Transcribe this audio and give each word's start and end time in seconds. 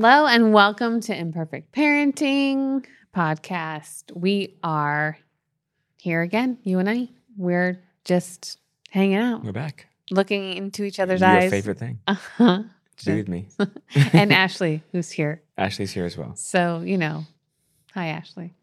Hello 0.00 0.26
and 0.28 0.52
welcome 0.52 1.00
to 1.00 1.12
Imperfect 1.18 1.72
Parenting 1.72 2.84
Podcast. 3.12 4.12
We 4.14 4.56
are 4.62 5.18
here 5.96 6.22
again, 6.22 6.56
you 6.62 6.78
and 6.78 6.88
I. 6.88 7.08
We're 7.36 7.82
just 8.04 8.60
hanging 8.90 9.16
out, 9.16 9.42
We're 9.42 9.50
back. 9.50 9.88
looking 10.12 10.52
into 10.52 10.84
each 10.84 11.00
other's 11.00 11.20
Your 11.20 11.30
eyes. 11.30 11.42
Your 11.42 11.50
favorite 11.50 11.80
thing 11.80 11.98
Uh-huh. 12.06 12.62
to 12.98 13.04
do 13.04 13.16
with 13.16 13.26
me. 13.26 13.48
and 14.12 14.32
Ashley, 14.32 14.84
who's 14.92 15.10
here. 15.10 15.42
Ashley's 15.58 15.90
here 15.90 16.04
as 16.04 16.16
well. 16.16 16.36
So, 16.36 16.80
you 16.84 16.96
know, 16.96 17.24
hi, 17.92 18.06
Ashley. 18.06 18.54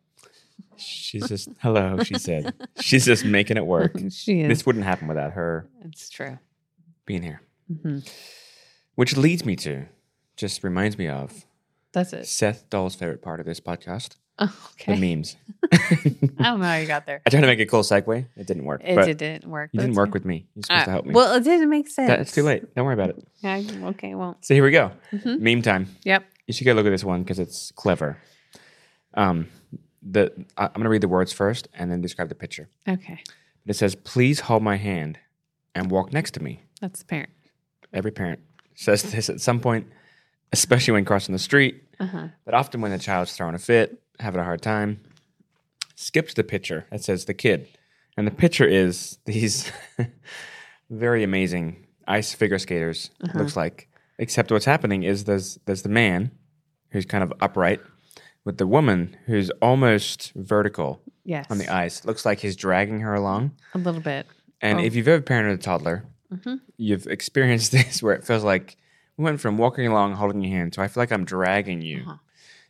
She's 0.77 1.27
just 1.27 1.49
hello. 1.59 2.01
She 2.01 2.17
said 2.17 2.53
she's 2.79 3.03
just 3.03 3.25
making 3.25 3.57
it 3.57 3.65
work. 3.65 3.91
she 4.09 4.39
is. 4.39 4.47
This 4.47 4.65
wouldn't 4.65 4.85
happen 4.85 5.09
without 5.09 5.33
her 5.33 5.67
it's 5.83 6.09
true. 6.09 6.39
being 7.05 7.23
here. 7.23 7.41
hmm 7.81 7.99
Which 8.95 9.17
leads 9.17 9.43
me 9.43 9.57
to, 9.57 9.87
just 10.35 10.63
reminds 10.63 10.97
me 10.97 11.07
of 11.07 11.45
That's 11.93 12.13
it. 12.13 12.27
Seth 12.27 12.69
Dahl's 12.69 12.95
favorite 12.95 13.21
part 13.21 13.39
of 13.39 13.45
this 13.45 13.59
podcast: 13.59 14.15
Oh, 14.39 14.53
the 14.85 14.95
memes. 14.97 15.37
I 15.71 15.87
don't 16.39 16.59
know 16.59 16.65
how 16.65 16.75
you 16.75 16.87
got 16.87 17.05
there. 17.05 17.21
I 17.25 17.29
tried 17.29 17.41
to 17.41 17.47
make 17.47 17.59
a 17.59 17.65
cool 17.65 17.81
segue. 17.81 18.25
It 18.35 18.47
didn't 18.47 18.65
work. 18.65 18.81
It 18.83 18.95
did- 19.05 19.17
didn't 19.17 19.49
work. 19.49 19.69
You 19.73 19.79
didn't 19.79 19.95
work 19.95 20.13
with 20.13 20.25
me. 20.25 20.45
You're 20.55 20.63
supposed 20.63 20.81
Uh, 20.81 20.85
to 20.85 20.91
help 20.91 21.05
me. 21.05 21.13
Well, 21.13 21.35
it 21.35 21.43
didn't 21.43 21.69
make 21.69 21.87
sense. 21.87 22.07
That- 22.09 22.19
it's 22.19 22.31
too 22.33 22.43
late. 22.43 22.75
Don't 22.75 22.85
worry 22.85 22.93
about 22.95 23.09
it. 23.11 23.27
Yeah, 23.41 23.61
okay, 23.89 24.15
well. 24.15 24.37
So 24.41 24.53
here 24.55 24.63
we 24.63 24.71
go. 24.71 24.91
Mhm. 25.13 25.39
Meme 25.39 25.61
time. 25.61 25.87
Yep. 26.03 26.23
You 26.47 26.53
should 26.53 26.65
go 26.65 26.73
look 26.73 26.85
at 26.85 26.89
this 26.89 27.03
one 27.03 27.21
because 27.23 27.39
it's 27.39 27.71
clever. 27.75 28.17
Um, 29.13 29.47
the 30.01 30.31
I- 30.57 30.65
I'm 30.65 30.73
going 30.73 30.83
to 30.83 30.89
read 30.89 31.01
the 31.01 31.07
words 31.07 31.31
first 31.31 31.67
and 31.73 31.91
then 31.91 32.01
describe 32.01 32.29
the 32.29 32.35
picture. 32.35 32.69
Okay. 32.87 33.19
It 33.65 33.75
says, 33.75 33.95
"Please 33.95 34.41
hold 34.41 34.61
my 34.63 34.75
hand 34.75 35.17
and 35.73 35.89
walk 35.89 36.11
next 36.13 36.31
to 36.35 36.43
me." 36.43 36.61
That's 36.81 36.99
the 36.99 37.05
parent. 37.05 37.29
Every 37.93 38.11
parent 38.11 38.41
says 38.75 39.01
this 39.03 39.29
at 39.29 39.39
some 39.41 39.59
point, 39.59 39.87
especially 40.55 40.93
when 40.93 41.03
crossing 41.05 41.33
the 41.33 41.39
street. 41.39 41.83
Uh-huh. 41.99 42.27
But 42.45 42.53
often 42.53 42.79
when 42.81 42.91
the 42.91 42.97
child's 42.97 43.35
throwing 43.35 43.55
a 43.55 43.59
fit, 43.59 44.01
having 44.19 44.39
a 44.39 44.43
hard 44.45 44.61
time, 44.61 45.01
skip 45.95 46.29
to 46.29 46.35
the 46.35 46.43
picture 46.45 46.85
that 46.91 47.03
says 47.03 47.25
the 47.25 47.33
kid, 47.33 47.67
and 48.15 48.25
the 48.25 48.31
picture 48.31 48.65
is 48.65 49.17
these 49.25 49.69
very 50.89 51.23
amazing 51.23 51.85
ice 52.07 52.33
figure 52.33 52.59
skaters. 52.59 53.09
it 53.21 53.35
Looks 53.35 53.55
like, 53.57 53.89
except 54.17 54.51
what's 54.51 54.65
happening 54.65 55.03
is 55.03 55.25
there's 55.25 55.59
there's 55.65 55.81
the 55.81 55.89
man 55.89 56.31
who's 56.91 57.05
kind 57.05 57.23
of 57.23 57.33
upright 57.41 57.81
with 58.45 58.57
the 58.57 58.67
woman 58.67 59.17
who's 59.25 59.49
almost 59.61 60.31
vertical 60.35 61.01
Yes. 61.25 61.47
on 61.49 61.57
the 61.57 61.67
ice. 61.67 62.05
Looks 62.05 62.25
like 62.25 62.39
he's 62.39 62.55
dragging 62.55 62.99
her 63.01 63.13
along. 63.15 63.51
A 63.73 63.77
little 63.79 63.99
bit. 64.01 64.27
And 64.61 64.79
Oh. 64.79 64.83
if 64.83 64.95
you've 64.95 65.07
ever 65.07 65.21
parented 65.23 65.53
a 65.55 65.57
toddler, 65.57 66.03
Mhm. 66.31 66.59
you've 66.77 67.07
experienced 67.07 67.71
this 67.77 68.01
where 68.03 68.13
it 68.15 68.23
feels 68.23 68.43
like 68.43 68.77
we 69.17 69.23
went 69.23 69.39
from 69.41 69.57
walking 69.57 69.87
along, 69.87 70.13
holding 70.13 70.41
your 70.41 70.51
hand, 70.51 70.73
to 70.73 70.81
I 70.81 70.87
feel 70.87 71.01
like 71.01 71.11
I'm 71.11 71.25
dragging 71.25 71.81
you 71.81 72.01
Uh-huh. 72.01 72.17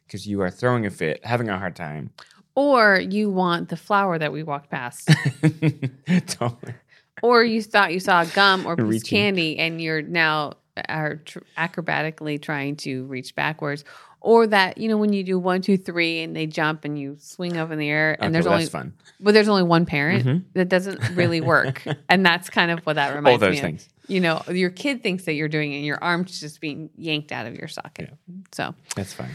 because 0.05 0.27
you 0.27 0.41
are 0.41 0.51
throwing 0.51 0.85
a 0.85 0.89
fit, 0.91 1.23
having 1.25 1.49
a 1.49 1.57
hard 1.57 1.75
time. 1.75 2.11
Or 2.55 2.97
you 2.99 3.29
want 3.29 3.69
the 3.69 3.75
flower 3.77 4.17
that 4.17 4.31
we 4.31 4.41
walked 4.43 4.69
past. 4.69 5.09
totally. 6.27 6.73
or 7.21 7.43
you 7.43 7.61
thought 7.61 7.93
you 7.93 7.99
saw 7.99 8.23
gum 8.25 8.65
or 8.65 8.75
piece 8.77 9.03
candy 9.03 9.57
and 9.57 9.81
you're 9.81 10.01
now 10.01 10.53
are 10.89 11.15
tr- 11.17 11.39
acrobatically 11.57 12.41
trying 12.41 12.75
to 12.77 13.05
reach 13.05 13.35
backwards. 13.35 13.83
Or 14.21 14.47
that, 14.47 14.77
you 14.79 14.87
know, 14.89 14.97
when 14.97 15.13
you 15.13 15.23
do 15.23 15.37
one, 15.37 15.61
two, 15.61 15.77
three 15.77 16.21
and 16.23 16.35
they 16.35 16.47
jump 16.47 16.83
and 16.83 16.97
you 16.97 17.15
swing 17.19 17.57
up 17.57 17.71
in 17.71 17.77
the 17.77 17.87
air 17.89 18.13
and 18.13 18.23
Okay, 18.23 18.31
there's 18.33 18.45
well, 18.45 18.55
only 18.55 18.65
fun. 18.65 18.93
but 19.19 19.33
there's 19.33 19.47
only 19.47 19.61
one 19.63 19.85
parent 19.85 20.25
Mhm. 20.25 20.43
that 20.53 20.67
doesn't 20.67 20.99
really 21.15 21.41
work. 21.41 21.83
and 22.09 22.25
that's 22.25 22.49
kind 22.49 22.71
of 22.71 22.79
what 22.85 22.93
that 22.95 23.13
reminds 23.15 23.41
All 23.43 23.49
those 23.49 23.61
me 23.61 23.69
of. 23.73 23.87
You 24.07 24.19
know, 24.19 24.41
your 24.49 24.69
kid 24.69 25.01
thinks 25.03 25.23
that 25.25 25.33
you're 25.33 25.47
doing 25.47 25.71
it 25.73 25.77
and 25.77 25.85
your 25.85 26.03
arm's 26.03 26.39
just 26.39 26.61
being 26.61 26.89
yanked 26.97 27.31
out 27.31 27.45
of 27.47 27.55
your 27.55 27.67
socket. 27.67 28.13
So 28.51 28.75
That's 28.95 29.13
fine. 29.13 29.31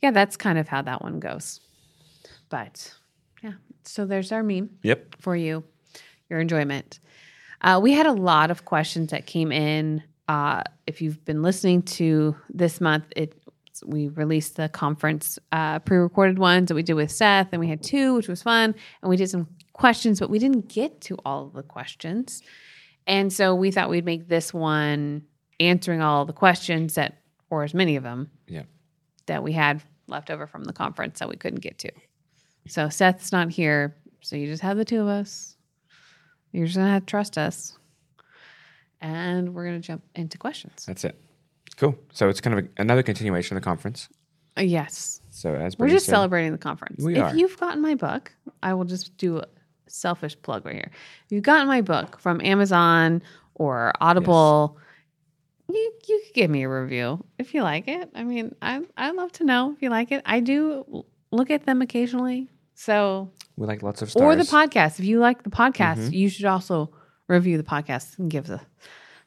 yeah, 0.00 0.10
that's 0.12 0.36
kind 0.36 0.58
of 0.58 0.68
how 0.68 0.82
that 0.82 1.02
one 1.02 1.18
goes. 1.20 1.60
But 2.48 2.92
yeah, 3.42 3.52
so 3.84 4.06
there's 4.06 4.30
our 4.32 4.42
meme 4.42 4.70
Yep. 4.82 5.16
for 5.20 5.34
you, 5.34 5.64
your 6.30 6.38
enjoyment. 6.40 7.00
Uh, 7.60 7.80
we 7.82 7.92
had 7.92 8.06
a 8.06 8.12
lot 8.12 8.50
of 8.50 8.64
questions 8.64 9.10
that 9.10 9.26
came 9.26 9.50
in. 9.52 10.02
Uh, 10.28 10.62
if 10.86 11.00
you've 11.02 11.24
been 11.24 11.42
listening 11.42 11.82
to 11.82 12.36
this 12.48 12.80
month, 12.80 13.04
it 13.16 13.34
we 13.84 14.06
released 14.08 14.56
the 14.56 14.68
conference 14.68 15.38
uh, 15.50 15.78
pre-recorded 15.80 16.38
ones 16.38 16.68
that 16.68 16.74
we 16.76 16.82
did 16.84 16.94
with 16.94 17.10
Seth, 17.10 17.48
and 17.52 17.58
we 17.58 17.66
had 17.66 17.82
two, 17.82 18.14
which 18.14 18.28
was 18.28 18.40
fun, 18.42 18.74
and 19.02 19.10
we 19.10 19.16
did 19.16 19.28
some 19.28 19.48
questions, 19.72 20.20
but 20.20 20.30
we 20.30 20.38
didn't 20.38 20.68
get 20.68 21.00
to 21.00 21.16
all 21.24 21.46
of 21.46 21.52
the 21.54 21.62
questions, 21.64 22.42
and 23.06 23.32
so 23.32 23.54
we 23.54 23.70
thought 23.70 23.90
we'd 23.90 24.04
make 24.04 24.28
this 24.28 24.52
one 24.54 25.22
answering 25.60 26.00
all 26.02 26.24
the 26.24 26.32
questions 26.32 26.94
that, 26.94 27.18
or 27.50 27.62
as 27.64 27.74
many 27.74 27.96
of 27.96 28.02
them, 28.02 28.30
Yep. 28.48 28.66
that 29.26 29.42
we 29.42 29.52
had 29.52 29.82
left 30.08 30.30
over 30.30 30.46
from 30.46 30.64
the 30.64 30.72
conference 30.72 31.18
that 31.20 31.28
we 31.28 31.36
couldn't 31.36 31.60
get 31.60 31.78
to. 31.78 31.90
So 32.68 32.88
Seth's 32.88 33.32
not 33.32 33.50
here, 33.50 33.96
so 34.20 34.36
you 34.36 34.46
just 34.46 34.62
have 34.62 34.76
the 34.76 34.84
two 34.84 35.00
of 35.00 35.08
us. 35.08 35.56
You're 36.52 36.66
just 36.66 36.76
gonna 36.76 36.90
have 36.90 37.02
to 37.02 37.10
trust 37.10 37.38
us, 37.38 37.78
and 39.00 39.54
we're 39.54 39.64
gonna 39.64 39.80
jump 39.80 40.02
into 40.14 40.38
questions. 40.38 40.84
That's 40.86 41.04
it. 41.04 41.18
Cool. 41.76 41.96
So 42.12 42.28
it's 42.28 42.40
kind 42.40 42.58
of 42.58 42.64
a, 42.64 42.68
another 42.82 43.02
continuation 43.02 43.56
of 43.56 43.62
the 43.62 43.64
conference. 43.64 44.08
Uh, 44.56 44.62
yes, 44.62 45.20
So 45.30 45.54
as 45.54 45.78
we're 45.78 45.88
just 45.88 46.04
said- 46.06 46.12
celebrating 46.12 46.52
the 46.52 46.58
conference. 46.58 47.02
We 47.02 47.16
if 47.16 47.22
are. 47.22 47.34
you've 47.34 47.58
gotten 47.58 47.80
my 47.80 47.94
book, 47.94 48.32
I 48.62 48.74
will 48.74 48.84
just 48.84 49.16
do 49.16 49.38
a 49.38 49.46
selfish 49.96 50.40
plug 50.42 50.64
right 50.64 50.74
here. 50.74 50.90
If 51.26 51.32
you've 51.32 51.42
gotten 51.42 51.68
my 51.68 51.82
book 51.82 52.18
from 52.18 52.40
Amazon 52.40 53.22
or 53.54 53.92
Audible. 54.00 54.78
You, 55.68 55.92
you 56.08 56.22
could 56.26 56.34
give 56.34 56.50
me 56.50 56.64
a 56.64 56.68
review 56.68 57.24
if 57.38 57.54
you 57.54 57.62
like 57.62 57.88
it. 57.88 58.10
I 58.14 58.24
mean, 58.24 58.54
I 58.60 58.82
I'd 58.96 59.14
love 59.14 59.32
to 59.32 59.44
know 59.44 59.72
if 59.72 59.80
you 59.82 59.88
like 59.90 60.12
it. 60.12 60.22
I 60.26 60.40
do 60.40 61.04
look 61.30 61.50
at 61.50 61.64
them 61.64 61.80
occasionally. 61.80 62.48
So 62.74 63.30
We 63.56 63.66
like 63.66 63.82
lots 63.82 64.02
of 64.02 64.10
stars. 64.10 64.22
or 64.22 64.36
the 64.36 64.42
podcast. 64.42 64.98
If 64.98 65.04
you 65.06 65.18
like 65.20 65.44
the 65.44 65.50
podcast, 65.50 66.08
Mhm. 66.08 66.12
you 66.12 66.28
should 66.28 66.44
also 66.46 66.92
review 67.28 67.56
the 67.56 67.62
podcast 67.64 68.18
and 68.18 68.30
give 68.30 68.46
the 68.46 68.60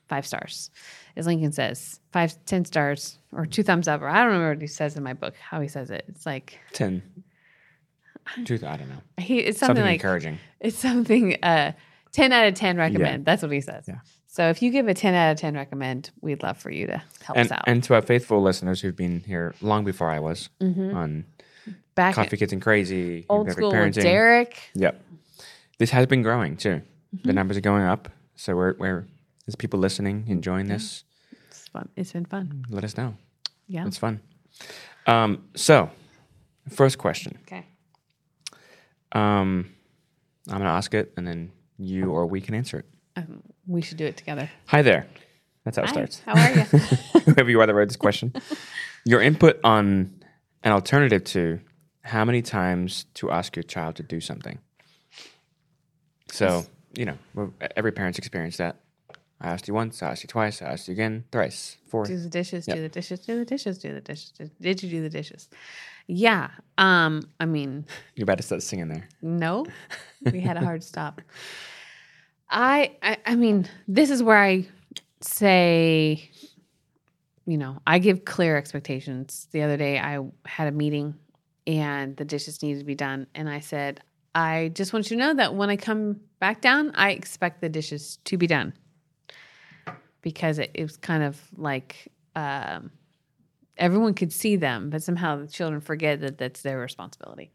five 0.08 0.28
stars. 0.28 0.70
As 1.16 1.26
Lincoln 1.26 1.52
says, 1.54 2.00
five, 2.12 2.36
ten 2.46 2.66
stars 2.66 3.18
or 3.32 3.46
two 3.46 3.64
thumbs 3.64 3.88
up, 3.88 4.02
or 4.02 4.08
I 4.10 4.18
don't 4.18 4.28
remember 4.34 4.50
what 4.50 4.62
he 4.62 4.68
says 4.68 4.98
in 4.98 5.04
my 5.04 5.14
book, 5.14 5.36
how 5.38 5.62
he 5.62 5.68
says 5.68 5.90
it. 5.90 6.06
It's 6.10 6.26
like 6.26 6.60
Ten. 6.74 7.02
Truth, 8.46 8.64
I 8.64 8.78
don't 8.78 8.90
know. 8.90 9.02
he 9.18 9.40
it's 9.40 9.60
something, 9.60 9.76
Something, 9.78 9.86
like 9.86 9.94
encouraging. 10.02 10.40
it's 10.60 10.78
something 10.78 11.38
uh 11.44 11.72
ten 12.12 12.32
out 12.34 12.48
of 12.48 12.54
ten 12.56 12.78
recommend. 12.78 13.26
That's 13.26 13.42
what 13.44 13.52
he 13.52 13.62
says. 13.62 13.86
Yeah. 13.88 14.00
So 14.28 14.50
if 14.50 14.62
you 14.62 14.72
give 14.72 14.88
a 14.88 14.94
ten 14.94 15.14
out 15.14 15.32
of 15.32 15.38
ten 15.38 15.54
recommend, 15.56 16.12
we'd 16.22 16.42
love 16.44 16.58
for 16.58 16.70
you 16.72 16.88
to 16.88 17.02
help 17.24 17.38
And, 17.38 17.46
us 17.48 17.52
out. 17.52 17.64
and 17.68 17.84
to 17.86 17.94
our 17.94 18.02
faithful 18.02 18.42
listeners 18.42 18.82
who've 18.82 18.96
been 18.96 19.22
here 19.22 19.54
long 19.62 19.86
before 19.86 20.10
I 20.10 20.20
was 20.20 20.50
Mhm. 20.62 20.94
on 20.96 21.26
Back 21.96 22.16
Coffee 22.16 22.36
Kids 22.38 22.52
and 22.52 22.62
Crazy, 22.62 23.26
old 23.30 23.50
school 23.52 23.70
with 23.72 23.78
Parenting. 23.78 24.02
Derek. 24.04 24.60
Yep. 24.74 25.02
This 25.78 25.92
has 25.92 26.06
been 26.08 26.22
growing 26.22 26.58
too. 26.58 26.82
The 27.14 27.18
Mm-hmm. 27.20 27.32
numbers 27.36 27.58
are 27.58 27.62
going 27.62 27.84
up. 27.84 28.10
So 28.36 28.56
we're, 28.56 28.76
we're 28.78 29.06
there's 29.46 29.56
people 29.56 29.80
listening, 29.80 30.26
enjoying 30.28 30.68
this. 30.68 31.04
It's 31.48 31.68
fun. 31.70 31.88
It's 31.96 32.12
been 32.12 32.26
fun. 32.26 32.66
Let 32.70 32.84
us 32.84 32.98
know. 32.98 33.16
Yeah. 33.68 33.86
It's 33.88 33.98
fun. 33.98 34.20
Um, 35.08 35.46
so, 35.56 35.90
first 36.70 36.98
question. 36.98 37.38
Okay. 37.44 37.66
Um, 39.16 39.72
I'm 40.48 40.58
going 40.58 40.62
to 40.64 40.68
ask 40.68 40.94
it 40.94 41.14
and 41.18 41.26
then 41.26 41.52
you 41.78 42.12
or 42.12 42.26
we 42.28 42.42
can 42.42 42.54
answer 42.54 42.80
it. 42.80 42.86
Um, 43.16 43.42
we 43.66 43.82
should 43.82 43.98
do 43.98 44.06
it 44.06 44.18
together. 44.18 44.50
Hi 44.68 44.82
there. 44.82 45.08
That's 45.64 45.78
how 45.78 45.84
it 45.84 45.88
Hi, 45.88 45.92
starts. 45.94 46.20
How 46.26 46.34
are 46.34 46.52
you? 46.54 46.62
Whoever 47.34 47.50
you 47.50 47.60
are 47.62 47.66
that 47.66 47.74
wrote 47.74 47.88
this 47.88 47.96
question. 47.96 48.34
Your 49.06 49.22
input 49.22 49.60
on 49.64 50.14
an 50.64 50.72
alternative 50.74 51.24
to 51.26 51.60
how 52.02 52.26
many 52.26 52.42
times 52.42 53.06
to 53.16 53.32
ask 53.32 53.56
your 53.56 53.64
child 53.64 53.96
to 53.96 54.04
do 54.04 54.20
something. 54.20 54.60
So, 56.32 56.66
you 56.96 57.06
know, 57.06 57.54
every 57.76 57.92
parent's 57.94 58.20
experienced 58.20 58.58
that. 58.60 58.76
I 59.42 59.48
asked 59.50 59.68
you 59.68 59.74
once, 59.74 60.02
I 60.04 60.12
asked 60.12 60.24
you 60.24 60.28
twice, 60.28 60.62
I 60.62 60.66
asked 60.68 60.88
you 60.88 60.94
again, 60.94 61.26
thrice, 61.32 61.78
four. 61.88 62.06
do 62.06 62.18
the 62.18 62.30
dishes, 62.30 62.68
Yep. 62.68 62.76
do 62.78 62.82
the 62.84 62.90
dishes, 62.90 63.20
do 63.20 63.38
the 63.40 63.46
dishes, 63.46 63.78
do 63.80 63.94
the 63.94 64.02
dishes. 64.02 64.32
do- 64.32 64.50
Did 64.62 64.82
you 64.84 64.90
do 64.90 65.02
the 65.02 65.10
dishes? 65.10 65.50
Yeah. 66.08 66.50
Um, 66.78 67.30
I 67.40 67.46
mean, 67.46 67.86
You're 68.16 68.24
about 68.24 68.38
to 68.38 68.44
start 68.44 68.62
singing 68.64 68.88
there. 68.90 69.08
no. 69.22 69.66
We 70.32 70.40
had 70.40 70.58
a 70.58 70.62
hard 70.62 70.84
stop. 70.84 71.22
I, 72.50 72.96
I 73.04 73.18
I 73.28 73.36
mean, 73.36 73.68
this 73.88 74.10
is 74.10 74.24
where 74.24 74.42
I 74.42 74.68
say, 75.22 76.32
you 77.46 77.58
know, 77.58 77.80
I 77.86 78.00
give 78.00 78.26
clear 78.26 78.58
expectations. 78.58 79.48
The 79.52 79.62
other 79.62 79.78
day 79.78 80.00
I 80.00 80.20
had 80.46 80.68
a 80.68 80.72
meeting 80.72 81.14
and 81.68 82.18
the 82.18 82.26
dishes 82.26 82.64
needed 82.64 82.80
to 82.80 82.86
be 82.86 82.96
done. 82.96 83.28
And 83.36 83.48
I 83.48 83.60
said, 83.60 84.02
I 84.34 84.72
just 84.74 84.94
want 84.94 85.12
you 85.12 85.18
to 85.18 85.24
know 85.24 85.34
that 85.36 85.54
when 85.54 85.70
I 85.70 85.78
come 85.78 86.20
back 86.40 86.62
down, 86.62 86.92
I 86.96 87.12
expect 87.12 87.62
the 87.62 87.70
dishes 87.70 88.18
to 88.26 88.38
be 88.38 88.48
done. 88.48 88.74
Because 90.22 90.58
it, 90.58 90.72
it 90.74 90.82
was 90.82 90.98
kind 90.98 91.22
of 91.22 91.40
like 91.56 92.12
um, 92.36 92.90
everyone 93.78 94.14
could 94.14 94.32
see 94.32 94.56
them, 94.56 94.90
but 94.90 95.04
somehow 95.04 95.38
the 95.38 95.48
children 95.48 95.82
forget 95.82 96.22
that 96.22 96.38
that's 96.38 96.62
their 96.62 96.80
responsibility. 96.80 97.52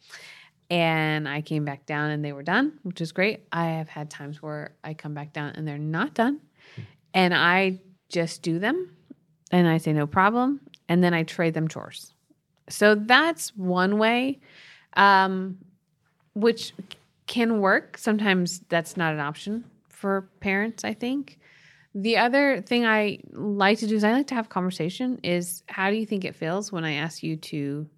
And 0.71 1.29
I 1.29 1.41
came 1.41 1.65
back 1.65 1.85
down 1.87 2.11
and 2.11 2.25
they 2.25 2.33
were 2.33 2.45
done, 2.45 2.79
which 2.83 3.01
is 3.01 3.11
great. 3.11 3.45
I 3.51 3.67
have 3.71 3.89
had 3.89 4.09
times 4.09 4.41
where 4.41 4.77
I 4.85 4.95
come 4.95 5.15
back 5.15 5.33
down 5.33 5.55
and 5.57 5.67
they're 5.67 5.79
not 5.79 6.15
done. 6.15 6.41
And 7.13 7.35
I 7.35 7.81
just 8.09 8.43
do 8.43 8.61
them 8.61 8.95
and 9.51 9.67
I 9.67 9.79
say, 9.79 9.93
no 9.93 10.07
problem. 10.07 10.61
and 10.89 11.03
then 11.03 11.15
I 11.15 11.23
trade 11.23 11.55
them 11.55 11.69
chores. 11.69 12.13
So 12.69 12.95
that's 12.95 13.57
one 13.57 13.99
way, 13.99 14.39
um, 14.95 15.59
which 16.35 16.73
can 17.27 17.61
work. 17.61 17.99
Sometimes 17.99 18.61
that's 18.69 18.97
not 18.97 19.13
an 19.13 19.21
option 19.21 19.65
for 19.89 20.29
parents, 20.41 20.85
I 20.85 20.95
think. 20.95 21.40
The 21.95 22.19
other 22.19 22.61
thing 22.63 22.87
I 22.87 23.19
like 23.33 23.79
to 23.81 23.87
do 23.87 23.97
is 23.97 24.05
I 24.05 24.13
like 24.13 24.29
to 24.29 24.35
have 24.35 24.49
conversation 24.49 25.19
is 25.25 25.63
how 25.69 25.91
do 25.91 25.97
you 25.97 26.07
think 26.07 26.25
it 26.25 26.37
feels 26.37 26.71
when 26.71 26.85
I 26.85 26.93
ask 26.95 27.23
you 27.23 27.37
to 27.37 27.89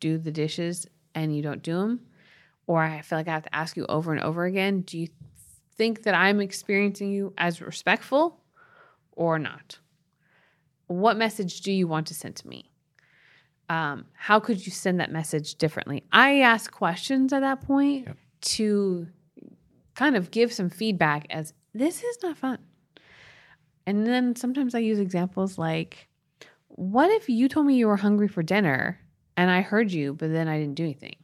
do 0.00 0.16
the 0.16 0.30
dishes 0.30 0.86
and 1.14 1.34
you 1.36 1.42
don't 1.42 1.62
do 1.62 1.74
them? 1.74 2.00
Or 2.66 2.82
I 2.82 3.02
feel 3.02 3.18
like 3.18 3.28
I 3.28 3.32
have 3.32 3.42
to 3.42 3.54
ask 3.54 3.76
you 3.76 3.84
over 3.86 4.12
and 4.12 4.22
over 4.22 4.44
again. 4.44 4.80
Do 4.82 4.98
you 4.98 5.08
think 5.76 6.04
that 6.04 6.14
I'm 6.14 6.40
experiencing 6.40 7.10
you 7.10 7.34
as 7.36 7.60
respectful 7.60 8.40
or 9.12 9.38
not? 9.38 9.78
What 10.86 11.16
message 11.16 11.60
do 11.60 11.72
you 11.72 11.86
want 11.86 12.06
to 12.08 12.14
send 12.14 12.36
to 12.36 12.48
me? 12.48 12.70
Um, 13.68 14.06
how 14.14 14.40
could 14.40 14.64
you 14.64 14.72
send 14.72 14.98
that 15.00 15.12
message 15.12 15.56
differently? 15.56 16.04
I 16.10 16.40
ask 16.40 16.72
questions 16.72 17.32
at 17.32 17.40
that 17.40 17.60
point 17.60 18.06
Yep. 18.06 18.16
to 18.40 19.08
kind 19.94 20.16
of 20.16 20.30
give 20.30 20.52
some 20.52 20.70
feedback 20.70 21.26
as 21.30 21.52
this 21.74 22.02
is 22.02 22.18
not 22.22 22.36
fun. 22.36 22.58
And 23.90 24.06
then 24.06 24.36
sometimes 24.36 24.76
I 24.76 24.78
use 24.78 25.00
examples 25.00 25.58
like, 25.58 26.06
what 26.68 27.10
if 27.10 27.28
you 27.28 27.48
told 27.48 27.66
me 27.66 27.74
you 27.74 27.88
were 27.88 27.96
hungry 27.96 28.28
for 28.28 28.40
dinner 28.40 29.00
and 29.36 29.50
I 29.50 29.62
heard 29.62 29.90
you, 29.90 30.14
but 30.14 30.30
then 30.30 30.46
I 30.46 30.60
didn't 30.60 30.76
do 30.76 30.84
anything? 30.84 31.16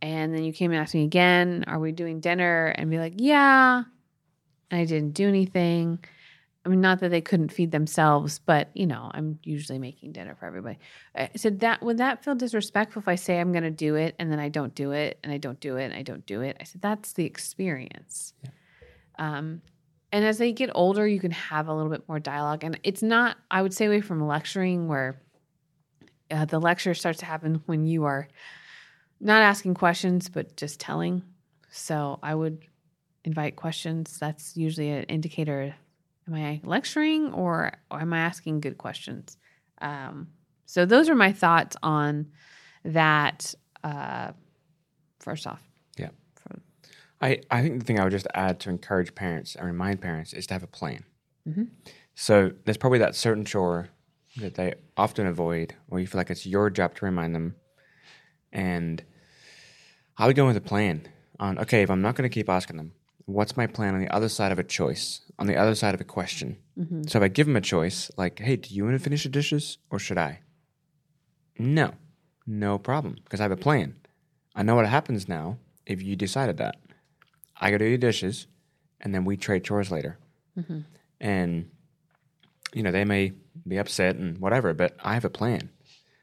And 0.00 0.32
then 0.32 0.44
you 0.44 0.52
came 0.52 0.70
and 0.70 0.78
asked 0.80 0.94
me 0.94 1.02
again, 1.02 1.64
are 1.66 1.80
we 1.80 1.90
doing 1.90 2.20
dinner? 2.20 2.66
And 2.68 2.88
be 2.88 2.98
like, 2.98 3.14
yeah. 3.16 3.82
And 4.70 4.80
I 4.80 4.84
didn't 4.84 5.14
do 5.14 5.26
anything. 5.26 5.98
I 6.64 6.68
mean, 6.68 6.80
not 6.80 7.00
that 7.00 7.08
they 7.08 7.20
couldn't 7.20 7.50
feed 7.50 7.72
themselves, 7.72 8.38
but 8.38 8.68
you 8.74 8.86
know, 8.86 9.10
I'm 9.12 9.40
usually 9.42 9.80
making 9.80 10.12
dinner 10.12 10.36
for 10.36 10.46
everybody. 10.46 10.78
I 11.16 11.30
said 11.34 11.58
that 11.60 11.82
would 11.82 11.98
that 11.98 12.22
feel 12.22 12.36
disrespectful 12.36 13.02
if 13.02 13.08
I 13.08 13.16
say 13.16 13.40
I'm 13.40 13.50
going 13.50 13.64
to 13.64 13.70
do 13.72 13.96
it 13.96 14.14
and 14.20 14.30
then 14.30 14.38
I 14.38 14.48
don't 14.48 14.76
do 14.76 14.92
it 14.92 15.18
and 15.24 15.32
I 15.32 15.38
don't 15.38 15.58
do 15.58 15.76
it 15.76 15.86
and 15.86 15.94
I 15.94 16.02
don't 16.02 16.24
do 16.24 16.40
it? 16.40 16.56
I 16.60 16.62
said 16.62 16.82
that's 16.82 17.14
the 17.14 17.24
experience. 17.24 18.32
Um, 19.18 19.60
and 20.12 20.24
as 20.24 20.38
they 20.38 20.52
get 20.52 20.70
older, 20.74 21.06
you 21.06 21.20
can 21.20 21.30
have 21.30 21.68
a 21.68 21.74
little 21.74 21.90
bit 21.90 22.08
more 22.08 22.18
dialogue, 22.18 22.64
and 22.64 22.78
it's 22.82 23.02
not. 23.02 23.36
I 23.50 23.62
would 23.62 23.74
stay 23.74 23.86
away 23.86 24.00
from 24.00 24.26
lecturing, 24.26 24.88
where 24.88 25.20
uh, 26.30 26.44
the 26.44 26.58
lecture 26.58 26.94
starts 26.94 27.20
to 27.20 27.26
happen 27.26 27.62
when 27.66 27.86
you 27.86 28.04
are 28.04 28.28
not 29.20 29.42
asking 29.42 29.74
questions 29.74 30.28
but 30.28 30.56
just 30.56 30.80
telling. 30.80 31.22
So 31.70 32.18
I 32.22 32.34
would 32.34 32.64
invite 33.24 33.56
questions. 33.56 34.18
That's 34.18 34.56
usually 34.56 34.90
an 34.90 35.04
indicator 35.04 35.74
am 36.26 36.34
I 36.34 36.60
lecturing 36.62 37.32
or, 37.32 37.72
or 37.90 38.00
am 38.00 38.12
I 38.12 38.18
asking 38.18 38.60
good 38.60 38.78
questions? 38.78 39.36
Um, 39.80 40.28
so 40.66 40.84
those 40.84 41.08
are 41.08 41.14
my 41.14 41.32
thoughts 41.32 41.76
on 41.82 42.28
that. 42.84 43.54
Uh, 43.82 44.32
first 45.20 45.46
off, 45.46 45.62
I, 47.20 47.40
I 47.50 47.62
think 47.62 47.80
the 47.80 47.84
thing 47.84 47.98
I 47.98 48.04
would 48.04 48.10
just 48.12 48.28
add 48.34 48.60
to 48.60 48.70
encourage 48.70 49.14
parents 49.14 49.54
and 49.56 49.66
remind 49.66 50.00
parents 50.00 50.32
is 50.32 50.46
to 50.48 50.54
have 50.54 50.62
a 50.62 50.68
plan. 50.68 51.04
Mhm. 51.48 51.68
So 52.14 52.52
there's 52.64 52.76
probably 52.76 52.98
that 53.00 53.14
certain 53.14 53.44
chore 53.44 53.88
that 54.36 54.54
they 54.54 54.74
often 54.96 55.26
avoid, 55.26 55.74
or 55.88 55.98
you 56.00 56.06
feel 56.06 56.18
like 56.18 56.30
it's 56.30 56.46
your 56.46 56.70
job 56.70 56.94
to 56.96 57.04
remind 57.04 57.34
them. 57.34 57.56
And 58.52 59.02
I 60.16 60.26
would 60.26 60.36
go 60.36 60.46
with 60.46 60.56
a 60.56 60.60
plan 60.60 61.08
on 61.40 61.58
okay, 61.58 61.82
if 61.82 61.90
I'm 61.90 62.02
not 62.02 62.14
going 62.16 62.28
to 62.28 62.32
keep 62.34 62.48
asking 62.48 62.76
them, 62.76 62.92
what's 63.26 63.56
my 63.56 63.66
plan 63.66 63.94
on 63.94 64.00
the 64.00 64.12
other 64.14 64.28
side 64.28 64.52
of 64.52 64.58
a 64.58 64.64
choice, 64.64 65.20
on 65.38 65.46
the 65.46 65.56
other 65.56 65.74
side 65.74 65.94
of 65.94 66.00
a 66.00 66.04
question? 66.04 66.58
So 67.08 67.18
if 67.18 67.22
I 67.24 67.28
give 67.28 67.46
them 67.46 67.56
a 67.56 67.60
choice, 67.60 68.10
like, 68.16 68.38
hey, 68.38 68.56
do 68.56 68.72
you 68.74 68.84
want 68.84 68.96
to 68.96 69.02
finish 69.02 69.22
the 69.24 69.28
dishes 69.28 69.78
or 69.90 69.98
should 69.98 70.18
I? 70.18 70.40
No, 71.58 71.92
no 72.46 72.78
problem, 72.78 73.16
because 73.24 73.40
I 73.40 73.44
have 73.44 73.52
a 73.52 73.56
plan. 73.56 73.96
I 74.54 74.62
know 74.62 74.74
what 74.76 74.86
happens 74.86 75.28
now 75.28 75.58
if 75.86 76.02
you 76.02 76.16
decided 76.16 76.56
that. 76.58 76.76
I 77.60 77.70
go 77.70 77.78
do 77.78 77.90
the 77.90 77.98
dishes, 77.98 78.46
and 79.00 79.14
then 79.14 79.24
we 79.24 79.36
trade 79.36 79.64
chores 79.64 79.90
later. 79.90 80.18
Mm-hmm. 80.58 80.80
And, 81.20 81.70
you 82.72 82.82
know, 82.82 82.90
they 82.92 83.04
may 83.04 83.32
be 83.66 83.76
upset 83.78 84.16
and 84.16 84.38
whatever, 84.38 84.72
but 84.74 84.96
I 85.02 85.14
have 85.14 85.24
a 85.24 85.30
plan, 85.30 85.70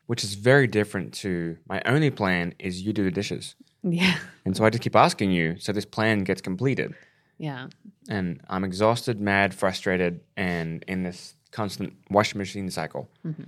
which 0.07 0.23
is 0.23 0.35
very 0.35 0.67
different 0.67 1.13
to 1.15 1.57
my 1.67 1.81
only 1.85 2.09
plan 2.09 2.53
is 2.59 2.81
you 2.81 2.93
do 2.93 3.03
the 3.03 3.11
dishes. 3.11 3.55
yeah, 3.83 4.17
And 4.45 4.55
so 4.55 4.63
I 4.65 4.69
just 4.69 4.81
keep 4.83 4.95
asking 4.95 5.31
you, 5.31 5.57
so 5.59 5.71
this 5.71 5.85
plan 5.85 6.23
gets 6.23 6.41
completed. 6.41 6.93
yeah, 7.37 7.67
And 8.09 8.41
I'm 8.49 8.63
exhausted, 8.63 9.19
mad, 9.19 9.53
frustrated, 9.53 10.21
and 10.37 10.83
in 10.87 11.03
this 11.03 11.35
constant 11.51 11.93
washing 12.09 12.37
machine 12.39 12.69
cycle. 12.71 13.09
Mm-hmm. 13.25 13.43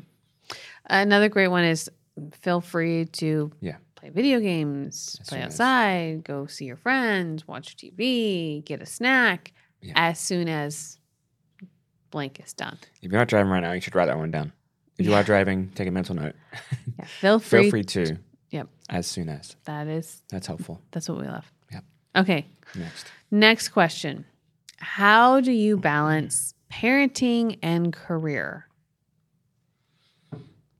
Another 0.85 1.29
great 1.29 1.47
one 1.49 1.63
is 1.63 1.89
feel 2.33 2.61
free 2.61 3.05
to 3.05 3.51
Yeah. 3.61 3.77
Play 4.12 4.21
video 4.24 4.39
games, 4.39 5.19
play 5.27 5.39
as- 5.39 5.45
outside, 5.45 6.24
go 6.24 6.45
see 6.45 6.65
your 6.65 6.77
friends, 6.77 7.48
watch 7.48 7.75
TV, 7.75 8.63
get 8.65 8.81
a 8.81 8.86
snack 8.86 9.54
Yeah. 9.81 9.94
as 9.95 10.19
soon 10.19 10.48
as 10.48 11.00
blank 12.12 12.39
is 12.44 12.54
done. 12.54 12.77
If 13.01 13.12
you're 13.12 13.19
not 13.19 13.27
driving 13.27 13.51
right 13.51 13.59
now, 13.62 13.74
you 13.74 13.81
should 13.81 13.95
write 13.95 14.06
that 14.07 14.18
one 14.18 14.31
down. 14.31 14.54
If 14.98 15.06
you 15.06 15.13
are 15.13 15.24
driving, 15.24 15.69
take 15.75 15.88
a 15.88 15.92
mental 15.92 16.15
note. 16.15 16.36
Yeah, 16.98 17.06
feel 17.19 17.39
free. 17.39 17.63
Feel 17.63 17.69
free 17.71 17.83
to, 17.83 18.18
Yep, 18.50 18.69
as 18.89 19.06
soon 19.07 19.30
as. 19.30 19.56
that 19.65 19.88
is 19.88 20.24
That's 20.30 20.48
helpful. 20.48 20.81
that's 20.92 21.07
what 21.09 21.19
we 21.19 21.27
love. 21.27 21.45
Yep. 21.71 21.83
Okay, 22.15 22.48
Next. 22.75 23.12
next 23.30 23.69
question: 23.69 24.25
How 24.80 25.39
do 25.42 25.51
you 25.51 25.77
balance 25.77 26.56
parenting 26.71 27.59
and 27.62 27.94
career? 27.94 28.68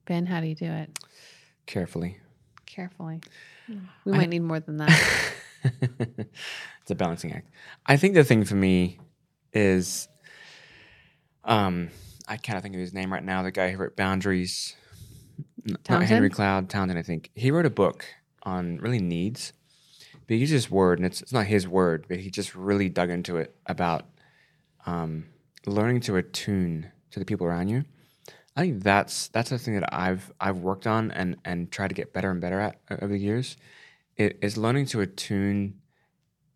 Ben, 0.06 0.26
how 0.26 0.40
do 0.42 0.48
you 0.48 0.56
do 0.56 0.66
it? 0.66 0.98
Carefully. 1.66 2.18
Carefully. 2.78 3.22
We 4.06 4.12
might 4.14 4.30
need 4.30 4.44
more 4.44 4.60
than 4.62 4.78
that. 4.78 5.34
it's 5.64 6.92
a 6.92 6.96
balancing 6.96 7.34
act. 7.34 7.50
I 7.86 7.98
think 7.98 8.14
the 8.14 8.24
thing 8.24 8.46
for 8.46 8.54
me 8.56 9.00
is, 9.52 10.08
um, 11.44 11.90
I 12.28 12.38
can't 12.38 12.62
think 12.62 12.76
of 12.76 12.80
his 12.80 12.94
name 12.94 13.12
right 13.12 13.24
now. 13.24 13.42
The 13.42 13.52
guy 13.52 13.72
who 13.72 13.80
wrote 13.80 13.98
Boundaries, 13.98 14.76
N- 15.68 15.76
not 15.90 16.04
Henry 16.04 16.30
Cloud 16.30 16.70
Townsend. 16.70 16.98
I 17.00 17.02
think 17.02 17.32
he 17.34 17.50
wrote 17.52 17.66
a 17.66 17.72
book 17.72 18.06
on 18.44 18.78
really 18.78 19.00
needs. 19.00 19.54
But 20.28 20.36
he 20.36 20.38
used 20.38 20.54
this 20.54 20.70
word, 20.70 21.00
and 21.00 21.06
it's 21.06 21.22
it's 21.22 21.34
not 21.34 21.48
his 21.48 21.68
word, 21.68 22.06
but 22.08 22.20
he 22.20 22.30
just 22.30 22.56
really 22.56 22.90
dug 22.90 23.10
into 23.10 23.38
it 23.38 23.56
about 23.66 24.06
um, 24.86 25.26
learning 25.66 26.02
to 26.02 26.16
attune 26.16 26.92
to 27.12 27.20
the 27.20 27.26
people 27.26 27.48
around 27.48 27.70
you. 27.70 27.86
I 28.58 28.62
think 28.62 28.84
that's 28.84 29.28
that's 29.28 29.52
the 29.52 29.60
thing 29.60 29.76
that 29.76 29.94
I've 29.94 30.34
I've 30.42 30.58
worked 30.58 30.88
on 30.88 31.12
and 31.12 31.38
and 31.46 31.72
tried 31.72 31.90
to 31.90 31.94
get 31.94 32.12
better 32.12 32.32
and 32.32 32.42
better 32.42 32.60
at 32.60 32.80
uh, 32.90 32.96
over 33.04 33.14
the 33.14 33.20
years. 33.20 33.56
It 34.16 34.40
is 34.42 34.58
learning 34.58 34.88
to 34.88 35.02
attune 35.02 35.76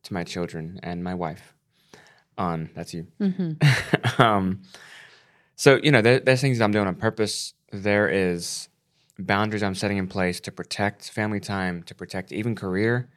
to 0.03 0.13
my 0.13 0.23
children 0.23 0.79
and 0.81 1.03
my 1.03 1.13
wife. 1.13 1.53
On 2.39 2.71
that's 2.73 2.95
you. 2.95 3.05
Mm-hmm. 3.19 4.21
um, 4.21 4.63
so 5.55 5.79
you 5.83 5.91
know, 5.91 6.01
there, 6.01 6.19
there's 6.19 6.41
things 6.41 6.57
that 6.57 6.63
I'm 6.63 6.71
doing 6.71 6.87
on 6.87 6.95
purpose. 6.95 7.53
There 7.71 8.09
is 8.09 8.67
boundaries 9.19 9.61
I'm 9.61 9.75
setting 9.75 9.97
in 9.97 10.07
place 10.07 10.39
to 10.41 10.51
protect 10.51 11.11
family 11.11 11.39
time, 11.39 11.83
to 11.83 11.93
protect 11.93 12.31
even 12.31 12.55
career. 12.55 13.11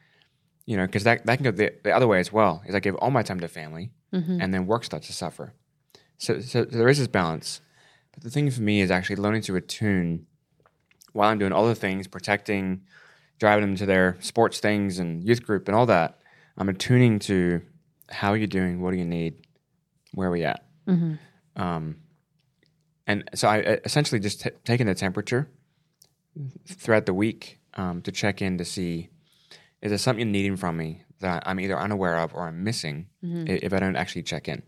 You 0.66 0.76
know, 0.76 0.84
because 0.84 1.04
that 1.04 1.24
that 1.24 1.36
can 1.36 1.44
go 1.44 1.50
the, 1.52 1.72
the 1.82 1.90
other 1.90 2.06
way 2.06 2.20
as 2.20 2.30
well. 2.30 2.62
Is 2.66 2.74
I 2.74 2.80
give 2.80 2.96
all 2.96 3.10
my 3.10 3.22
time 3.22 3.40
to 3.40 3.48
family, 3.48 3.92
mm-hmm. 4.12 4.42
and 4.42 4.52
then 4.52 4.66
work 4.66 4.84
starts 4.84 5.06
to 5.06 5.14
suffer. 5.14 5.54
So, 6.18 6.40
so 6.40 6.66
there 6.66 6.88
is 6.88 6.98
this 6.98 7.08
balance. 7.08 7.62
But 8.14 8.22
the 8.22 8.30
thing 8.30 8.50
for 8.50 8.62
me 8.62 8.80
is 8.80 8.90
actually 8.90 9.16
learning 9.16 9.42
to 9.42 9.56
attune 9.56 10.26
while 11.12 11.28
I'm 11.30 11.38
doing 11.38 11.52
all 11.52 11.66
the 11.66 11.74
things, 11.74 12.06
protecting, 12.08 12.82
driving 13.38 13.62
them 13.66 13.76
to 13.76 13.86
their 13.86 14.16
sports 14.20 14.58
things 14.60 14.98
and 14.98 15.22
youth 15.24 15.42
group 15.44 15.68
and 15.68 15.76
all 15.76 15.86
that. 15.86 16.18
I'm 16.56 16.68
attuning 16.68 17.18
to 17.20 17.62
how 18.10 18.30
are 18.32 18.36
you 18.36 18.46
doing, 18.46 18.80
what 18.80 18.92
do 18.92 18.96
you 18.98 19.04
need, 19.04 19.46
where 20.12 20.28
are 20.28 20.32
we 20.32 20.44
at. 20.44 20.64
Um, 21.56 21.96
and 23.06 23.28
so 23.34 23.48
I 23.48 23.58
essentially 23.84 24.20
just 24.20 24.40
t- 24.42 24.50
taking 24.64 24.86
the 24.86 24.94
temperature 24.94 25.48
throughout 26.66 27.06
the 27.06 27.14
week 27.14 27.60
um, 27.74 28.02
to 28.02 28.12
check 28.12 28.40
in 28.42 28.58
to 28.58 28.64
see 28.64 29.08
is 29.82 29.90
there 29.90 29.98
something 29.98 30.32
needing 30.32 30.56
from 30.56 30.76
me 30.76 31.02
that 31.20 31.42
I'm 31.46 31.60
either 31.60 31.78
unaware 31.78 32.16
of 32.18 32.34
or 32.34 32.46
I'm 32.48 32.64
missing 32.64 33.06
i- 33.48 33.60
if 33.62 33.72
I 33.72 33.78
don't 33.78 33.96
actually 33.96 34.22
check 34.22 34.48
in. 34.48 34.62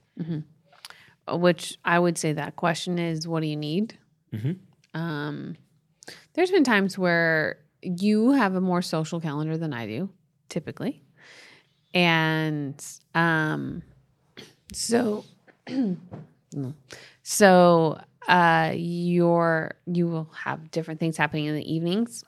Which 1.28 1.78
I 1.84 1.98
would 1.98 2.18
say 2.18 2.32
that 2.32 2.56
question 2.56 2.98
is, 2.98 3.26
what 3.26 3.40
do 3.40 3.46
you 3.46 3.56
need? 3.56 3.98
Mhm. 4.32 4.58
Um, 4.94 5.56
there's 6.34 6.50
been 6.50 6.64
times 6.64 6.98
where 6.98 7.58
you 7.82 8.32
have 8.32 8.54
a 8.54 8.60
more 8.60 8.82
social 8.82 9.20
calendar 9.20 9.56
than 9.56 9.72
I 9.72 9.86
do, 9.86 10.10
typically, 10.48 11.02
and 11.94 12.82
um, 13.14 13.82
so 14.72 15.24
so 17.22 18.00
uh, 18.28 18.72
your 18.74 19.74
you 19.86 20.06
will 20.08 20.30
have 20.44 20.70
different 20.70 21.00
things 21.00 21.16
happening 21.16 21.46
in 21.46 21.54
the 21.54 21.72
evenings, 21.72 22.24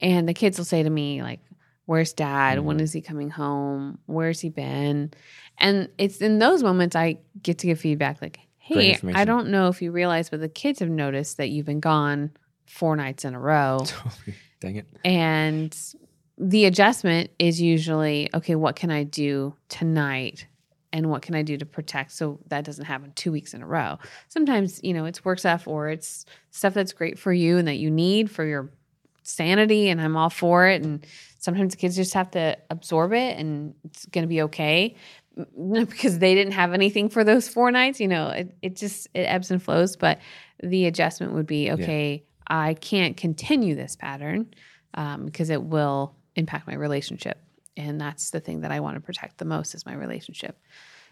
and 0.00 0.28
the 0.28 0.34
kids 0.34 0.58
will 0.58 0.64
say 0.64 0.82
to 0.82 0.90
me 0.90 1.22
like, 1.22 1.40
"Where's 1.86 2.12
Dad? 2.12 2.60
When 2.60 2.80
is 2.80 2.92
he 2.92 3.00
coming 3.00 3.30
home? 3.30 3.98
Where's 4.06 4.40
he 4.40 4.48
been?" 4.48 5.12
And 5.58 5.88
it's 5.98 6.18
in 6.18 6.38
those 6.38 6.62
moments 6.62 6.96
I 6.96 7.18
get 7.42 7.58
to 7.58 7.66
give 7.66 7.80
feedback 7.80 8.20
like, 8.20 8.40
Hey. 8.66 8.98
I 9.14 9.24
don't 9.24 9.50
know 9.50 9.68
if 9.68 9.80
you 9.80 9.92
realize, 9.92 10.28
but 10.28 10.40
the 10.40 10.48
kids 10.48 10.80
have 10.80 10.88
noticed 10.88 11.36
that 11.36 11.50
you've 11.50 11.66
been 11.66 11.78
gone 11.78 12.32
four 12.66 12.96
nights 12.96 13.24
in 13.24 13.32
a 13.32 13.38
row. 13.38 13.86
Dang 14.60 14.74
it. 14.74 14.86
And 15.04 15.76
the 16.36 16.64
adjustment 16.64 17.30
is 17.38 17.60
usually 17.60 18.28
okay, 18.34 18.56
what 18.56 18.74
can 18.74 18.90
I 18.90 19.04
do 19.04 19.54
tonight? 19.68 20.48
And 20.92 21.10
what 21.10 21.22
can 21.22 21.36
I 21.36 21.42
do 21.42 21.56
to 21.58 21.66
protect 21.66 22.10
so 22.10 22.40
that 22.48 22.64
doesn't 22.64 22.86
happen 22.86 23.12
two 23.14 23.30
weeks 23.30 23.54
in 23.54 23.62
a 23.62 23.66
row? 23.66 23.98
Sometimes, 24.28 24.80
you 24.82 24.94
know, 24.94 25.04
it's 25.04 25.24
work 25.24 25.38
stuff 25.38 25.68
or 25.68 25.88
it's 25.88 26.24
stuff 26.50 26.74
that's 26.74 26.92
great 26.92 27.18
for 27.18 27.32
you 27.32 27.58
and 27.58 27.68
that 27.68 27.76
you 27.76 27.90
need 27.90 28.30
for 28.30 28.44
your 28.44 28.70
sanity, 29.22 29.90
and 29.90 30.00
I'm 30.00 30.16
all 30.16 30.30
for 30.30 30.66
it. 30.66 30.82
And 30.82 31.06
sometimes 31.38 31.74
the 31.74 31.76
kids 31.76 31.94
just 31.94 32.14
have 32.14 32.30
to 32.32 32.56
absorb 32.70 33.12
it 33.12 33.38
and 33.38 33.74
it's 33.84 34.06
going 34.06 34.22
to 34.22 34.28
be 34.28 34.42
okay 34.42 34.96
because 35.56 36.18
they 36.18 36.34
didn't 36.34 36.54
have 36.54 36.72
anything 36.72 37.08
for 37.08 37.24
those 37.24 37.48
four 37.48 37.70
nights. 37.70 38.00
You 38.00 38.08
know, 38.08 38.28
it, 38.28 38.56
it 38.62 38.76
just, 38.76 39.08
it 39.14 39.20
ebbs 39.20 39.50
and 39.50 39.62
flows. 39.62 39.96
But 39.96 40.18
the 40.62 40.86
adjustment 40.86 41.32
would 41.34 41.46
be 41.46 41.70
okay, 41.72 42.24
I 42.46 42.74
can't 42.74 43.16
continue 43.16 43.74
this 43.74 43.96
pattern 43.96 44.54
um, 44.94 45.26
because 45.26 45.50
it 45.50 45.62
will 45.62 46.14
impact 46.34 46.66
my 46.66 46.74
relationship. 46.74 47.38
And 47.76 48.00
that's 48.00 48.30
the 48.30 48.40
thing 48.40 48.62
that 48.62 48.70
I 48.70 48.80
want 48.80 48.96
to 48.96 49.00
protect 49.00 49.38
the 49.38 49.44
most 49.44 49.74
is 49.74 49.84
my 49.84 49.94
relationship. 49.94 50.58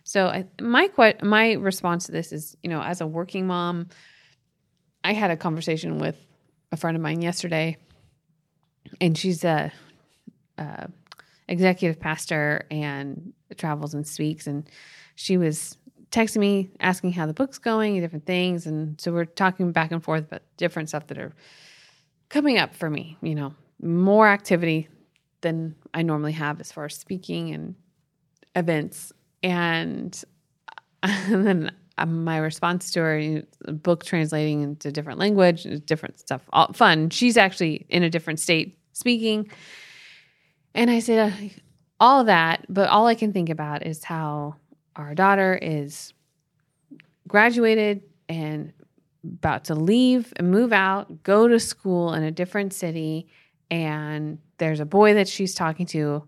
So 0.05 0.27
I, 0.27 0.47
my 0.61 0.89
que- 0.89 1.23
my 1.23 1.53
response 1.53 2.07
to 2.07 2.13
this 2.13 2.33
is, 2.33 2.57
you 2.63 2.71
know, 2.71 2.83
as 2.83 3.01
a 3.01 3.07
working 3.07 3.47
mom, 3.47 3.89
I 5.03 5.13
had 5.13 5.31
a 5.31 5.37
conversation 5.37 5.99
with 5.99 6.17
a 6.73 6.77
friend 6.77 6.97
of 6.97 7.03
mine 7.03 7.21
yesterday, 7.21 7.77
and 9.01 9.17
she's 9.17 9.45
a, 9.45 9.73
a 10.59 10.89
executive 11.49 12.01
pastor 12.01 12.67
and 12.71 13.33
travels 13.57 13.95
and 13.95 14.07
speaks, 14.07 14.47
and 14.47 14.69
she 15.15 15.37
was 15.37 15.77
texting 16.11 16.39
me 16.39 16.71
asking 16.81 17.13
how 17.13 17.27
the 17.27 17.35
book's 17.35 17.59
going 17.59 17.97
and 17.97 18.05
different 18.05 18.27
things, 18.27 18.67
and 18.67 19.01
so 19.01 19.13
we're 19.13 19.25
talking 19.25 19.73
back 19.73 19.93
and 19.93 20.03
forth 20.03 20.25
about 20.25 20.43
different 20.57 20.89
stuff 20.89 21.07
that 21.09 21.19
are 21.19 21.33
coming 22.29 22.59
up 22.59 22.75
for 22.75 22.89
me. 22.91 23.17
You 23.21 23.35
know, 23.35 23.55
more 23.81 24.29
activity 24.29 24.89
than 25.45 25.77
I 25.93 26.03
normally 26.03 26.33
have 26.33 26.61
as 26.61 26.73
far 26.73 26.87
as 26.87 26.97
speaking 26.97 27.53
and 27.53 27.77
events. 28.57 29.13
And, 29.43 30.21
and 31.03 31.47
then 31.47 31.73
um, 31.99 32.25
my 32.25 32.39
response 32.39 32.91
to 32.93 33.01
her, 33.01 33.43
book 33.69 34.05
translating 34.05 34.63
into 34.63 34.91
different 34.91 35.21
language, 35.21 35.65
different 35.85 36.19
stuff, 36.19 36.43
all 36.53 36.73
fun. 36.73 37.11
She's 37.11 37.37
actually 37.37 37.87
in 37.89 38.03
a 38.03 38.11
different 38.11 38.41
state 38.41 38.79
speaking. 38.93 39.49
And 40.75 40.91
I 40.91 40.99
said, 40.99 41.53
all 42.01 42.25
that, 42.25 42.67
but 42.69 42.89
all 42.89 43.07
I 43.07 43.15
can 43.15 43.33
think 43.33 43.49
about 43.49 43.87
is 43.87 44.05
how 44.05 44.57
our 44.97 45.15
daughter 45.15 45.59
is 45.61 46.13
graduated 47.29 48.03
and 48.29 48.73
about 49.25 49.65
to 49.65 49.75
leave 49.75 50.33
and 50.37 50.51
move 50.51 50.73
out, 50.73 51.23
go 51.23 51.49
to 51.49 51.59
school 51.59 52.13
in 52.13 52.23
a 52.23 52.31
different 52.31 52.73
city, 52.73 53.27
and 53.71 54.39
there's 54.59 54.81
a 54.81 54.85
boy 54.85 55.15
that 55.15 55.29
she's 55.29 55.55
talking 55.55 55.87
to. 55.87 56.25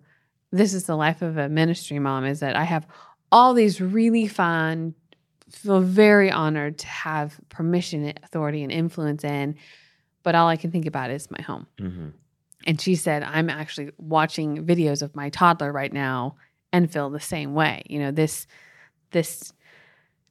This 0.52 0.72
is 0.72 0.84
the 0.84 0.96
life 0.96 1.22
of 1.22 1.36
a 1.36 1.48
ministry 1.48 1.98
mom 1.98 2.24
is 2.24 2.40
that 2.40 2.56
I 2.56 2.64
have 2.64 2.86
all 3.30 3.52
these 3.52 3.80
really 3.80 4.28
fun, 4.28 4.94
feel 5.50 5.80
very 5.80 6.30
honored 6.30 6.78
to 6.78 6.86
have 6.86 7.38
permission, 7.48 8.12
authority, 8.22 8.62
and 8.62 8.72
influence 8.72 9.24
in, 9.24 9.56
but 10.22 10.34
all 10.34 10.48
I 10.48 10.56
can 10.56 10.70
think 10.70 10.86
about 10.86 11.10
is 11.10 11.30
my 11.30 11.42
home. 11.42 11.66
hmm 11.78 12.08
And 12.64 12.80
she 12.80 12.94
said, 12.94 13.22
I'm 13.22 13.50
actually 13.50 13.90
watching 13.98 14.64
videos 14.64 15.02
of 15.02 15.14
my 15.14 15.28
toddler 15.30 15.72
right 15.72 15.92
now 15.92 16.36
and 16.72 16.90
feel 16.90 17.10
the 17.10 17.20
same 17.20 17.54
way. 17.54 17.82
You 17.88 17.98
know, 18.00 18.10
this 18.10 18.46
this 19.12 19.52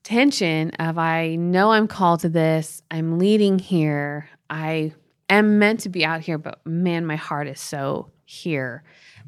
tension 0.03 0.71
of 0.71 0.97
I 0.97 1.35
know 1.35 1.71
I'm 1.71 1.87
called 1.87 2.19
to 2.21 2.29
this, 2.29 2.83
I'm 2.91 3.17
leading 3.17 3.57
here, 3.57 4.29
I 4.49 4.93
am 5.29 5.57
meant 5.59 5.79
to 5.81 5.89
be 5.89 6.05
out 6.05 6.21
here, 6.21 6.37
but 6.37 6.65
man, 6.65 7.05
my 7.05 7.15
heart 7.15 7.47
is 7.47 7.59
so 7.59 8.11
here. 8.25 8.83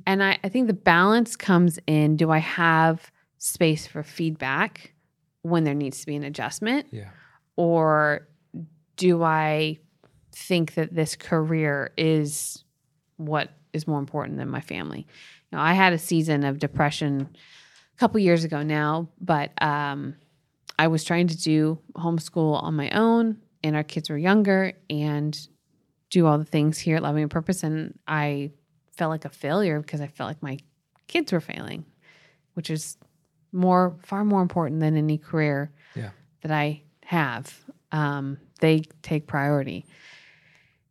And 0.05 0.23
I, 0.23 0.37
I 0.43 0.49
think 0.49 0.67
the 0.67 0.73
balance 0.73 1.35
comes 1.35 1.79
in 1.87 2.15
do 2.17 2.29
I 2.29 2.37
have 2.39 3.11
space 3.39 3.87
for 3.87 4.03
feedback 4.03 4.93
when 5.41 5.63
there 5.63 5.73
needs 5.73 6.01
to 6.01 6.05
be 6.05 6.15
an 6.15 6.23
adjustment? 6.23 6.87
Yeah. 6.91 7.09
or 7.55 8.27
do 8.97 9.23
I 9.23 9.79
think 10.31 10.73
that 10.75 10.93
this 10.93 11.15
career 11.15 11.91
is 11.97 12.63
what 13.17 13.51
is 13.73 13.87
more 13.87 13.99
important 13.99 14.37
than 14.37 14.49
my 14.49 14.61
family? 14.61 14.99
You 15.51 15.57
know, 15.57 15.61
I 15.61 15.73
had 15.73 15.93
a 15.93 15.97
season 15.97 16.43
of 16.43 16.59
depression 16.59 17.29
a 17.95 17.99
couple 17.99 18.19
years 18.19 18.43
ago 18.43 18.63
now, 18.63 19.09
but 19.19 19.51
um, 19.61 20.15
I 20.79 20.87
was 20.87 21.03
trying 21.03 21.27
to 21.27 21.37
do 21.37 21.79
homeschool 21.95 22.61
on 22.63 22.75
my 22.75 22.89
own, 22.91 23.37
and 23.63 23.75
our 23.75 23.83
kids 23.83 24.09
were 24.09 24.17
younger, 24.17 24.73
and 24.89 25.37
do 26.09 26.25
all 26.25 26.37
the 26.37 26.45
things 26.45 26.77
here 26.79 26.95
at 26.97 27.03
Loving 27.03 27.23
on 27.23 27.29
Purpose, 27.29 27.63
and 27.63 27.97
I 28.07 28.51
felt 28.95 29.09
like 29.09 29.25
a 29.25 29.29
failure 29.29 29.79
because 29.81 29.99
I 30.01 30.07
felt 30.07 30.29
like 30.29 30.41
my 30.41 30.57
kids 31.07 31.31
were 31.31 31.41
failing, 31.41 31.85
which 32.53 32.69
is 32.69 32.97
more 33.51 33.95
far 34.03 34.23
more 34.25 34.41
important 34.41 34.79
than 34.79 34.95
any 34.97 35.17
career 35.17 35.71
Yeah. 35.95 36.09
that 36.41 36.51
I 36.51 36.81
have. 37.05 37.53
Um, 37.91 38.37
they 38.59 38.81
take 39.01 39.27
priority. 39.27 39.85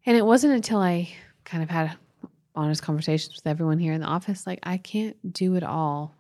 And 0.07 0.17
it 0.17 0.25
wasn't 0.25 0.55
until 0.55 0.79
I 0.79 1.11
kind 1.45 1.63
of 1.63 1.69
had 1.71 1.97
honest 2.57 2.83
conversations 2.83 3.37
with 3.37 3.47
everyone 3.47 3.79
here 3.79 3.93
in 3.93 4.01
the 4.01 4.07
office, 4.07 4.47
like, 4.47 4.61
I 4.63 4.79
can't 4.79 5.17
do 5.33 5.55
it 5.55 5.63
all 5.63 6.15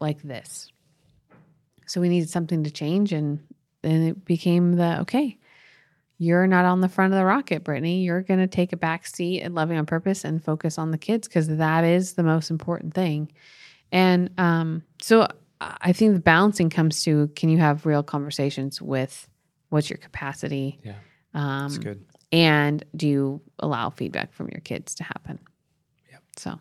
like 0.00 0.22
this. 0.22 0.70
So 1.86 2.00
we 2.00 2.08
needed 2.08 2.30
something 2.30 2.64
to 2.64 2.70
change. 2.70 3.12
And 3.12 3.40
then 3.82 4.02
it 4.02 4.24
became 4.24 4.72
the 4.72 5.00
okay, 5.00 5.38
you're 6.18 6.46
not 6.46 6.64
on 6.64 6.80
the 6.80 6.88
front 6.88 7.12
of 7.12 7.18
the 7.18 7.24
rocket, 7.24 7.64
Brittney. 7.64 8.04
You're 8.04 8.22
going 8.22 8.40
to 8.40 8.46
take 8.46 8.72
a 8.72 8.76
back 8.76 9.06
seat 9.06 9.42
at 9.42 9.52
Loving 9.52 9.76
on 9.76 9.86
Purpose 9.86 10.24
and 10.24 10.42
focus 10.42 10.78
on 10.78 10.90
the 10.90 10.98
kids 10.98 11.28
because 11.28 11.48
that 11.48 11.84
is 11.84 12.14
the 12.14 12.22
most 12.22 12.50
important 12.50 12.94
thing. 12.94 13.30
And 13.92 14.30
um, 14.38 14.82
so 15.02 15.28
I 15.60 15.92
think 15.92 16.14
the 16.14 16.20
balancing 16.20 16.70
comes 16.70 17.02
to 17.04 17.28
can 17.28 17.48
you 17.48 17.58
have 17.58 17.86
real 17.86 18.02
conversations 18.02 18.80
with 18.80 19.28
what's 19.70 19.90
your 19.90 19.98
capacity? 19.98 20.80
Yeah. 20.82 20.94
Um, 21.34 21.68
That's 21.68 21.78
good. 21.78 22.04
And 22.32 22.84
do 22.96 23.08
you 23.08 23.40
allow 23.58 23.90
feedback 23.90 24.32
from 24.32 24.48
your 24.48 24.60
kids 24.60 24.94
to 24.96 25.04
happen? 25.04 25.38
So 26.36 26.58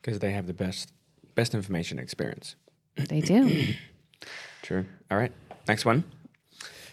Because 0.00 0.18
they 0.20 0.32
have 0.32 0.46
the 0.46 0.54
best 0.54 0.92
best 1.34 1.54
information 1.54 1.98
experience. 1.98 2.56
they 2.96 3.20
do. 3.20 3.74
True. 4.62 4.86
All 5.10 5.18
right. 5.18 5.32
Next 5.68 5.84
one. 5.84 6.04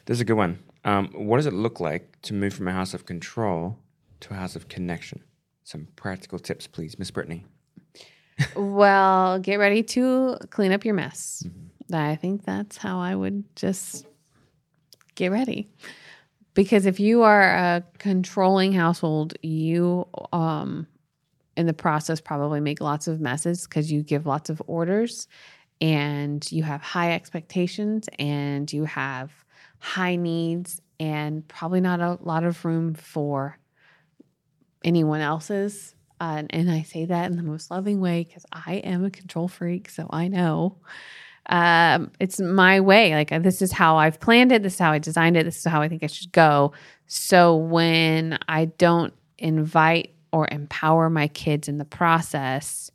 This 0.05 0.15
is 0.17 0.21
a 0.21 0.25
good 0.25 0.33
one. 0.37 0.59
Um, 0.83 1.07
what 1.13 1.37
does 1.37 1.45
it 1.45 1.53
look 1.53 1.79
like 1.79 2.21
to 2.23 2.33
move 2.33 2.53
from 2.53 2.67
a 2.67 2.73
house 2.73 2.93
of 2.93 3.05
control 3.05 3.77
to 4.19 4.33
a 4.33 4.37
house 4.37 4.55
of 4.55 4.67
connection? 4.67 5.23
Some 5.63 5.87
practical 5.95 6.39
tips, 6.39 6.67
please, 6.67 6.99
Miss 6.99 7.09
Brittney. 7.09 7.43
well, 8.55 9.39
get 9.39 9.57
ready 9.59 9.81
to 9.83 10.37
clean 10.49 10.73
up 10.73 10.83
your 10.83 10.93
mess. 10.93 11.45
I 11.93 12.15
think 12.15 12.43
that's 12.43 12.75
how 12.77 12.99
I 12.99 13.15
would 13.15 13.43
just 13.55 14.05
get 15.15 15.31
ready. 15.31 15.69
Because 16.53 16.85
if 16.85 16.99
you 16.99 17.23
are 17.23 17.41
a 17.55 17.83
controlling 17.97 18.73
household, 18.73 19.35
you 19.41 20.07
um 20.33 20.87
in 21.55 21.65
the 21.65 21.73
process 21.73 22.19
probably 22.21 22.59
make 22.59 22.81
lots 22.81 23.07
of 23.07 23.19
messes 23.19 23.67
because 23.67 23.91
you 23.91 24.03
give 24.03 24.25
lots 24.25 24.49
of 24.49 24.61
orders 24.67 25.27
and 25.81 26.49
you 26.51 26.63
have 26.63 26.81
high 26.81 27.13
expectations 27.13 28.07
and 28.19 28.71
you 28.71 28.85
have 28.85 29.31
high 29.79 30.15
needs 30.15 30.81
and 30.99 31.47
probably 31.47 31.81
not 31.81 31.99
a 31.99 32.17
lot 32.21 32.43
of 32.43 32.63
room 32.63 32.93
for 32.93 33.57
anyone 34.83 35.21
else's. 35.21 35.95
Uh, 36.21 36.35
and, 36.37 36.53
and 36.53 36.71
I 36.71 36.83
say 36.83 37.05
that 37.05 37.29
in 37.29 37.37
the 37.37 37.43
most 37.43 37.69
loving 37.69 37.99
way 37.99 38.23
because 38.23 38.45
I 38.51 38.75
am 38.75 39.03
a 39.03 39.09
control 39.09 39.47
freak, 39.47 39.89
so 39.89 40.07
I 40.09 40.27
know 40.29 40.77
um, 41.47 42.11
it's 42.19 42.39
my 42.39 42.79
way. 42.79 43.13
Like 43.13 43.29
this 43.43 43.61
is 43.61 43.71
how 43.71 43.97
I've 43.97 44.19
planned 44.19 44.51
it. 44.51 44.63
This 44.63 44.73
is 44.73 44.79
how 44.79 44.91
I 44.91 44.99
designed 44.99 45.35
it. 45.35 45.43
This 45.43 45.57
is 45.57 45.65
how 45.65 45.81
I 45.81 45.89
think 45.89 46.03
I 46.03 46.07
should 46.07 46.31
go. 46.31 46.73
So 47.07 47.55
when 47.57 48.39
I 48.47 48.65
don't 48.65 49.13
invite 49.37 50.12
or 50.33 50.49
empower 50.51 51.09
my 51.09 51.29
kids 51.29 51.69
in 51.69 51.77
the 51.77 51.85
process, 51.85 52.91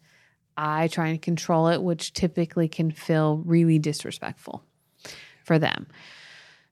I 0.59 0.89
try 0.89 1.07
and 1.09 1.23
control 1.23 1.69
it, 1.69 1.83
which 1.83 2.13
typically 2.13 2.69
can 2.69 2.91
feel 2.91 3.39
really 3.39 3.79
disrespectful 3.79 4.63
for 5.45 5.59
them. 5.59 5.87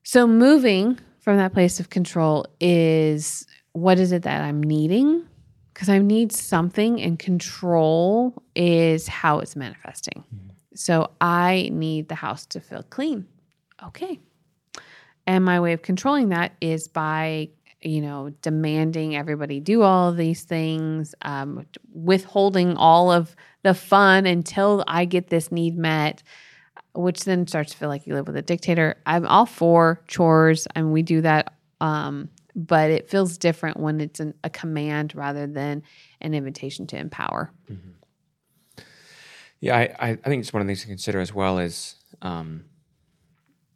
So 0.03 0.27
moving 0.27 0.99
from 1.19 1.37
that 1.37 1.53
place 1.53 1.79
of 1.79 1.89
control 1.89 2.45
is 2.59 3.47
what 3.71 3.97
is 3.97 4.11
it 4.11 4.23
that 4.23 4.41
I'm 4.41 4.61
needing? 4.61 5.25
Because 5.73 5.89
I 5.89 5.99
need 5.99 6.31
something, 6.31 7.01
and 7.01 7.19
control 7.19 8.41
is 8.55 9.07
how 9.07 9.39
it's 9.39 9.55
manifesting. 9.55 10.23
Mm-hmm. 10.33 10.47
So 10.73 11.11
I 11.21 11.69
need 11.71 12.09
the 12.09 12.15
house 12.15 12.45
to 12.47 12.59
feel 12.59 12.83
clean. 12.83 13.27
Okay. 13.83 14.19
And 15.27 15.45
my 15.45 15.59
way 15.59 15.73
of 15.73 15.81
controlling 15.81 16.29
that 16.29 16.53
is 16.61 16.87
by, 16.87 17.49
you 17.87 18.01
know, 18.01 18.31
demanding 18.41 19.15
everybody 19.15 19.59
do 19.59 19.81
all 19.81 20.09
of 20.09 20.17
these 20.17 20.43
things, 20.43 21.15
um, 21.21 21.65
withholding 21.93 22.75
all 22.75 23.11
of 23.11 23.35
the 23.63 23.73
fun 23.73 24.25
until 24.25 24.83
I 24.87 25.05
get 25.05 25.29
this 25.29 25.51
need 25.51 25.77
met, 25.77 26.21
which 26.93 27.23
then 27.23 27.47
starts 27.47 27.71
to 27.71 27.77
feel 27.77 27.89
like 27.89 28.05
you 28.05 28.13
live 28.13 28.27
with 28.27 28.35
a 28.35 28.41
dictator. 28.41 28.97
I'm 29.05 29.25
all 29.25 29.45
for 29.45 30.01
chores, 30.07 30.67
and 30.75 30.91
we 30.91 31.01
do 31.01 31.21
that. 31.21 31.53
Um, 31.79 32.29
but 32.55 32.89
it 32.89 33.09
feels 33.09 33.37
different 33.37 33.79
when 33.79 34.01
it's 34.01 34.19
an, 34.19 34.33
a 34.43 34.49
command 34.49 35.15
rather 35.15 35.47
than 35.47 35.83
an 36.19 36.33
invitation 36.33 36.87
to 36.87 36.97
empower. 36.97 37.51
Yeah, 39.59 39.77
I, 39.77 39.81
I, 39.99 40.09
I 40.09 40.15
think 40.15 40.41
it's 40.41 40.51
one 40.51 40.61
of 40.61 40.67
the 40.67 40.73
things 40.73 40.81
to 40.81 40.87
consider 40.87 41.19
as 41.19 41.33
well 41.33 41.59
is 41.59 41.95
um, 42.21 42.65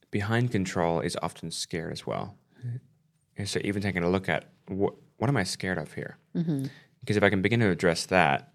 behind 0.09 0.51
control 0.51 0.99
is 0.99 1.17
often 1.21 1.51
scared 1.51 1.93
as 1.93 2.05
well. 2.05 2.35
So 3.45 3.59
even 3.63 3.81
taking 3.81 4.03
a 4.03 4.09
look 4.09 4.29
at 4.29 4.45
what 4.67 4.93
what 5.17 5.29
am 5.29 5.37
I 5.37 5.43
scared 5.43 5.77
of 5.77 5.93
here? 5.93 6.17
Because 7.01 7.17
if 7.17 7.23
I 7.23 7.29
can 7.29 7.41
begin 7.41 7.59
to 7.61 7.69
address 7.69 8.05
that 8.07 8.53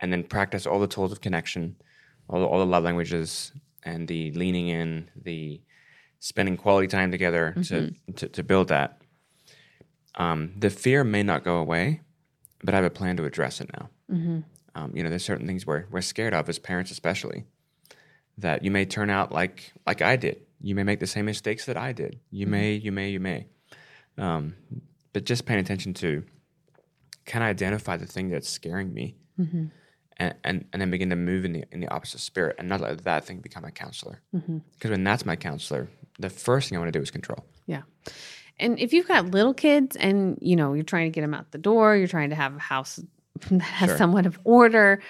and 0.00 0.12
then 0.12 0.22
practice 0.24 0.66
all 0.66 0.78
the 0.80 0.86
tools 0.86 1.12
of 1.12 1.20
connection, 1.20 1.76
all 2.28 2.40
the, 2.40 2.46
all 2.46 2.58
the 2.58 2.66
love 2.66 2.84
languages 2.84 3.52
and 3.84 4.06
the 4.08 4.30
leaning 4.32 4.68
in, 4.68 5.10
the 5.16 5.60
spending 6.20 6.56
quality 6.56 6.86
time 6.88 7.10
together 7.10 7.54
to, 7.64 7.94
to, 8.16 8.28
to 8.28 8.42
build 8.42 8.68
that, 8.68 9.00
um, 10.16 10.52
the 10.56 10.70
fear 10.70 11.04
may 11.04 11.22
not 11.22 11.44
go 11.44 11.56
away, 11.58 12.00
but 12.62 12.74
I 12.74 12.76
have 12.78 12.84
a 12.84 12.90
plan 12.90 13.16
to 13.18 13.24
address 13.24 13.60
it 13.60 13.70
now. 13.72 13.88
Um, 14.74 14.92
you 14.94 15.02
know, 15.02 15.10
there's 15.10 15.24
certain 15.24 15.46
things 15.46 15.66
we're, 15.66 15.84
we're 15.90 16.00
scared 16.00 16.34
of 16.34 16.48
as 16.48 16.58
parents, 16.58 16.90
especially 16.90 17.44
that 18.38 18.62
you 18.64 18.70
may 18.70 18.84
turn 18.84 19.10
out 19.10 19.32
like 19.32 19.72
like 19.86 20.00
I 20.02 20.16
did. 20.16 20.42
You 20.60 20.74
may 20.74 20.82
make 20.84 21.00
the 21.00 21.06
same 21.06 21.24
mistakes 21.26 21.66
that 21.66 21.76
I 21.76 21.92
did. 21.92 22.20
You 22.30 22.46
may, 22.46 22.74
you 22.74 22.92
may, 22.92 23.10
you 23.10 23.20
may. 23.20 23.46
Um, 24.18 24.54
but 25.12 25.24
just 25.24 25.46
paying 25.46 25.60
attention 25.60 25.94
to 25.94 26.24
can 27.24 27.42
I 27.42 27.48
identify 27.48 27.96
the 27.96 28.06
thing 28.06 28.30
that's 28.30 28.48
scaring 28.48 28.92
me, 28.92 29.16
and, 29.38 29.70
and 30.44 30.64
and 30.72 30.82
then 30.82 30.90
begin 30.90 31.10
to 31.10 31.16
move 31.16 31.44
in 31.44 31.52
the 31.52 31.64
in 31.72 31.80
the 31.80 31.88
opposite 31.88 32.20
spirit, 32.20 32.56
and 32.58 32.68
not 32.68 32.80
let 32.80 33.04
that 33.04 33.24
thing 33.24 33.38
become 33.40 33.62
my 33.62 33.70
counselor. 33.70 34.20
Because 34.32 34.90
when 34.90 35.04
that's 35.04 35.24
my 35.24 35.36
counselor, 35.36 35.88
the 36.18 36.30
first 36.30 36.68
thing 36.68 36.76
I 36.76 36.80
want 36.80 36.92
to 36.92 36.98
do 36.98 37.02
is 37.02 37.10
control. 37.10 37.44
Yeah. 37.66 37.82
And 38.60 38.78
if 38.80 38.92
you've 38.92 39.06
got 39.06 39.30
little 39.30 39.54
kids 39.54 39.94
and 39.94 40.36
you 40.40 40.56
know 40.56 40.74
you're 40.74 40.82
trying 40.84 41.10
to 41.10 41.14
get 41.14 41.20
them 41.20 41.34
out 41.34 41.52
the 41.52 41.58
door, 41.58 41.96
you're 41.96 42.08
trying 42.08 42.30
to 42.30 42.36
have 42.36 42.56
a 42.56 42.58
house 42.58 42.98
that 43.50 43.60
has 43.62 43.90
Sure. 43.90 43.98
somewhat 43.98 44.26
of 44.26 44.38
order, 44.44 45.00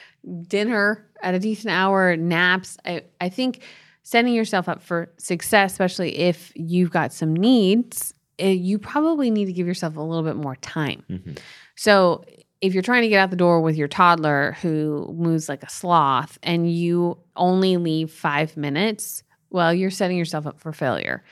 dinner 0.48 1.06
at 1.22 1.34
a 1.34 1.38
decent 1.38 1.72
hour, 1.72 2.16
naps. 2.16 2.76
I, 2.84 3.02
I 3.20 3.28
think 3.30 3.62
setting 4.02 4.34
yourself 4.34 4.68
up 4.68 4.82
for 4.82 5.10
success, 5.18 5.72
especially 5.72 6.16
if 6.18 6.52
you've 6.54 6.90
got 6.90 7.12
some 7.12 7.34
needs, 7.34 8.12
Eh, 8.38 8.50
you 8.50 8.78
probably 8.78 9.30
need 9.30 9.46
to 9.46 9.52
give 9.52 9.66
yourself 9.66 9.96
a 9.96 10.00
little 10.00 10.24
bit 10.24 10.36
more 10.36 10.56
time. 10.56 11.02
Mm-hmm. 11.10 11.32
So 11.76 12.24
if 12.60 12.74
you're 12.74 12.82
trying 12.82 13.02
to 13.02 13.08
get 13.08 13.18
out 13.18 13.30
the 13.30 13.36
door 13.36 13.60
with 13.60 13.76
your 13.76 13.88
toddler 13.88 14.56
who 14.62 15.14
moves 15.16 15.48
like 15.48 15.62
a 15.62 15.70
sloth 15.70 16.38
and 16.42 16.70
you 16.70 17.18
only 17.36 17.76
leave 17.76 18.10
five 18.10 18.56
minutes, 18.56 19.22
well, 19.50 19.72
you're 19.72 19.90
setting 19.90 20.16
yourself 20.16 20.46
up 20.46 20.60
for 20.60 20.72
failure. 20.72 21.22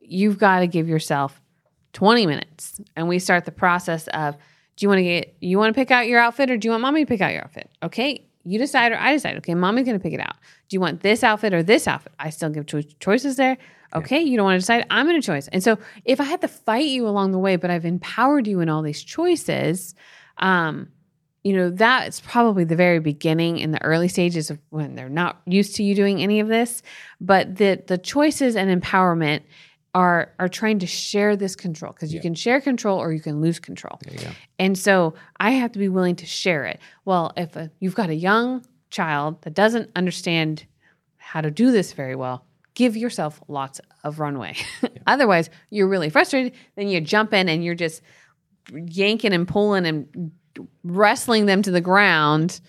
You've 0.00 0.38
got 0.38 0.60
to 0.60 0.66
give 0.66 0.88
yourself 0.88 1.40
20 1.92 2.26
minutes. 2.26 2.80
And 2.94 3.08
we 3.08 3.18
start 3.18 3.44
the 3.44 3.52
process 3.52 4.06
of 4.08 4.36
do 4.76 4.84
you 4.84 4.88
want 4.88 4.98
to 4.98 5.04
get, 5.04 5.36
you 5.40 5.58
want 5.58 5.74
to 5.74 5.78
pick 5.78 5.90
out 5.90 6.06
your 6.06 6.20
outfit 6.20 6.50
or 6.50 6.56
do 6.56 6.68
you 6.68 6.70
want 6.70 6.82
mommy 6.82 7.04
to 7.04 7.08
pick 7.08 7.20
out 7.20 7.32
your 7.32 7.42
outfit? 7.42 7.70
Okay. 7.82 8.26
You 8.44 8.58
decide 8.58 8.92
or 8.92 8.98
I 8.98 9.12
decide. 9.12 9.36
Okay. 9.38 9.54
Mommy's 9.54 9.86
going 9.86 9.98
to 9.98 10.02
pick 10.02 10.12
it 10.12 10.20
out. 10.20 10.36
Do 10.68 10.76
you 10.76 10.80
want 10.80 11.00
this 11.00 11.24
outfit 11.24 11.52
or 11.52 11.62
this 11.62 11.88
outfit? 11.88 12.12
I 12.20 12.30
still 12.30 12.50
give 12.50 12.66
cho- 12.66 12.82
choices 13.00 13.36
there. 13.36 13.56
Okay. 13.96 14.20
You 14.20 14.36
don't 14.36 14.44
want 14.44 14.56
to 14.56 14.60
decide. 14.60 14.86
I'm 14.90 15.06
going 15.06 15.20
to 15.20 15.26
choice. 15.26 15.48
And 15.48 15.62
so 15.62 15.78
if 16.04 16.20
I 16.20 16.24
had 16.24 16.40
to 16.42 16.48
fight 16.48 16.86
you 16.86 17.06
along 17.08 17.32
the 17.32 17.38
way, 17.38 17.56
but 17.56 17.70
I've 17.70 17.84
empowered 17.84 18.46
you 18.46 18.60
in 18.60 18.68
all 18.68 18.82
these 18.82 19.02
choices, 19.02 19.94
um, 20.38 20.88
you 21.42 21.52
know, 21.52 21.70
that's 21.70 22.20
probably 22.20 22.64
the 22.64 22.74
very 22.74 22.98
beginning 22.98 23.58
in 23.58 23.70
the 23.70 23.80
early 23.82 24.08
stages 24.08 24.50
of 24.50 24.58
when 24.70 24.96
they're 24.96 25.08
not 25.08 25.40
used 25.46 25.76
to 25.76 25.84
you 25.84 25.94
doing 25.94 26.20
any 26.20 26.40
of 26.40 26.48
this. 26.48 26.82
But 27.20 27.56
the 27.56 27.82
the 27.86 27.98
choices 27.98 28.56
and 28.56 28.82
empowerment 28.82 29.42
are 29.94 30.32
are 30.38 30.48
trying 30.48 30.80
to 30.80 30.86
share 30.86 31.36
this 31.36 31.54
control 31.54 31.92
because 31.92 32.12
you 32.12 32.20
can 32.20 32.34
share 32.34 32.60
control 32.60 32.98
or 32.98 33.12
you 33.12 33.20
can 33.20 33.40
lose 33.40 33.58
control. 33.60 33.98
There 34.02 34.14
you 34.14 34.20
go. 34.26 34.30
And 34.58 34.76
so 34.76 35.14
I 35.38 35.52
have 35.52 35.70
to 35.72 35.78
be 35.78 35.88
willing 35.88 36.16
to 36.16 36.26
share 36.26 36.64
it. 36.64 36.80
Well, 37.04 37.32
if 37.36 37.54
a, 37.54 37.70
you've 37.78 37.94
got 37.94 38.10
a 38.10 38.14
young 38.14 38.66
child 38.90 39.40
that 39.42 39.54
doesn't 39.54 39.90
understand 39.94 40.66
how 41.16 41.40
to 41.40 41.50
do 41.50 41.70
this 41.70 41.92
very 41.92 42.16
well, 42.16 42.44
give 42.76 42.96
yourself 42.96 43.40
lots 43.48 43.80
of 44.04 44.20
runway. 44.20 44.54
Otherwise, 45.08 45.50
you're 45.70 45.88
really 45.88 46.10
frustrated. 46.10 46.52
Then 46.76 46.86
you 46.86 47.00
jump 47.00 47.32
in 47.32 47.48
and 47.48 47.64
you're 47.64 47.74
just 47.74 48.02
yanking 48.70 49.32
and 49.32 49.48
pulling 49.48 49.86
and 49.86 50.30
wrestling 50.84 51.46
them 51.46 51.62
to 51.62 51.70
the 51.70 51.80
ground 51.80 52.60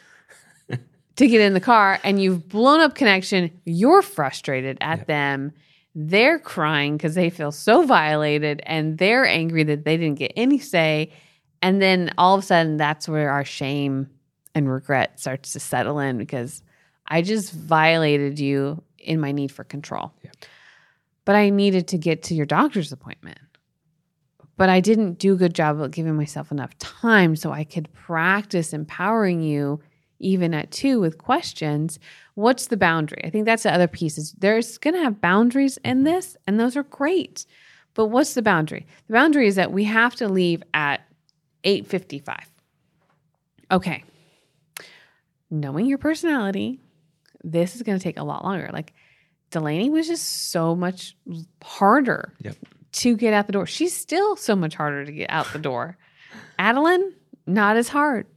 to 1.18 1.28
get 1.28 1.42
in 1.42 1.54
the 1.54 1.60
car 1.60 2.00
and 2.04 2.22
you've 2.22 2.48
blown 2.48 2.80
up 2.80 2.96
connection. 2.96 3.52
You're 3.66 4.02
frustrated 4.02 4.78
at 4.82 5.08
them. 5.08 5.52
They're 5.94 6.40
crying 6.40 6.96
because 6.96 7.16
they 7.16 7.30
feel 7.30 7.52
so 7.52 7.84
violated 7.84 8.62
and 8.66 8.98
they're 8.98 9.26
angry 9.26 9.64
that 9.66 9.84
they 9.84 9.98
didn't 9.98 10.20
get 10.20 10.32
any 10.38 10.60
say. 10.60 11.12
And 11.62 11.82
then 11.82 12.14
all 12.18 12.36
of 12.36 12.44
a 12.44 12.46
sudden, 12.46 12.78
that's 12.78 13.10
where 13.10 13.30
our 13.32 13.44
shame 13.44 14.10
and 14.56 14.72
regret 14.72 15.20
starts 15.20 15.54
to 15.54 15.60
settle 15.60 16.00
in 16.00 16.18
because 16.18 16.64
I 17.08 17.24
just 17.24 17.52
violated 17.52 18.40
you 18.40 18.84
in 19.00 19.20
my 19.20 19.32
need 19.32 19.52
for 19.52 19.64
control. 19.64 20.14
But 21.26 21.36
I 21.36 21.50
needed 21.50 21.88
to 21.90 21.98
get 21.98 22.24
to 22.24 22.36
your 22.36 22.46
doctor's 22.46 22.92
appointment. 22.92 23.40
But 24.56 24.70
I 24.70 24.80
didn't 24.80 25.20
do 25.20 25.34
a 25.34 25.38
good 25.38 25.54
job 25.54 25.80
of 25.80 25.92
giving 25.92 26.16
myself 26.16 26.52
enough 26.52 26.78
time 26.80 27.36
so 27.36 27.52
I 27.52 27.64
could 27.64 27.94
practice 27.94 28.74
empowering 28.74 29.42
you 29.42 29.82
even 30.20 30.54
at 30.54 30.72
two 30.72 31.00
with 31.00 31.20
questions. 31.20 32.00
What's 32.34 32.68
the 32.68 32.78
boundary? 32.78 33.22
I 33.24 33.30
think 33.30 33.46
that's 33.46 33.64
the 33.64 33.74
other 33.74 33.88
piece 33.88 34.18
is 34.18 34.34
there's 34.34 34.78
going 34.80 34.96
to 34.96 35.04
have 35.04 35.22
boundaries 35.22 35.78
in 35.86 35.98
mm-hmm. 35.98 36.06
this 36.06 36.38
and 36.48 36.60
those 36.60 36.76
are 36.76 36.84
great. 36.84 37.46
But 37.94 38.08
what's 38.08 38.34
the 38.34 38.42
boundary? 38.42 38.86
The 39.08 39.14
boundary 39.14 39.48
is 39.48 39.56
that 39.56 39.72
we 39.72 39.84
have 39.86 40.16
to 40.16 40.28
leave 40.28 40.64
at 40.74 41.02
8:55. 41.64 42.38
Okay. 43.72 44.04
Knowing 45.50 45.86
your 45.86 45.98
personality, 45.98 46.80
this 47.52 47.76
is 47.76 47.82
going 47.84 47.98
to 47.98 48.04
take 48.04 48.18
a 48.18 48.24
lot 48.24 48.44
longer. 48.44 48.70
Like 48.74 48.94
Delaney 49.52 49.90
was 49.90 50.08
just 50.08 50.52
so 50.52 50.76
much 50.76 51.16
harder 51.64 52.34
Yep. 52.42 52.56
to 52.94 53.16
get 53.16 53.34
out 53.34 53.48
the 53.48 53.54
door. 53.54 53.66
She's 53.66 53.96
still 53.96 54.36
so 54.36 54.56
much 54.56 54.76
harder 54.76 55.06
to 55.06 55.12
get 55.12 55.30
out 55.30 55.52
the 55.54 55.60
door. 55.60 55.98
Adeline, 56.60 57.14
not 57.46 57.78
as 57.78 57.88
hard. 57.90 58.28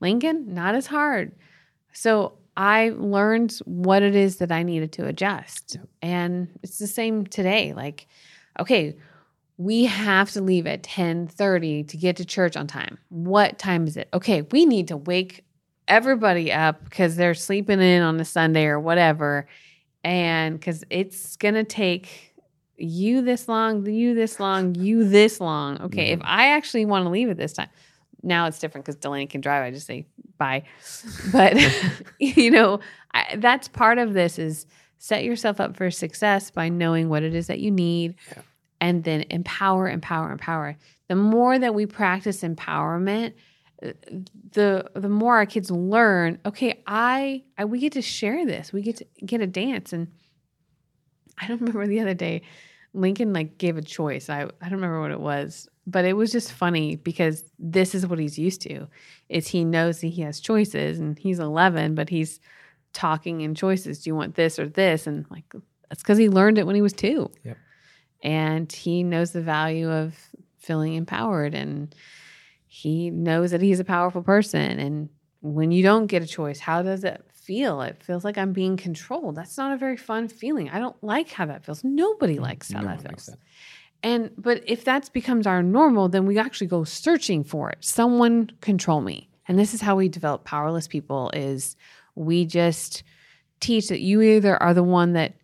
Lincoln, 0.00 0.54
not 0.54 0.74
as 0.74 0.86
hard. 0.86 1.32
So 1.92 2.38
I 2.56 2.92
learned 2.96 3.52
what 3.64 4.02
it 4.02 4.14
is 4.14 4.36
that 4.38 4.50
I 4.52 4.62
needed 4.62 4.92
to 4.92 5.06
adjust. 5.06 5.76
And 6.00 6.48
it's 6.62 6.78
the 6.78 6.86
same 6.86 7.26
today. 7.26 7.72
Like, 7.74 8.06
okay, 8.60 8.96
we 9.56 9.84
have 9.84 10.30
to 10.32 10.40
leave 10.40 10.66
at 10.66 10.82
10:30 10.82 11.86
to 11.88 11.96
get 11.96 12.16
to 12.16 12.24
church 12.24 12.56
on 12.56 12.66
time. 12.66 12.98
What 13.08 13.58
time 13.58 13.86
is 13.86 13.96
it? 13.96 14.08
Okay, 14.14 14.42
we 14.50 14.66
need 14.66 14.88
to 14.88 14.96
wake 14.96 15.44
everybody 15.88 16.52
up 16.52 16.82
because 16.84 17.16
they're 17.16 17.34
sleeping 17.34 17.80
in 17.80 18.02
on 18.02 18.18
a 18.20 18.24
Sunday 18.24 18.66
or 18.66 18.80
whatever. 18.80 19.46
And 20.02 20.58
because 20.58 20.84
it's 20.90 21.36
gonna 21.36 21.64
take 21.64 22.34
you 22.76 23.22
this 23.22 23.48
long, 23.48 23.86
you 23.86 24.14
this 24.14 24.40
long, 24.40 24.74
you 24.74 25.08
this 25.08 25.40
long. 25.40 25.80
Okay, 25.82 26.12
if 26.12 26.18
mm-hmm. 26.18 26.28
I 26.28 26.48
actually 26.48 26.84
want 26.84 27.04
to 27.04 27.10
leave 27.10 27.30
at 27.30 27.36
this 27.36 27.52
time, 27.52 27.68
now 28.22 28.46
it's 28.46 28.58
different 28.58 28.84
because 28.84 28.96
Delaney 28.96 29.26
can 29.26 29.40
drive. 29.40 29.62
I 29.62 29.70
just 29.70 29.86
say 29.86 30.06
bye. 30.38 30.64
But 31.32 31.56
you 32.18 32.50
know, 32.50 32.80
I, 33.12 33.36
that's 33.36 33.68
part 33.68 33.98
of 33.98 34.14
this 34.14 34.38
is 34.38 34.66
set 34.98 35.24
yourself 35.24 35.60
up 35.60 35.76
for 35.76 35.90
success 35.90 36.50
by 36.50 36.68
knowing 36.68 37.08
what 37.08 37.22
it 37.22 37.34
is 37.34 37.46
that 37.48 37.60
you 37.60 37.70
need, 37.70 38.14
and 38.80 39.04
then 39.04 39.24
empower, 39.30 39.88
empower, 39.88 40.32
empower. 40.32 40.76
The 41.08 41.16
more 41.16 41.58
that 41.58 41.74
we 41.74 41.86
practice 41.86 42.42
empowerment, 42.42 43.34
the 44.52 44.90
the 44.94 45.08
more 45.08 45.36
our 45.36 45.46
kids 45.46 45.70
learn. 45.70 46.38
Okay, 46.46 46.82
I, 46.86 47.42
I 47.58 47.64
we 47.64 47.78
get 47.78 47.92
to 47.92 48.02
share 48.02 48.46
this. 48.46 48.72
We 48.72 48.82
get 48.82 48.96
to 48.96 49.06
get 49.24 49.40
a 49.40 49.46
dance 49.46 49.92
and. 49.92 50.08
I 51.36 51.48
don't 51.48 51.60
remember 51.60 51.86
the 51.86 52.00
other 52.00 52.14
day. 52.14 52.42
Lincoln 52.92 53.32
like 53.32 53.58
gave 53.58 53.76
a 53.76 53.82
choice. 53.82 54.30
I, 54.30 54.42
I 54.42 54.68
don't 54.68 54.74
remember 54.74 55.00
what 55.00 55.10
it 55.10 55.20
was, 55.20 55.68
but 55.86 56.04
it 56.04 56.12
was 56.12 56.30
just 56.30 56.52
funny 56.52 56.96
because 56.96 57.42
this 57.58 57.94
is 57.94 58.06
what 58.06 58.20
he's 58.20 58.38
used 58.38 58.62
to. 58.62 58.86
Is 59.28 59.48
he 59.48 59.64
knows 59.64 60.00
that 60.00 60.08
he 60.08 60.22
has 60.22 60.38
choices 60.40 61.00
and 61.00 61.18
he's 61.18 61.40
11, 61.40 61.96
but 61.96 62.08
he's 62.08 62.38
talking 62.92 63.40
in 63.40 63.54
choices. 63.54 64.02
Do 64.02 64.10
you 64.10 64.14
want 64.14 64.36
this 64.36 64.58
or 64.58 64.68
this? 64.68 65.06
And 65.08 65.26
like 65.28 65.52
that's 65.88 66.02
because 66.02 66.18
he 66.18 66.28
learned 66.28 66.58
it 66.58 66.66
when 66.66 66.76
he 66.76 66.82
was 66.82 66.92
two. 66.92 67.30
Yep. 67.42 67.58
And 68.22 68.72
he 68.72 69.02
knows 69.02 69.32
the 69.32 69.42
value 69.42 69.90
of 69.90 70.16
feeling 70.58 70.94
empowered 70.94 71.54
and 71.54 71.94
he 72.74 73.08
knows 73.08 73.52
that 73.52 73.62
he's 73.62 73.78
a 73.78 73.84
powerful 73.84 74.20
person. 74.20 74.80
And 74.80 75.08
when 75.42 75.70
you 75.70 75.80
don't 75.84 76.08
get 76.08 76.24
a 76.24 76.26
choice, 76.26 76.58
how 76.58 76.82
does 76.82 77.04
it 77.04 77.24
feel? 77.32 77.80
It 77.82 78.02
feels 78.02 78.24
like 78.24 78.36
I'm 78.36 78.52
being 78.52 78.76
controlled. 78.76 79.36
That's 79.36 79.56
not 79.56 79.72
a 79.72 79.76
very 79.76 79.96
fun 79.96 80.26
feeling. 80.26 80.68
I 80.70 80.80
don't 80.80 81.00
like 81.00 81.30
how 81.30 81.46
that 81.46 81.64
feels. 81.64 81.84
Nobody 81.84 82.34
mm-hmm. 82.34 82.42
likes 82.42 82.72
how 82.72 82.80
No 82.80 82.88
that 82.88 83.02
feels. 83.02 83.26
that. 83.26 83.38
And 84.02 84.32
but 84.36 84.64
if 84.66 84.84
that 84.86 85.08
becomes 85.12 85.46
our 85.46 85.62
normal, 85.62 86.08
then 86.08 86.26
we 86.26 86.36
actually 86.36 86.66
go 86.66 86.82
searching 86.82 87.44
for 87.44 87.70
it. 87.70 87.78
Someone 87.80 88.50
control 88.60 89.00
me. 89.00 89.28
And 89.46 89.56
this 89.56 89.72
is 89.72 89.80
how 89.80 89.94
we 89.94 90.08
develop 90.08 90.44
powerless 90.44 90.88
people 90.88 91.30
is 91.32 91.76
we 92.16 92.44
just 92.44 93.04
teach 93.60 93.86
that 93.86 94.00
you 94.00 94.20
either 94.20 94.60
are 94.60 94.74
the 94.74 94.82
one 94.82 95.12
that 95.12 95.34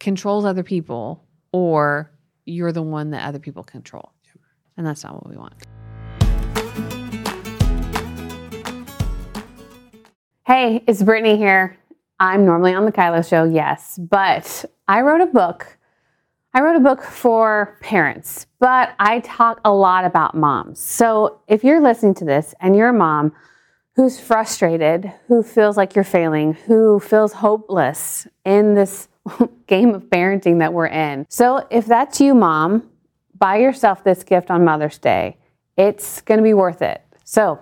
controls 0.00 0.44
other 0.44 0.62
people 0.62 1.24
or 1.50 2.12
you're 2.44 2.72
the 2.72 2.82
one 2.82 3.12
that 3.12 3.26
other 3.26 3.38
people 3.38 3.64
control. 3.64 4.12
And 4.76 4.86
that's 4.86 5.02
not 5.02 5.14
what 5.14 5.30
we 5.30 5.38
want. 5.38 5.54
Hey, 10.46 10.84
it's 10.86 11.02
Brittney 11.02 11.38
here. 11.38 11.78
I'm 12.20 12.44
normally 12.44 12.74
on 12.74 12.84
the 12.84 12.92
Kylo 12.92 13.26
show, 13.26 13.44
yes, 13.44 13.98
but 13.98 14.66
I 14.86 15.00
wrote 15.00 15.22
a 15.22 15.26
book. 15.26 15.78
I 16.52 16.60
wrote 16.60 16.76
a 16.76 16.80
book 16.80 17.02
for 17.02 17.78
parents, 17.80 18.46
but 18.60 18.94
I 18.98 19.20
talk 19.20 19.62
a 19.64 19.72
lot 19.72 20.04
about 20.04 20.34
moms. 20.34 20.80
So 20.80 21.40
if 21.48 21.64
you're 21.64 21.80
listening 21.80 22.12
to 22.16 22.26
this 22.26 22.54
and 22.60 22.76
you're 22.76 22.90
a 22.90 22.92
mom 22.92 23.32
who's 23.96 24.20
frustrated, 24.20 25.10
who 25.28 25.42
feels 25.42 25.78
like 25.78 25.94
you're 25.94 26.04
failing, 26.04 26.52
who 26.52 27.00
feels 27.00 27.32
hopeless 27.32 28.28
in 28.44 28.74
this 28.74 29.08
game 29.66 29.94
of 29.94 30.02
parenting 30.10 30.58
that 30.58 30.74
we're 30.74 30.88
in. 30.88 31.24
So 31.30 31.66
if 31.70 31.86
that's 31.86 32.20
you, 32.20 32.34
mom, 32.34 32.90
buy 33.38 33.56
yourself 33.56 34.04
this 34.04 34.22
gift 34.22 34.50
on 34.50 34.62
Mother's 34.62 34.98
Day. 34.98 35.38
It's 35.78 36.20
going 36.20 36.36
to 36.36 36.44
be 36.44 36.52
worth 36.52 36.82
it. 36.82 37.00
So 37.24 37.60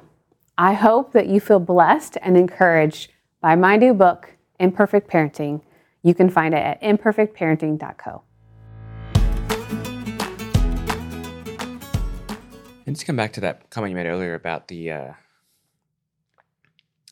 I 0.59 0.75
hope 0.75 1.13
that 1.13 1.27
you 1.29 1.41
feel 1.41 1.61
blessed 1.61 2.19
and 2.21 2.37
encouraged 2.37 3.11
by 3.41 3.57
my 3.57 3.77
new 3.77 3.95
book, 3.95 4.37
Imperfect 4.61 5.09
Parenting. 5.11 5.63
You 6.03 6.15
can 6.15 6.29
find 6.29 6.55
it 6.55 6.59
at 6.59 6.81
imperfectparenting.co. 6.83 8.23
And 12.87 12.97
to 12.97 13.05
come 13.07 13.17
back 13.17 13.33
to 13.35 13.41
that 13.41 13.71
comment 13.71 13.91
you 13.93 13.97
made 13.97 14.07
earlier 14.07 14.35
about 14.35 14.69
the 14.69 14.91
uh, 14.91 15.13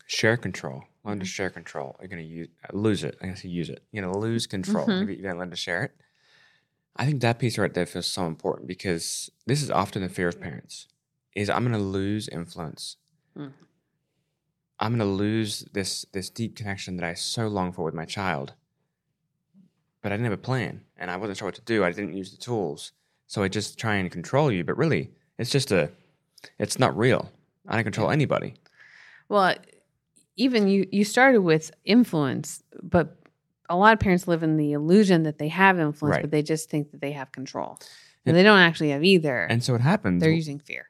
share 0.06 0.36
control, 0.36 0.84
learn 1.04 1.20
to 1.20 1.24
share 1.24 1.48
control. 1.48 1.96
You're 2.00 2.08
going 2.08 2.22
to 2.22 2.28
use 2.28 2.48
lose 2.72 3.04
it. 3.04 3.16
I 3.22 3.26
guess 3.28 3.44
you 3.44 3.50
use 3.50 3.70
it. 3.70 3.82
You're 3.90 4.02
going 4.02 4.12
to 4.12 4.18
lose 4.18 4.46
control 4.46 4.86
Mhm. 4.86 5.02
if 5.04 5.16
you 5.16 5.22
don't 5.22 5.38
learn 5.38 5.50
to 5.50 5.56
share 5.56 5.84
it. 5.84 5.92
I 6.96 7.06
think 7.06 7.22
that 7.22 7.38
piece 7.38 7.56
right 7.56 7.72
there 7.72 7.86
feels 7.86 8.06
so 8.06 8.26
important 8.26 8.66
because 8.68 9.30
this 9.46 9.62
is 9.62 9.70
often 9.70 10.02
the 10.02 10.08
fear 10.08 10.28
of 10.28 10.40
parents: 10.40 10.88
is 11.34 11.48
I'm 11.48 11.62
going 11.62 11.72
to 11.72 11.78
lose 11.82 12.28
influence. 12.28 12.96
Mm. 13.40 13.52
I'm 14.78 14.96
going 14.96 14.98
to 15.08 15.14
lose 15.14 15.60
this 15.72 16.06
this 16.12 16.30
deep 16.30 16.56
connection 16.56 16.96
that 16.96 17.04
I 17.06 17.14
so 17.14 17.48
long 17.48 17.72
for 17.72 17.84
with 17.84 17.94
my 17.94 18.04
child. 18.04 18.54
But 20.02 20.12
I 20.12 20.16
didn't 20.16 20.24
have 20.30 20.38
a 20.38 20.38
plan, 20.38 20.80
and 20.96 21.10
I 21.10 21.16
wasn't 21.16 21.36
sure 21.38 21.46
what 21.48 21.54
to 21.56 21.60
do. 21.60 21.84
I 21.84 21.92
didn't 21.92 22.14
use 22.16 22.30
the 22.30 22.38
tools, 22.38 22.92
so 23.26 23.42
I 23.42 23.48
just 23.48 23.78
try 23.78 23.96
and 23.96 24.10
control 24.10 24.50
you. 24.50 24.64
But 24.64 24.78
really, 24.78 25.10
it's 25.38 25.50
just 25.50 25.70
a, 25.72 25.90
it's 26.58 26.78
not 26.78 26.96
real. 26.96 27.30
I 27.68 27.74
don't 27.74 27.84
control 27.84 28.10
anybody. 28.10 28.54
Well, 29.28 29.54
even 30.36 30.68
you 30.68 30.86
you 30.90 31.04
started 31.04 31.42
with 31.42 31.70
influence, 31.84 32.62
but 32.82 33.16
a 33.68 33.76
lot 33.76 33.92
of 33.92 34.00
parents 34.00 34.26
live 34.26 34.42
in 34.42 34.56
the 34.56 34.72
illusion 34.72 35.24
that 35.24 35.36
they 35.38 35.48
have 35.48 35.78
influence, 35.78 36.14
Right. 36.16 36.22
but 36.22 36.30
they 36.30 36.42
just 36.42 36.70
think 36.70 36.90
that 36.92 37.00
they 37.02 37.12
have 37.12 37.30
control. 37.30 37.78
And- 38.24 38.30
And 38.30 38.36
they 38.36 38.42
don't 38.42 38.58
actually 38.58 38.90
have 38.90 39.04
either. 39.04 39.44
And 39.44 39.62
so 39.62 39.72
what 39.74 39.80
happens? 39.82 40.20
They're 40.20 40.30
using 40.32 40.58
fear. 40.58 40.86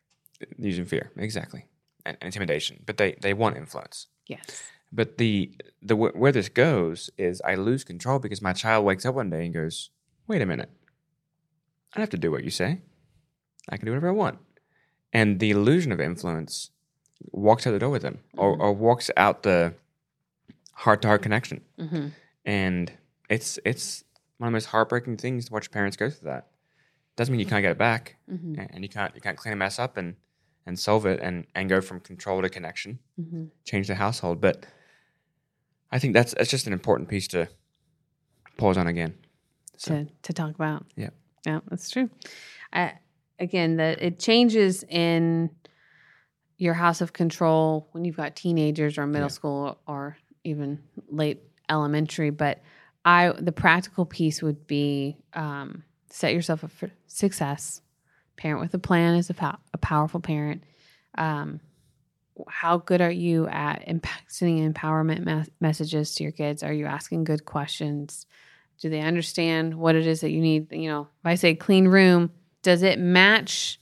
using 0.57 0.85
fear, 0.87 1.11
exactly, 1.17 1.67
and, 2.11 2.19
intimidation. 2.23 2.83
But 2.87 2.97
they 2.99 3.17
they 3.21 3.33
want 3.35 3.57
influence. 3.57 4.07
Yes. 4.27 4.63
But 4.93 5.19
the 5.19 5.51
the 5.83 5.97
where 5.97 6.33
this 6.33 6.49
goes 6.49 7.11
is 7.17 7.41
I 7.45 7.55
lose 7.55 7.85
control 7.85 8.19
because 8.19 8.43
my 8.43 8.53
child 8.53 8.85
wakes 8.85 9.05
up 9.07 9.15
one 9.15 9.31
day 9.31 9.45
and 9.47 9.55
goes, 9.55 9.91
"Wait 10.27 10.43
a 10.43 10.47
minute, 10.47 10.71
I 11.93 11.97
don't 11.97 12.03
have 12.03 12.11
to 12.11 12.19
do 12.19 12.31
what 12.31 12.45
you 12.45 12.51
say. 12.51 12.83
I 13.69 13.77
can 13.77 13.87
do 13.87 13.93
whatever 13.93 14.09
I 14.09 14.13
want." 14.13 14.39
And 15.13 15.41
the 15.41 15.51
illusion 15.51 15.91
of 15.93 16.01
influence 16.01 16.71
walks 17.33 17.67
out 17.67 17.73
the 17.73 17.79
door 17.79 17.91
with 17.91 18.03
them, 18.03 18.19
or, 18.37 18.57
Mhm. 18.57 18.61
or 18.61 18.73
walks 18.73 19.11
out 19.17 19.43
the 19.43 19.75
heart 20.75 21.03
to 21.03 21.09
heart 21.09 21.23
connection. 21.23 21.61
hmm 21.79 22.09
And 22.45 22.93
it's 23.29 23.59
it's 23.65 24.05
one 24.39 24.49
of 24.49 24.53
the 24.53 24.57
most 24.57 24.67
heartbreaking 24.67 25.19
things 25.19 25.47
to 25.47 25.53
watch 25.53 25.71
parents 25.71 25.97
go 25.97 26.09
through 26.11 26.31
that. 26.31 26.49
Doesn't 27.17 27.31
mean 27.33 27.41
you 27.41 27.47
can't 27.47 27.63
get 27.63 27.73
it 27.73 27.79
back, 27.79 28.17
hmm 28.29 28.55
and 28.59 28.83
you 28.83 28.89
can't 28.89 29.15
you 29.15 29.21
can't 29.21 29.37
clean 29.37 29.53
a 29.53 29.57
mess 29.57 29.79
up 29.79 29.97
and 29.97 30.17
and 30.67 30.79
solve 30.79 31.07
it 31.07 31.21
and 31.21 31.47
and 31.55 31.69
go 31.69 31.81
from 31.81 32.01
control 32.01 32.43
to 32.43 32.49
connection 32.49 32.99
hmm 33.17 33.45
change 33.65 33.87
the 33.87 33.95
household 33.95 34.41
but 34.41 34.67
i 35.93 35.99
think 35.99 36.15
that's 36.15 36.35
that's 36.35 36.51
just 36.51 36.67
an 36.67 36.73
important 36.73 37.09
piece 37.09 37.29
to 37.29 37.49
pause 38.57 38.77
on 38.77 38.87
again 38.87 39.15
so 39.77 39.95
To 39.95 40.07
to 40.23 40.33
talk 40.33 40.55
about. 40.55 40.85
Yeah. 40.97 41.11
Yeah, 41.47 41.61
that's 41.71 41.89
true. 41.89 42.11
I, 42.71 42.93
again, 43.39 43.77
that 43.77 44.03
it 44.03 44.19
changes 44.19 44.83
in 44.83 45.49
your 46.59 46.75
house 46.75 47.01
of 47.01 47.15
control 47.15 47.89
when 47.93 48.05
you've 48.05 48.17
got 48.17 48.37
teenagers 48.37 48.99
or 48.99 49.07
middle 49.07 49.29
Yeah. 49.29 49.33
school 49.33 49.79
or 49.87 50.19
even 50.45 50.83
late 51.09 51.41
elementary. 51.71 52.29
But 52.29 52.61
I, 53.07 53.33
the 53.39 53.53
practical 53.53 54.05
piece 54.05 54.43
would 54.43 54.67
be 54.67 55.17
um, 55.33 55.83
set 56.11 56.35
yourself 56.35 56.63
up 56.63 56.71
for 56.73 56.91
success. 57.07 57.81
Parent 58.41 58.63
with 58.63 58.73
a 58.73 58.79
plan 58.79 59.17
is 59.17 59.29
a, 59.29 59.35
pow- 59.35 59.59
a 59.75 59.79
powerful 59.79 60.19
parent. 60.19 60.65
Um, 61.19 61.61
how 62.49 62.79
good 62.79 63.03
are 63.03 63.11
you 63.11 63.47
at 63.49 63.87
impa- 63.87 64.09
sending 64.29 64.73
empowerment 64.73 65.27
me- 65.27 65.53
messages 65.61 66.15
to 66.15 66.23
your 66.23 66.33
kids? 66.33 66.63
Are 66.63 66.73
you 66.73 66.87
asking 66.87 67.25
good 67.25 67.45
questions? 67.45 68.25
Do 68.81 68.89
they 68.89 69.03
understand 69.03 69.75
what 69.75 69.95
it 69.95 70.07
is 70.07 70.23
that 70.23 70.31
you 70.31 70.41
need? 70.41 70.73
You 70.73 70.89
know, 70.89 71.01
if 71.03 71.27
I 71.27 71.35
say 71.35 71.55
clean 71.55 71.87
room, 71.87 72.31
does 72.63 72.83
it 72.83 72.99
match 72.99 73.79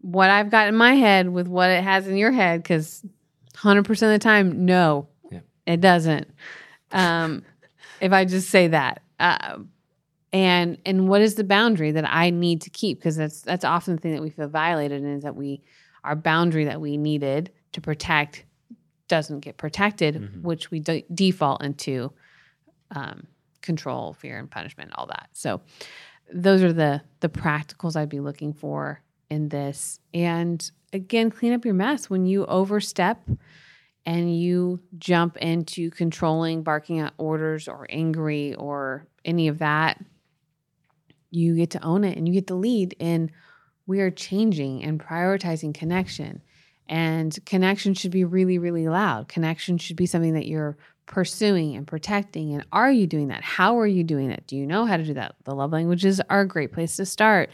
what 0.00 0.30
I've 0.30 0.50
got 0.50 0.68
in 0.68 0.74
my 0.74 0.94
head 0.94 1.28
with 1.28 1.48
what 1.48 1.68
it 1.68 1.84
has 1.84 2.08
in 2.08 2.16
your 2.16 2.32
head? 2.32 2.62
Because 2.62 3.04
100% 3.56 3.80
of 3.90 3.98
the 3.98 4.18
time, 4.18 4.64
no, 4.64 5.06
Yeah. 5.30 5.40
it 5.66 5.82
doesn't. 5.82 6.30
Um, 6.92 7.44
if 8.00 8.10
I 8.12 8.24
just 8.24 8.48
say 8.48 8.68
that. 8.68 9.02
Uh, 9.20 9.58
and 10.32 10.78
and 10.84 11.08
what 11.08 11.20
is 11.22 11.34
the 11.36 11.44
boundary 11.44 11.90
that 11.92 12.04
I 12.08 12.30
need 12.30 12.60
to 12.62 12.70
keep? 12.70 12.98
Because 12.98 13.16
that's 13.16 13.40
that's 13.42 13.64
often 13.64 13.96
the 13.96 14.00
thing 14.02 14.12
that 14.12 14.22
we 14.22 14.30
feel 14.30 14.48
violated 14.48 15.02
in 15.02 15.16
is 15.16 15.22
that 15.22 15.36
we 15.36 15.62
our 16.04 16.14
boundary 16.16 16.64
that 16.66 16.80
we 16.80 16.96
needed 16.96 17.50
to 17.72 17.80
protect 17.80 18.44
doesn't 19.08 19.40
get 19.40 19.56
protected, 19.56 20.16
Mhm. 20.16 20.42
which 20.42 20.70
we 20.70 20.80
de- 20.80 21.04
default 21.12 21.62
into 21.62 22.12
um, 22.90 23.26
control, 23.62 24.12
fear, 24.14 24.38
and 24.38 24.50
punishment, 24.50 24.90
all 24.94 25.06
that. 25.06 25.28
So 25.32 25.60
those 26.32 26.62
are 26.62 26.72
the 26.72 27.02
the 27.20 27.28
practicals 27.28 27.96
I'd 27.96 28.08
be 28.08 28.20
looking 28.20 28.52
for 28.52 29.02
in 29.30 29.48
this. 29.48 29.98
And 30.14 30.70
again, 30.92 31.30
clean 31.30 31.52
up 31.52 31.64
your 31.64 31.74
mess 31.74 32.08
when 32.10 32.26
you 32.26 32.44
overstep 32.46 33.22
and 34.06 34.34
you 34.38 34.80
jump 34.98 35.36
into 35.38 35.90
controlling, 35.90 36.62
barking 36.62 36.98
at 37.00 37.12
orders, 37.18 37.68
or 37.68 37.86
angry, 37.90 38.54
or 38.54 39.06
any 39.24 39.48
of 39.48 39.58
that. 39.58 40.02
You 41.30 41.56
get 41.56 41.70
to 41.70 41.84
own 41.84 42.04
it 42.04 42.16
and 42.16 42.26
you 42.26 42.34
get 42.34 42.46
to 42.48 42.54
lead 42.54 42.96
and 43.00 43.30
we 43.86 44.00
are 44.00 44.10
changing 44.10 44.84
and 44.84 45.00
prioritizing 45.00 45.74
connection. 45.74 46.42
And 46.88 47.36
connection 47.44 47.94
should 47.94 48.10
be 48.10 48.24
really, 48.24 48.58
really 48.58 48.88
loud. 48.88 49.28
Connection 49.28 49.78
should 49.78 49.96
be 49.96 50.06
something 50.06 50.34
that 50.34 50.46
you're 50.46 50.76
pursuing 51.06 51.74
and 51.74 51.86
protecting. 51.86 52.54
And 52.54 52.64
are 52.72 52.92
you 52.92 53.06
doing 53.06 53.28
that? 53.28 53.42
How 53.42 53.78
are 53.78 53.86
you 53.86 54.04
doing 54.04 54.28
that? 54.28 54.46
Do 54.46 54.56
you 54.56 54.66
know 54.66 54.84
how 54.84 54.96
to 54.96 55.04
do 55.04 55.14
that? 55.14 55.34
The 55.44 55.54
love 55.54 55.72
languages 55.72 56.20
are 56.30 56.42
a 56.42 56.48
great 56.48 56.72
place 56.72 56.96
to 56.96 57.06
start. 57.06 57.50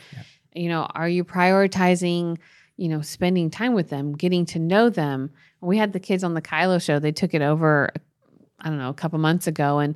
You 0.54 0.68
know, 0.68 0.88
are 0.94 1.08
you 1.08 1.24
prioritizing, 1.24 2.38
you 2.76 2.88
know, 2.88 3.00
spending 3.00 3.50
time 3.50 3.74
with 3.74 3.90
them, 3.90 4.12
getting 4.12 4.44
to 4.46 4.58
know 4.58 4.90
them? 4.90 5.30
We 5.60 5.78
had 5.78 5.92
the 5.92 6.00
kids 6.00 6.22
on 6.22 6.34
the 6.34 6.42
Kylo 6.42 6.82
show. 6.82 6.98
They 6.98 7.12
took 7.12 7.32
it 7.32 7.42
over, 7.42 7.90
I 8.60 8.68
don't 8.68 8.78
know, 8.78 8.90
a 8.90 8.94
couple 8.94 9.18
months 9.18 9.46
ago. 9.46 9.78
And 9.78 9.94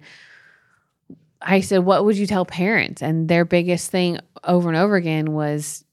I 1.41 1.61
said, 1.61 1.79
What 1.79 2.05
would 2.05 2.17
you 2.17 2.27
tell 2.27 2.45
parents? 2.45 3.03
And 3.03 3.29
their 3.29 3.45
biggest 3.45 3.91
thing 3.91 4.19
over 4.45 4.69
and 4.69 4.77
over 4.77 4.97
again 4.97 5.33
was 5.33 5.85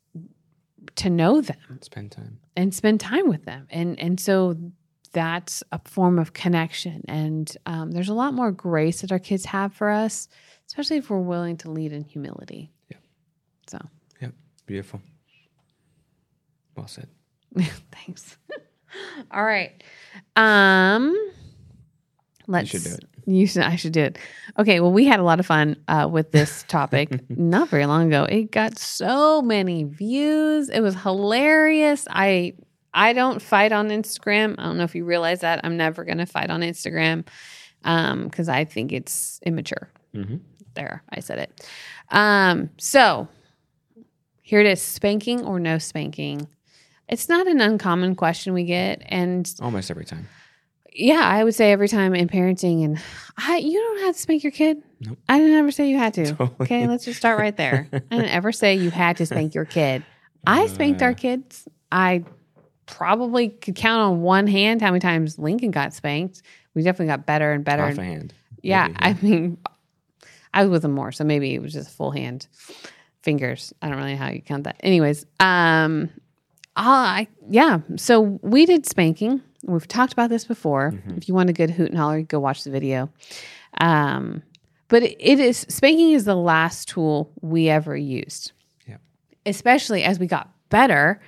to 0.95 1.09
know 1.09 1.41
them 1.41 1.79
spend 1.81 2.11
time. 2.11 2.39
and 2.55 2.73
spend 2.73 2.99
time 2.99 3.27
with 3.27 3.45
them. 3.45 3.67
And 3.69 3.99
and 3.99 4.19
so 4.19 4.55
that's 5.11 5.63
a 5.71 5.79
form 5.85 6.19
of 6.19 6.33
connection. 6.33 7.03
And 7.07 7.55
um, 7.65 7.91
there's 7.91 8.09
a 8.09 8.13
lot 8.13 8.33
more 8.33 8.51
grace 8.51 9.01
that 9.01 9.11
our 9.11 9.19
kids 9.19 9.45
have 9.45 9.73
for 9.73 9.89
us 9.89 10.27
especially 10.67 10.97
if 10.97 11.09
we're 11.09 11.19
willing 11.19 11.57
to 11.57 11.71
lead 11.71 11.93
in 11.93 12.03
humility. 12.03 12.71
Yeah. 12.89 12.97
so. 13.67 13.79
Yeah, 14.21 14.29
beautiful. 14.65 15.01
Well 16.75 16.87
said. 16.87 17.07
Thanks. 17.57 18.37
All 19.31 19.43
right. 19.43 19.83
Um 20.35 21.15
let's 22.47 22.69
should 22.69 22.83
do 22.83 22.93
it. 22.93 23.05
you 23.25 23.47
should 23.47 23.63
i 23.63 23.75
should 23.75 23.91
do 23.93 24.01
it. 24.01 24.17
Okay 24.59 24.79
well 24.79 24.91
we 24.91 25.05
had 25.05 25.19
a 25.19 25.23
lot 25.23 25.39
of 25.39 25.45
fun 25.45 25.75
uh, 25.87 26.07
with 26.11 26.31
this 26.31 26.63
topic 26.67 27.27
not 27.29 27.69
very 27.69 27.85
long 27.85 28.07
ago. 28.07 28.23
It 28.25 28.51
got 28.51 28.77
so 28.77 29.41
many 29.41 29.83
views. 29.83 30.69
It 30.69 30.81
was 30.81 30.95
hilarious. 30.95 32.07
I 32.09 32.53
i 32.93 33.13
don't 33.13 33.41
fight 33.41 33.71
on 33.71 33.89
instagram. 33.89 34.55
I 34.57 34.63
don't 34.63 34.77
know 34.77 34.83
if 34.83 34.95
you 34.95 35.05
realize 35.05 35.41
that. 35.41 35.61
I'm 35.63 35.77
never 35.77 36.03
going 36.03 36.19
to 36.19 36.25
fight 36.25 36.49
on 36.49 36.61
instagram 36.61 37.25
um 37.83 38.25
because 38.25 38.49
i 38.49 38.65
think 38.65 38.91
it's 38.91 39.39
immature. 39.45 39.89
Mm-hmm. 40.15 40.37
there 40.75 41.03
i 41.09 41.19
said 41.19 41.39
it. 41.39 41.67
Um 42.09 42.69
so 42.77 43.27
here 44.41 44.59
it 44.59 44.67
is. 44.67 44.81
Spanking 44.81 45.43
or 45.43 45.59
no 45.59 45.79
spanking? 45.79 46.47
It's 47.09 47.27
not 47.29 47.47
an 47.47 47.61
uncommon 47.61 48.15
question 48.15 48.53
we 48.53 48.63
get 48.63 49.01
and 49.05 49.51
almost 49.61 49.89
every 49.91 50.05
time 50.05 50.27
yeah, 50.95 51.21
I 51.21 51.43
would 51.43 51.53
say 51.55 51.71
every 51.71 51.87
time 51.89 52.15
in 52.15 52.27
parenting, 52.29 52.83
and 52.85 52.99
I, 53.37 53.57
you 53.57 53.73
don't 53.79 53.99
have 54.05 54.15
to 54.15 54.21
spank 54.21 54.43
your 54.43 54.51
kid. 54.51 54.81
Nope. 55.01 55.17
I 55.29 55.37
didn't 55.39 55.55
ever 55.57 55.71
say 55.71 55.89
you 55.89 55.97
had 55.97 56.13
to. 56.15 56.25
Totally. 56.35 56.55
Okay, 56.61 56.87
let's 56.87 57.05
just 57.05 57.19
start 57.19 57.37
right 57.39 57.55
there. 57.55 57.87
I 57.93 57.99
didn't 57.99 58.29
ever 58.29 58.51
say 58.51 58.75
you 58.75 58.89
had 58.91 59.17
to 59.17 59.25
spank 59.25 59.53
your 59.53 59.65
kid. 59.65 60.03
I 60.47 60.67
spanked 60.67 61.01
our 61.01 61.09
Uh. 61.11 61.15
kids. 61.15 61.67
I 61.91 62.23
probably 62.85 63.49
could 63.49 63.75
count 63.75 64.01
on 64.01 64.21
one 64.21 64.47
hand 64.47 64.81
how 64.81 64.87
many 64.91 64.99
times 64.99 65.37
Lincoln 65.39 65.71
got 65.71 65.93
spanked. 65.93 66.41
We 66.73 66.81
definitely 66.83 67.07
got 67.07 67.25
better 67.25 67.51
and 67.51 67.63
better. 67.63 67.83
Off 67.83 67.89
and- 67.91 67.99
a 67.99 68.03
hand. 68.03 68.33
yeah, 68.61 68.87
Maybe, 68.87 68.97
I 68.99 69.13
mean, 69.21 69.57
I 70.53 70.61
was 70.63 70.69
with 70.71 70.85
him 70.85 70.91
more, 70.91 71.11
so 71.11 71.23
maybe 71.23 71.53
it 71.55 71.61
was 71.61 71.73
just 71.73 71.89
full 71.91 72.11
hand 72.11 72.47
fingers. 73.21 73.73
I 73.81 73.89
don't 73.89 73.97
really 73.97 74.11
know 74.13 74.19
how 74.19 74.29
you 74.29 74.41
count 74.41 74.63
that. 74.65 74.77
Anyways, 74.81 75.25
um, 75.39 76.09
I 76.75 77.27
yeah. 77.49 77.79
So 77.95 78.21
we 78.41 78.65
did 78.65 78.85
spanking. 78.85 79.41
We've 79.65 79.87
talked 79.87 80.13
about 80.13 80.29
this 80.29 80.45
before. 80.45 80.91
Mhm. 80.91 81.17
If 81.17 81.27
you 81.27 81.33
want 81.33 81.49
a 81.49 81.53
good 81.53 81.71
hoot 81.71 81.89
and 81.89 81.97
holler, 81.97 82.21
go 82.21 82.39
watch 82.39 82.63
the 82.63 82.71
video. 82.71 83.09
Um, 83.79 84.43
but 84.87 85.03
it, 85.03 85.17
it 85.19 85.39
is 85.39 85.65
spanking 85.69 86.11
is 86.11 86.25
the 86.25 86.35
last 86.35 86.87
tool 86.87 87.31
we 87.41 87.69
ever 87.69 87.95
used. 87.97 88.51
Yeah. 88.87 88.97
Especially 89.45 90.03
as 90.03 90.19
we 90.19 90.27
got 90.27 90.49
better 90.69 91.19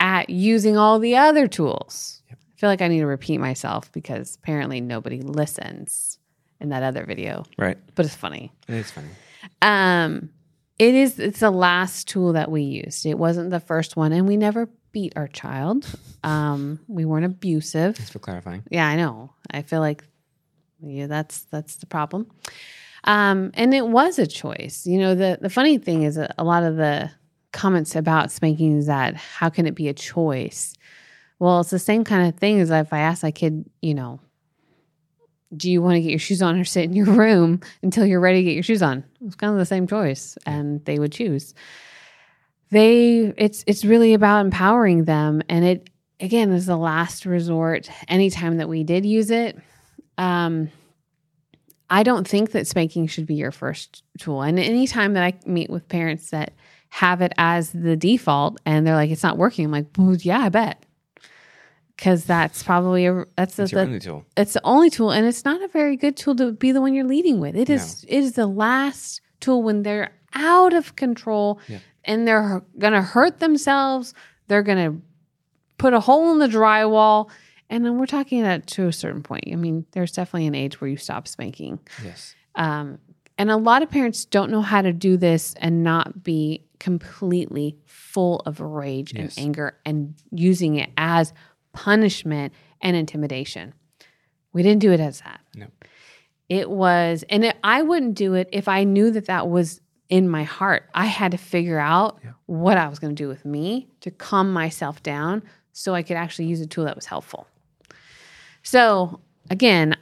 at 0.00 0.30
using 0.30 0.76
all 0.76 0.98
the 0.98 1.16
other 1.16 1.48
tools. 1.48 2.22
Yep. 2.28 2.38
I 2.40 2.60
feel 2.60 2.70
like 2.70 2.82
I 2.82 2.88
need 2.88 3.00
to 3.00 3.06
repeat 3.06 3.38
myself 3.38 3.90
because 3.92 4.36
apparently 4.42 4.80
nobody 4.80 5.22
listens 5.22 6.18
in 6.60 6.68
that 6.70 6.82
other 6.82 7.04
video, 7.06 7.44
Right. 7.56 7.78
but 7.94 8.04
it's 8.04 8.14
funny. 8.16 8.52
It 8.68 8.74
is 8.74 8.90
funny. 8.90 9.08
Um, 9.62 10.30
it 10.78 10.94
is. 10.94 11.18
It's 11.18 11.40
the 11.40 11.50
last 11.50 12.08
tool 12.08 12.32
that 12.34 12.50
we 12.50 12.62
used. 12.62 13.06
It 13.06 13.18
wasn't 13.18 13.50
the 13.50 13.60
first 13.60 13.96
one, 13.96 14.12
and 14.12 14.26
we 14.28 14.36
never 14.36 14.68
beat 14.92 15.12
our 15.16 15.28
child. 15.28 15.86
Um, 16.24 16.80
we 16.88 17.04
weren't 17.04 17.26
abusive. 17.26 17.96
Thanks 17.96 18.10
for 18.10 18.18
clarifying. 18.18 18.62
Yeah, 18.70 18.86
I 18.86 18.96
know. 18.96 19.32
I 19.50 19.62
feel 19.62 19.80
like 19.80 20.04
yeah, 20.80 21.06
that's 21.06 21.42
that's 21.44 21.76
the 21.76 21.86
problem. 21.86 22.30
Um, 23.04 23.50
and 23.54 23.74
it 23.74 23.86
was 23.86 24.18
a 24.18 24.26
choice. 24.26 24.86
You 24.86 24.98
know, 24.98 25.14
the 25.14 25.38
the 25.40 25.50
funny 25.50 25.78
thing 25.78 26.02
is 26.02 26.16
a 26.16 26.44
lot 26.44 26.62
of 26.62 26.76
the 26.76 27.10
comments 27.52 27.96
about 27.96 28.30
spanking 28.30 28.76
is 28.76 28.86
that 28.86 29.16
how 29.16 29.48
can 29.48 29.66
it 29.66 29.74
be 29.74 29.88
a 29.88 29.94
choice? 29.94 30.74
Well, 31.38 31.60
it's 31.60 31.70
the 31.70 31.78
same 31.78 32.04
kind 32.04 32.28
of 32.28 32.38
thing 32.38 32.60
as 32.60 32.70
if 32.70 32.92
I 32.92 32.98
ask 32.98 33.22
my 33.22 33.30
kid, 33.30 33.64
you 33.80 33.94
know, 33.94 34.20
do 35.56 35.70
you 35.70 35.80
want 35.80 35.94
to 35.94 36.00
get 36.00 36.10
your 36.10 36.18
shoes 36.18 36.42
on 36.42 36.58
or 36.58 36.64
sit 36.64 36.84
in 36.84 36.92
your 36.92 37.06
room 37.06 37.60
until 37.82 38.04
you're 38.04 38.20
ready 38.20 38.40
to 38.40 38.44
get 38.44 38.54
your 38.54 38.62
shoes 38.62 38.82
on? 38.82 39.04
It's 39.24 39.36
kind 39.36 39.52
of 39.52 39.58
the 39.58 39.66
same 39.66 39.86
choice, 39.86 40.36
and 40.46 40.84
they 40.84 40.98
would 40.98 41.12
choose. 41.12 41.54
They, 42.70 43.32
it's 43.36 43.64
it's 43.66 43.84
really 43.84 44.12
about 44.14 44.44
empowering 44.44 45.04
them, 45.04 45.42
and 45.48 45.64
it 45.64 45.88
again 46.20 46.52
is 46.52 46.66
the 46.66 46.76
last 46.76 47.24
resort. 47.24 47.90
Anytime 48.08 48.58
that 48.58 48.68
we 48.68 48.84
did 48.84 49.06
use 49.06 49.30
it, 49.30 49.58
um, 50.18 50.70
I 51.88 52.02
don't 52.02 52.28
think 52.28 52.50
that 52.52 52.66
spanking 52.66 53.06
should 53.06 53.26
be 53.26 53.36
your 53.36 53.52
first 53.52 54.02
tool. 54.18 54.42
And 54.42 54.58
anytime 54.58 55.14
that 55.14 55.22
I 55.24 55.32
meet 55.48 55.70
with 55.70 55.88
parents 55.88 56.30
that 56.30 56.52
have 56.90 57.22
it 57.22 57.32
as 57.38 57.70
the 57.72 57.96
default 57.96 58.60
and 58.66 58.86
they're 58.86 58.94
like, 58.94 59.10
it's 59.10 59.22
not 59.22 59.38
working, 59.38 59.64
I'm 59.66 59.70
like, 59.72 59.86
well, 59.96 60.14
yeah, 60.16 60.40
I 60.40 60.48
bet. 60.50 60.84
Because 61.96 62.24
that's 62.26 62.62
probably 62.62 63.06
a 63.06 63.24
that's 63.36 63.56
the, 63.56 63.62
It's 63.64 63.72
the 63.72 63.80
only 63.80 63.98
tool. 63.98 64.24
it's 64.36 64.52
the 64.52 64.60
only 64.64 64.90
tool, 64.90 65.10
and 65.10 65.26
it's 65.26 65.44
not 65.44 65.60
a 65.62 65.68
very 65.68 65.96
good 65.96 66.16
tool 66.16 66.36
to 66.36 66.52
be 66.52 66.70
the 66.70 66.80
one 66.80 66.94
you're 66.94 67.04
leading 67.06 67.40
with. 67.40 67.56
It 67.56 67.68
is 67.70 68.04
it 68.06 68.18
is 68.18 68.32
the 68.34 68.46
last 68.46 69.20
tool 69.40 69.62
when 69.64 69.82
they're 69.82 70.12
out 70.34 70.74
of 70.74 70.94
control 70.94 71.58
Yeah. 71.68 71.78
And 72.08 72.26
they're 72.26 72.62
gonna 72.78 73.02
hurt 73.02 73.38
themselves. 73.38 74.14
They're 74.48 74.64
gonna 74.64 74.96
put 75.76 75.92
a 75.94 76.00
hole 76.00 76.32
in 76.32 76.38
the 76.40 76.48
drywall, 76.48 77.30
and 77.70 77.84
then 77.84 77.98
we're 77.98 78.06
talking 78.06 78.42
that 78.42 78.66
to 78.68 78.88
a 78.88 78.92
certain 78.92 79.22
point. 79.22 79.44
I 79.52 79.54
mean, 79.54 79.86
there's 79.92 80.10
definitely 80.10 80.48
an 80.48 80.56
age 80.56 80.80
where 80.80 80.90
you 80.90 80.96
stop 80.96 81.28
spanking. 81.28 81.78
Yes. 82.02 82.34
Um, 82.56 82.98
and 83.36 83.50
a 83.52 83.56
lot 83.56 83.82
of 83.84 83.90
parents 83.90 84.24
don't 84.24 84.50
know 84.50 84.62
how 84.62 84.82
to 84.82 84.92
do 84.92 85.16
this 85.16 85.54
and 85.60 85.84
not 85.84 86.24
be 86.24 86.64
completely 86.80 87.76
full 87.86 88.40
of 88.46 88.58
rage 88.60 89.12
Yes. 89.14 89.36
and 89.36 89.44
anger 89.46 89.76
and 89.84 90.14
using 90.32 90.74
it 90.76 90.90
as 90.96 91.32
punishment 91.72 92.52
and 92.80 92.96
intimidation. 92.96 93.74
We 94.52 94.62
didn't 94.64 94.80
do 94.80 94.90
it 94.90 94.98
as 94.98 95.20
that. 95.20 95.40
No. 95.54 95.66
It 96.48 96.68
was, 96.70 97.24
and 97.28 97.44
it, 97.44 97.56
I 97.62 97.82
wouldn't 97.82 98.14
do 98.14 98.34
it 98.34 98.48
if 98.52 98.66
I 98.66 98.82
knew 98.84 99.10
that 99.12 99.26
that 99.26 99.48
was 99.48 99.80
in 100.08 100.28
my 100.28 100.44
heart. 100.44 100.88
I 100.94 101.06
had 101.06 101.32
to 101.32 101.38
figure 101.38 101.78
out 101.78 102.18
Yeah. 102.24 102.32
what 102.46 102.76
I 102.78 102.88
was 102.88 102.98
going 102.98 103.14
to 103.14 103.22
do 103.22 103.28
with 103.28 103.44
me 103.44 103.88
to 104.00 104.10
calm 104.10 104.52
myself 104.52 105.02
down 105.02 105.42
so 105.72 105.94
I 105.94 106.02
could 106.02 106.16
actually 106.16 106.46
use 106.46 106.60
a 106.60 106.66
tool 106.66 106.84
that 106.86 106.96
was 106.96 107.06
helpful. 107.06 107.46
So, 108.62 109.20
again, 109.50 109.96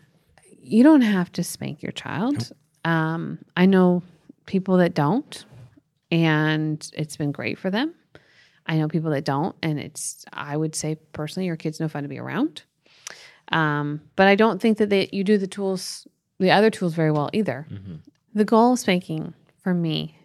you 0.60 0.82
don't 0.82 1.02
have 1.02 1.30
to 1.32 1.44
spank 1.44 1.82
your 1.82 1.92
child. 1.92 2.50
Um, 2.84 3.38
I 3.56 3.66
know 3.66 4.02
people 4.46 4.76
that 4.78 4.94
don't, 4.94 5.44
and 6.10 6.88
it's 6.94 7.16
been 7.16 7.32
great 7.32 7.58
for 7.58 7.70
them. 7.70 7.94
I 8.66 8.76
know 8.78 8.88
people 8.88 9.10
that 9.12 9.24
don't, 9.24 9.54
and 9.62 9.78
it's, 9.78 10.24
I 10.32 10.56
would 10.56 10.74
say 10.74 10.96
personally, 11.12 11.46
your 11.46 11.56
kid's 11.56 11.78
no 11.78 11.88
fun 11.88 12.02
to 12.02 12.08
be 12.08 12.18
around. 12.18 12.62
Um, 13.52 14.00
but 14.16 14.26
I 14.26 14.34
don't 14.34 14.60
think 14.60 14.78
that 14.78 14.90
they, 14.90 15.08
you 15.12 15.22
do 15.22 15.38
the 15.38 15.46
tools, 15.46 16.08
the 16.40 16.50
other 16.50 16.70
tools 16.70 16.94
very 16.94 17.12
well 17.12 17.30
either. 17.32 17.66
Mm-hmm. 17.70 17.96
The 18.34 18.44
goal 18.44 18.72
of 18.72 18.78
spanking 18.80 19.34
for 19.66 19.74
me 19.74 20.16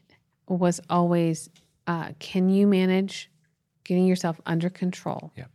was 0.48 0.80
always 0.88 1.50
uh, 1.88 2.12
can 2.20 2.48
you 2.48 2.68
manage 2.68 3.32
getting 3.84 4.06
yourself 4.06 4.40
under 4.46 4.70
control? 4.70 5.32
Yep. 5.36 5.50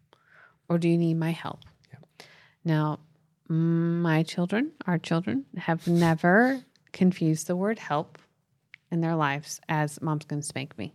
Or 0.68 0.76
do 0.76 0.88
you 0.88 0.98
need 0.98 1.14
my 1.14 1.30
help? 1.30 1.60
Yep. 1.92 2.28
Now, 2.64 2.98
my 3.48 4.24
children, 4.24 4.72
our 4.88 4.98
children, 4.98 5.44
have 5.56 5.86
never 5.86 6.64
confused 6.90 7.46
the 7.46 7.54
word 7.54 7.78
help 7.78 8.18
in 8.90 9.02
their 9.02 9.14
lives 9.14 9.60
as 9.68 10.02
mom's 10.02 10.24
going 10.24 10.42
to 10.42 10.48
spank 10.48 10.76
me. 10.76 10.92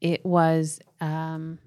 It 0.00 0.24
was, 0.24 0.78
um, 1.00 1.58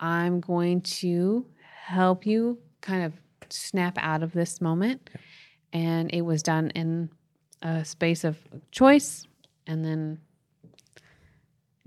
I'm 0.00 0.40
going 0.40 0.80
to 0.80 1.44
help 1.84 2.24
you 2.24 2.56
kind 2.80 3.04
of 3.04 3.12
snap 3.50 3.98
out 4.00 4.22
of 4.22 4.32
this 4.32 4.62
moment. 4.62 5.10
And 5.74 6.10
it 6.14 6.22
was 6.22 6.42
done 6.42 6.70
in 6.70 7.10
a 7.62 7.84
space 7.84 8.24
of 8.24 8.38
choice. 8.70 9.26
And 9.66 9.84
then, 9.84 10.20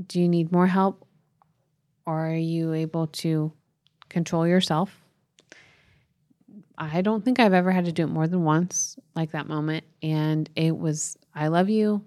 do 0.08 0.20
you 0.20 0.28
need 0.28 0.52
more 0.52 0.68
help? 0.68 1.06
Or 2.06 2.28
are 2.28 2.36
you 2.36 2.74
able 2.74 3.08
to 3.08 3.52
control 4.10 4.48
yourself? 4.48 4.96
I 6.78 7.02
don't 7.02 7.24
think 7.26 7.40
I've 7.40 7.54
ever 7.54 7.72
had 7.72 7.86
to 7.86 7.92
do 7.92 8.04
it 8.04 8.08
more 8.10 8.28
than 8.28 8.44
once, 8.44 8.98
like 9.16 9.32
that 9.32 9.48
moment. 9.48 9.84
And 10.02 10.50
it 10.56 10.78
was, 10.78 11.18
I 11.36 11.48
love 11.48 11.70
you. 11.70 12.04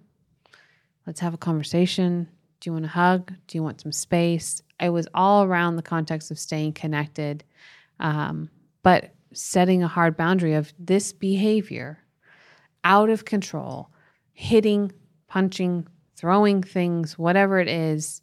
Let's 1.07 1.21
have 1.21 1.35
a 1.35 1.39
conversation. 1.39 2.29
Do 2.61 2.71
you 2.71 2.73
want 2.73 2.87
a 2.87 2.89
hug? 2.89 3.33
Do 3.47 3.59
you 3.59 3.63
want 3.63 3.81
some 3.81 3.93
space? 3.93 4.63
It 4.81 4.89
was 4.89 5.07
all 5.15 5.45
around 5.45 5.77
the 5.77 5.83
context 5.83 6.31
of 6.31 6.39
staying 6.39 6.73
connected, 6.73 7.45
um, 8.01 8.49
but 8.83 9.13
setting 9.33 9.83
a 9.83 9.89
hard 9.89 10.17
boundary 10.17 10.55
of 10.55 10.73
this 10.79 11.13
behavior 11.13 11.99
out 12.85 13.11
of 13.11 13.25
control, 13.25 13.91
hitting, 14.33 14.93
punching, 15.29 15.87
throwing 16.17 16.63
things, 16.63 17.19
whatever 17.19 17.59
it 17.59 17.69
is, 17.69 18.23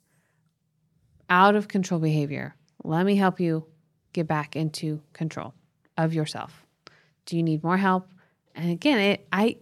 out 1.29 1.55
of 1.55 1.67
control 1.67 1.99
behavior. 1.99 2.55
Let 2.83 3.05
me 3.05 3.15
help 3.15 3.39
you 3.39 3.65
get 4.13 4.27
back 4.27 4.55
into 4.55 5.01
control 5.13 5.53
of 5.97 6.13
yourself. 6.13 6.65
Do 7.25 7.37
you 7.37 7.43
need 7.43 7.63
more 7.63 7.77
help? 7.77 8.07
And 8.55 8.71
again, 8.71 8.99
it 8.99 9.27
I 9.31 9.57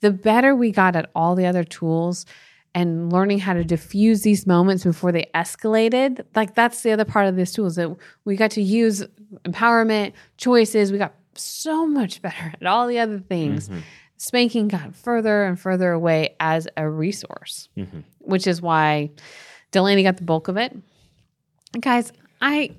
the 0.00 0.10
better 0.10 0.54
we 0.54 0.70
got 0.70 0.96
at 0.96 1.10
all 1.14 1.34
the 1.34 1.46
other 1.46 1.64
tools 1.64 2.26
and 2.74 3.12
learning 3.12 3.38
how 3.38 3.52
to 3.54 3.64
diffuse 3.64 4.22
these 4.22 4.46
moments 4.46 4.84
before 4.84 5.12
they 5.12 5.30
escalated, 5.34 6.24
like 6.34 6.54
that's 6.54 6.82
the 6.82 6.90
other 6.92 7.04
part 7.04 7.26
of 7.26 7.36
this 7.36 7.52
tool 7.52 7.66
is 7.66 7.76
that 7.76 7.94
we 8.24 8.36
got 8.36 8.50
to 8.52 8.62
use 8.62 9.04
empowerment, 9.44 10.12
choices. 10.36 10.90
We 10.90 10.98
got 10.98 11.14
so 11.34 11.86
much 11.86 12.20
better 12.22 12.52
at 12.60 12.66
all 12.66 12.86
the 12.86 12.98
other 12.98 13.18
things. 13.18 13.68
Mhm. 13.68 13.82
Spanking 14.26 14.68
got 14.68 14.94
further 14.94 15.44
and 15.44 15.60
further 15.60 15.92
away 15.92 16.34
as 16.40 16.66
a 16.78 16.88
resource, 16.88 17.68
Mhm. 17.76 18.04
which 18.20 18.46
is 18.46 18.62
why 18.62 19.10
Delaney 19.70 20.02
got 20.02 20.16
the 20.16 20.24
bulk 20.24 20.48
of 20.48 20.56
it. 20.56 20.74
Guys, 21.78 22.10
I 22.40 22.70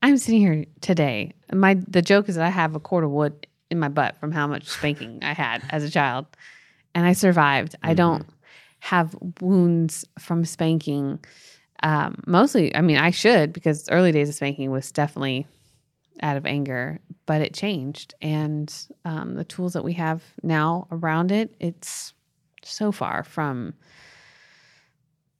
I'm 0.00 0.16
sitting 0.16 0.40
here 0.40 0.64
today. 0.80 1.32
My 1.52 1.74
the 1.74 2.02
joke 2.02 2.28
is 2.28 2.36
that 2.36 2.44
I 2.44 2.50
have 2.50 2.76
a 2.76 2.80
cord 2.80 3.02
of 3.02 3.10
wood 3.10 3.48
in 3.68 3.80
my 3.80 3.88
butt 3.88 4.16
from 4.18 4.30
how 4.30 4.46
much 4.46 4.68
spanking 4.68 5.18
I 5.22 5.32
had 5.32 5.60
as 5.70 5.82
a 5.82 5.90
child, 5.90 6.26
and 6.94 7.04
I 7.04 7.14
survived. 7.14 7.74
I 7.82 7.94
don't 7.94 8.24
have 8.78 9.16
wounds 9.40 10.04
from 10.20 10.44
spanking. 10.44 11.18
Um, 11.82 12.22
mostly, 12.28 12.74
I 12.76 12.80
mean, 12.80 12.96
I 12.96 13.10
should 13.10 13.52
because 13.52 13.88
early 13.90 14.12
days 14.12 14.28
of 14.28 14.36
spanking 14.36 14.70
was 14.70 14.92
definitely 14.92 15.46
out 16.22 16.36
of 16.36 16.46
anger, 16.46 17.00
but 17.26 17.40
it 17.40 17.54
changed, 17.54 18.14
and 18.22 18.72
um, 19.04 19.34
the 19.34 19.44
tools 19.44 19.72
that 19.74 19.84
we 19.84 19.92
have 19.94 20.22
now 20.42 20.86
around 20.90 21.30
it, 21.32 21.54
it's 21.60 22.12
so 22.62 22.90
far 22.92 23.22
from 23.22 23.74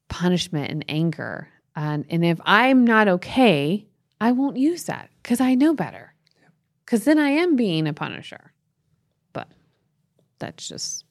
punishment 0.09 0.71
and 0.71 0.85
anger. 0.89 1.49
And, 1.77 2.05
and 2.11 2.25
if 2.25 2.41
I'm 2.45 2.85
not 2.85 3.09
okay, 3.09 3.87
I 4.21 4.33
won't 4.33 4.57
use 4.57 4.85
that 4.85 5.11
because 5.23 5.41
I 5.41 5.55
know 5.55 5.75
better. 5.75 6.15
because 6.85 7.05
then 7.05 7.19
I 7.19 7.31
am 7.31 7.57
being 7.57 7.87
a 7.87 7.93
punisher. 7.93 8.53
But 9.33 9.49
that's 10.39 10.67
just 10.69 11.05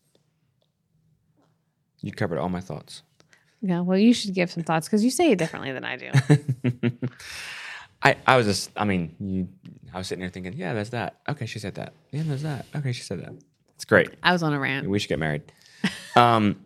You 2.01 2.11
covered 2.11 2.39
all 2.39 2.49
my 2.49 2.59
thoughts. 2.61 3.03
yeah. 3.61 3.81
Well, 3.81 3.97
you 3.97 4.13
should 4.13 4.33
give 4.33 4.51
some 4.51 4.63
thoughts 4.63 4.87
because 4.87 5.03
you 5.05 5.11
say 5.11 5.31
it 5.31 5.37
differently 5.37 5.71
than 5.71 5.83
I 5.85 5.95
do. 5.97 6.11
I, 8.03 8.15
I 8.25 8.37
was 8.37 8.45
just, 8.45 8.69
I 8.75 8.83
mean, 8.85 9.15
you, 9.19 9.47
I 9.93 9.97
was 9.97 10.07
sitting 10.07 10.21
there 10.21 10.29
thinking, 10.29 10.53
yeah, 10.53 10.73
that's 10.73 10.89
that. 10.91 11.17
Okay, 11.27 11.45
she 11.45 11.59
said 11.59 11.75
that. 11.75 11.93
Yeah, 12.11 12.23
that's 12.25 12.43
that. 12.43 12.65
Okay, 12.75 12.91
she 12.91 13.01
said 13.01 13.19
that. 13.21 13.33
It's 13.75 13.85
great. 13.85 14.09
I 14.23 14.31
was 14.31 14.43
on 14.43 14.53
a 14.53 14.59
rant. 14.59 14.87
We 14.89 14.99
should 14.99 15.09
get 15.09 15.19
married. 15.19 15.43
Um, 16.15 16.65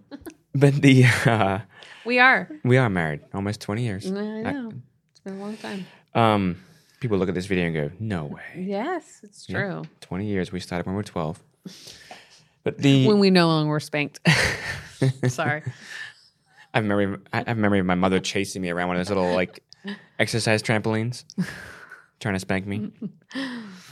but 0.56 0.74
the, 0.76 1.04
uh, 1.26 1.60
We 2.06 2.20
are. 2.20 2.50
we 2.64 2.78
are 2.78 2.90
married 2.90 3.20
almost 3.34 3.60
20 3.60 3.84
years. 3.84 4.06
I 4.10 4.12
know. 4.14 4.72
It's 5.12 5.20
been 5.20 5.34
a 5.34 5.40
long 5.42 5.58
time. 5.58 5.86
Um, 6.16 6.56
people 7.02 7.18
look 7.18 7.28
at 7.28 7.36
this 7.36 7.48
video 7.48 7.66
and 7.66 7.74
go, 7.76 7.92
no 8.00 8.26
way. 8.26 8.42
Yes, 8.58 9.20
it's 9.24 9.46
true. 9.46 9.82
20 10.00 10.26
years. 10.26 10.54
We 10.54 10.62
started 10.62 10.86
when 10.86 10.96
we 10.96 11.00
were 11.00 11.04
12. 11.04 11.44
But 12.64 12.78
the, 12.78 13.08
When 13.08 13.20
we 13.20 13.30
no 13.30 13.48
longer 13.48 13.70
were 13.70 13.82
spanked. 13.82 14.22
Sorry. 15.28 15.64
I 16.74 16.78
have 16.78 16.86
memory. 16.86 17.18
I 17.34 17.44
have 17.46 17.58
memory 17.58 17.80
of 17.80 17.86
my 17.86 17.96
mother 17.96 18.22
chasing 18.22 18.62
me 18.62 18.70
around 18.70 18.88
one 18.88 18.96
of 18.96 19.02
those 19.02 19.10
little 19.10 19.34
like 19.36 19.62
exercise 20.20 20.62
trampolines, 20.62 21.24
trying 22.20 22.36
to 22.36 22.40
spank 22.40 22.66
me, 22.68 22.92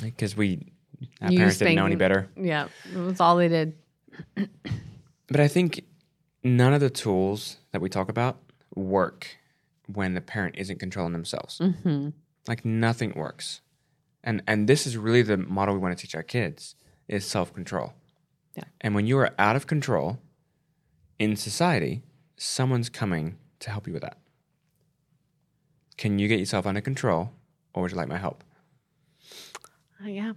because 0.02 0.36
we 0.36 0.71
our 1.21 1.32
You 1.32 1.38
parents 1.38 1.58
didn't 1.58 1.75
know 1.75 1.86
any 1.86 1.95
better. 1.95 2.30
Yeah, 2.36 2.67
that's 2.93 3.21
all 3.21 3.38
they 3.38 3.47
did. 3.47 3.73
But 5.28 5.39
I 5.39 5.47
think 5.47 5.86
none 6.43 6.73
of 6.73 6.82
the 6.82 6.89
tools 6.89 7.58
that 7.71 7.82
we 7.82 7.89
talk 7.89 8.10
about 8.10 8.38
work 8.75 9.38
when 9.93 10.13
the 10.13 10.21
parent 10.21 10.56
isn't 10.58 10.80
controlling 10.80 11.13
themselves. 11.13 11.60
Mm-hmm. 11.60 12.10
Like 12.47 12.65
nothing 12.65 13.13
works, 13.15 13.62
and 14.23 14.41
and 14.47 14.67
this 14.67 14.88
is 14.88 14.97
really 14.97 15.21
the 15.21 15.38
model 15.38 15.75
we 15.75 15.80
want 15.80 15.97
to 15.97 16.02
teach 16.02 16.15
our 16.15 16.23
kids 16.23 16.75
is 17.08 17.25
self 17.25 17.54
control. 17.54 17.93
Yeah. 18.56 18.63
And 18.82 18.95
when 18.95 19.06
you 19.06 19.17
are 19.19 19.32
out 19.38 19.56
of 19.56 19.67
control 19.67 20.19
in 21.17 21.36
society, 21.36 22.02
someone's 22.38 22.89
coming 22.89 23.38
to 23.60 23.69
help 23.69 23.88
you 23.88 23.93
with 23.93 24.02
that. 24.02 24.17
Can 26.00 26.18
you 26.18 26.30
get 26.30 26.40
yourself 26.40 26.66
under 26.66 26.80
control, 26.80 27.30
or 27.74 27.82
would 27.82 27.92
you 27.92 27.98
like 27.98 28.08
my 28.08 28.18
help? 28.18 28.42
Uh, 30.02 30.08
yeah, 30.08 30.32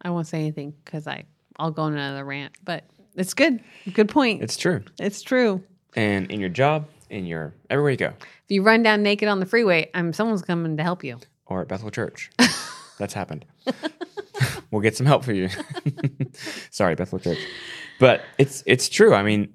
I 0.00 0.10
won't 0.10 0.28
say 0.28 0.38
anything 0.38 0.74
because 0.84 1.08
I 1.08 1.24
I'll 1.58 1.72
go 1.72 1.82
on 1.82 1.94
another 1.94 2.24
rant. 2.24 2.52
But 2.64 2.84
it's 3.16 3.34
good. 3.34 3.64
Good 3.92 4.08
point. 4.08 4.44
It's 4.44 4.56
true. 4.56 4.84
it's 5.00 5.20
true. 5.20 5.60
And 5.96 6.30
in 6.30 6.38
your 6.38 6.50
job, 6.50 6.86
in 7.10 7.26
your 7.26 7.52
everywhere 7.68 7.90
you 7.90 7.96
go, 7.96 8.12
If 8.20 8.50
you 8.50 8.62
run 8.62 8.84
down 8.84 9.02
naked 9.02 9.26
on 9.28 9.40
the 9.40 9.44
freeway, 9.46 9.90
I'm 9.92 10.12
someone's 10.12 10.42
coming 10.42 10.76
to 10.76 10.84
help 10.84 11.02
you. 11.02 11.18
or 11.46 11.62
at 11.62 11.66
Bethel 11.68 11.90
Church, 11.90 12.30
that's 13.00 13.12
happened. 13.12 13.44
we'll 14.70 14.82
get 14.82 14.96
some 14.96 15.06
help 15.06 15.24
for 15.24 15.32
you. 15.32 15.48
Sorry, 16.70 16.94
Bethel 16.94 17.18
Church, 17.18 17.38
but 17.98 18.22
it's 18.38 18.62
it's 18.66 18.88
true. 18.88 19.14
I 19.14 19.24
mean, 19.24 19.52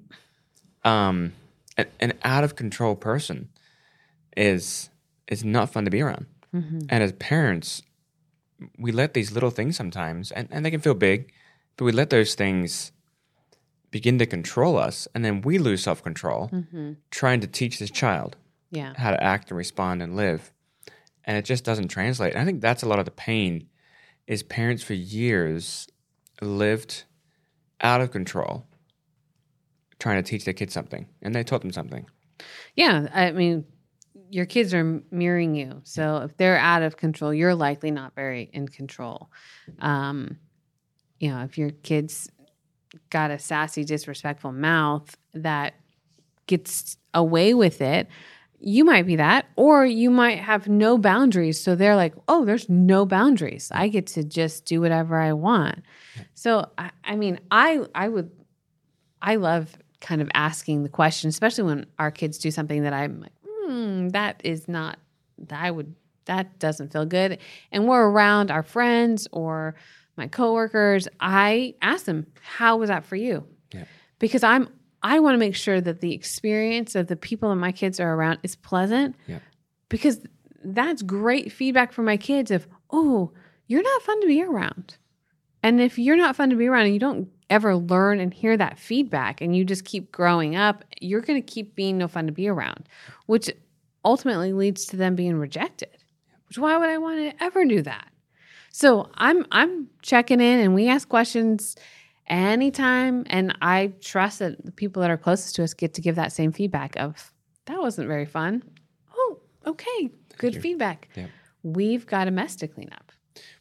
um, 0.84 1.32
an, 1.78 1.86
an 2.00 2.12
out 2.22 2.44
of 2.44 2.54
control 2.54 2.94
person 2.96 3.48
is 4.36 4.90
is 5.28 5.44
not 5.44 5.70
fun 5.72 5.84
to 5.84 5.90
be 5.90 6.02
around. 6.02 6.26
Mm-hmm. 6.54 6.80
And 6.88 7.02
as 7.02 7.12
parents, 7.12 7.82
we 8.78 8.92
let 8.92 9.14
these 9.14 9.32
little 9.32 9.50
things 9.50 9.76
sometimes, 9.76 10.30
and, 10.32 10.48
and 10.50 10.64
they 10.64 10.70
can 10.70 10.80
feel 10.80 10.94
big, 10.94 11.32
but 11.76 11.84
we 11.84 11.92
let 11.92 12.10
those 12.10 12.34
things 12.34 12.92
begin 13.90 14.18
to 14.18 14.26
control 14.26 14.76
us, 14.78 15.08
and 15.14 15.24
then 15.24 15.40
we 15.42 15.58
lose 15.58 15.82
self 15.82 16.02
control 16.02 16.50
mm-hmm. 16.52 16.92
trying 17.10 17.40
to 17.40 17.46
teach 17.46 17.78
this 17.78 17.90
child 17.90 18.36
Yeah. 18.70 18.92
how 18.96 19.10
to 19.10 19.22
act 19.22 19.50
and 19.50 19.58
respond 19.58 20.02
and 20.02 20.16
live. 20.16 20.52
And 21.24 21.36
it 21.36 21.44
just 21.44 21.64
doesn't 21.64 21.88
translate. 21.88 22.32
And 22.32 22.42
I 22.42 22.44
think 22.44 22.60
that's 22.60 22.82
a 22.82 22.88
lot 22.88 22.98
of 22.98 23.04
the 23.04 23.10
pain 23.10 23.68
is 24.26 24.42
parents 24.42 24.82
for 24.82 24.94
years 24.94 25.86
lived 26.40 27.04
out 27.80 28.00
of 28.00 28.10
control 28.10 28.66
trying 29.98 30.22
to 30.22 30.28
teach 30.28 30.44
their 30.44 30.54
kids 30.54 30.72
something 30.72 31.06
and 31.22 31.34
they 31.34 31.42
taught 31.44 31.60
them 31.60 31.72
something. 31.72 32.06
Yeah. 32.76 33.08
I 33.12 33.32
mean, 33.32 33.64
your 34.30 34.46
kids 34.46 34.74
are 34.74 35.02
mirroring 35.10 35.54
you. 35.54 35.80
So 35.84 36.18
if 36.18 36.36
they're 36.36 36.58
out 36.58 36.82
of 36.82 36.96
control, 36.96 37.32
you're 37.32 37.54
likely 37.54 37.90
not 37.90 38.14
very 38.14 38.50
in 38.52 38.68
control. 38.68 39.30
Um, 39.78 40.38
you 41.18 41.30
know, 41.30 41.42
if 41.42 41.58
your 41.58 41.70
kids 41.70 42.30
got 43.10 43.30
a 43.30 43.38
sassy, 43.38 43.84
disrespectful 43.84 44.52
mouth 44.52 45.16
that 45.34 45.74
gets 46.46 46.96
away 47.14 47.54
with 47.54 47.80
it, 47.80 48.08
you 48.60 48.84
might 48.84 49.06
be 49.06 49.16
that, 49.16 49.46
or 49.56 49.86
you 49.86 50.10
might 50.10 50.40
have 50.40 50.68
no 50.68 50.98
boundaries. 50.98 51.60
So 51.60 51.76
they're 51.76 51.96
like, 51.96 52.14
oh, 52.26 52.44
there's 52.44 52.68
no 52.68 53.06
boundaries. 53.06 53.70
I 53.72 53.88
get 53.88 54.08
to 54.08 54.24
just 54.24 54.64
do 54.64 54.80
whatever 54.80 55.16
I 55.20 55.32
want. 55.32 55.82
So, 56.34 56.68
I, 56.76 56.90
I 57.04 57.14
mean, 57.14 57.38
I, 57.52 57.84
I 57.94 58.08
would, 58.08 58.30
I 59.22 59.36
love 59.36 59.76
kind 60.00 60.20
of 60.20 60.28
asking 60.34 60.82
the 60.82 60.88
question, 60.88 61.28
especially 61.28 61.64
when 61.64 61.86
our 61.98 62.10
kids 62.10 62.38
do 62.38 62.50
something 62.50 62.82
that 62.82 62.92
I'm 62.92 63.20
like, 63.20 63.32
hmm, 63.68 64.08
that 64.08 64.40
is 64.44 64.66
not, 64.66 64.98
that 65.38 65.62
I 65.62 65.70
would, 65.70 65.94
that 66.24 66.58
doesn't 66.58 66.92
feel 66.92 67.04
good. 67.04 67.38
And 67.70 67.86
we're 67.86 68.08
around 68.08 68.50
our 68.50 68.62
friends 68.62 69.28
or 69.30 69.74
my 70.16 70.26
coworkers. 70.26 71.06
I 71.20 71.74
ask 71.82 72.06
them, 72.06 72.26
how 72.40 72.78
was 72.78 72.88
that 72.88 73.04
for 73.04 73.16
you? 73.16 73.46
Yeah. 73.72 73.84
Because 74.18 74.42
I'm, 74.42 74.68
I 75.02 75.20
want 75.20 75.34
to 75.34 75.38
make 75.38 75.54
sure 75.54 75.80
that 75.80 76.00
the 76.00 76.14
experience 76.14 76.94
of 76.94 77.06
the 77.06 77.16
people 77.16 77.50
that 77.50 77.56
my 77.56 77.72
kids 77.72 78.00
are 78.00 78.14
around 78.14 78.38
is 78.42 78.56
pleasant. 78.56 79.16
Yeah. 79.26 79.40
Because 79.88 80.20
that's 80.64 81.02
great 81.02 81.52
feedback 81.52 81.92
for 81.92 82.02
my 82.02 82.16
kids 82.16 82.50
of, 82.50 82.66
oh, 82.90 83.32
you're 83.66 83.82
not 83.82 84.02
fun 84.02 84.20
to 84.22 84.26
be 84.26 84.42
around. 84.42 84.96
And 85.62 85.80
if 85.80 85.98
you're 85.98 86.16
not 86.16 86.36
fun 86.36 86.50
to 86.50 86.56
be 86.56 86.66
around 86.66 86.86
and 86.86 86.94
you 86.94 87.00
don't 87.00 87.28
ever 87.50 87.76
learn 87.76 88.20
and 88.20 88.32
hear 88.32 88.56
that 88.56 88.78
feedback 88.78 89.40
and 89.40 89.56
you 89.56 89.64
just 89.64 89.84
keep 89.84 90.12
growing 90.12 90.56
up, 90.56 90.84
you're 91.00 91.20
going 91.20 91.40
to 91.40 91.46
keep 91.46 91.74
being 91.74 91.98
no 91.98 92.08
fun 92.08 92.26
to 92.26 92.32
be 92.32 92.48
around, 92.48 92.88
which 93.26 93.50
ultimately 94.04 94.52
leads 94.52 94.86
to 94.86 94.96
them 94.96 95.14
being 95.14 95.38
rejected. 95.38 95.96
Which 96.48 96.58
why 96.58 96.76
would 96.76 96.88
I 96.88 96.98
want 96.98 97.18
to 97.18 97.42
ever 97.42 97.64
do 97.64 97.82
that? 97.82 98.08
So 98.70 99.10
I'm 99.14 99.46
I'm 99.50 99.88
checking 100.02 100.40
in 100.40 100.60
and 100.60 100.74
we 100.74 100.88
ask 100.88 101.08
questions 101.08 101.76
anytime 102.26 103.24
and 103.28 103.56
I 103.62 103.92
trust 104.00 104.38
that 104.40 104.64
the 104.64 104.72
people 104.72 105.02
that 105.02 105.10
are 105.10 105.16
closest 105.16 105.56
to 105.56 105.64
us 105.64 105.74
get 105.74 105.94
to 105.94 106.00
give 106.00 106.16
that 106.16 106.32
same 106.32 106.52
feedback 106.52 106.96
of 106.96 107.32
that 107.66 107.78
wasn't 107.80 108.08
very 108.08 108.26
fun. 108.26 108.62
Oh, 109.14 109.40
okay. 109.66 110.10
Good 110.38 110.60
feedback. 110.60 111.08
Yeah. 111.14 111.26
We've 111.62 112.06
got 112.06 112.28
a 112.28 112.30
mess 112.30 112.56
to 112.56 112.68
clean 112.68 112.90
up. 112.92 113.12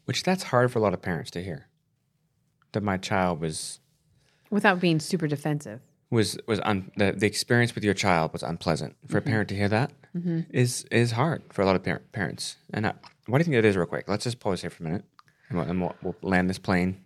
Which 0.06 0.24
that's 0.24 0.44
hard 0.44 0.72
for 0.72 0.80
a 0.80 0.82
lot 0.82 0.94
of 0.94 1.02
parents 1.02 1.32
to 1.32 1.44
hear. 1.44 1.68
That 2.78 2.84
my 2.84 2.98
child 2.98 3.42
was 3.42 3.80
Without 4.52 4.80
being 4.80 5.00
super 5.00 5.26
defensive. 5.28 5.80
was 6.12 6.38
was 6.48 6.60
un, 6.60 6.92
the 6.96 7.12
the 7.12 7.26
experience 7.26 7.74
with 7.74 7.84
your 7.84 7.96
child 7.96 8.32
was 8.34 8.44
unpleasant. 8.44 8.96
For 9.08 9.18
a 9.18 9.22
parent 9.22 9.50
to 9.50 9.56
hear 9.56 9.68
that 9.70 9.90
is 10.54 10.86
is 10.92 11.10
hard 11.14 11.42
for 11.52 11.64
a 11.64 11.66
lot 11.66 11.76
of 11.76 11.84
par- 11.84 12.04
parents. 12.12 12.58
And 12.72 12.86
I, 12.86 12.94
what 13.26 13.40
do 13.40 13.42
you 13.42 13.46
think 13.46 13.56
it 13.56 13.66
is, 13.66 13.76
real 13.76 13.88
quick? 13.88 14.08
Let's 14.08 14.26
just 14.26 14.40
pause 14.40 14.62
here 14.62 14.70
for 14.70 14.84
a 14.84 14.86
minute, 14.90 15.06
and 15.50 15.58
we'll, 15.58 15.68
and 15.68 15.82
we'll, 15.82 15.96
we'll 16.04 16.16
land 16.22 16.48
this 16.52 16.60
plane 16.60 17.04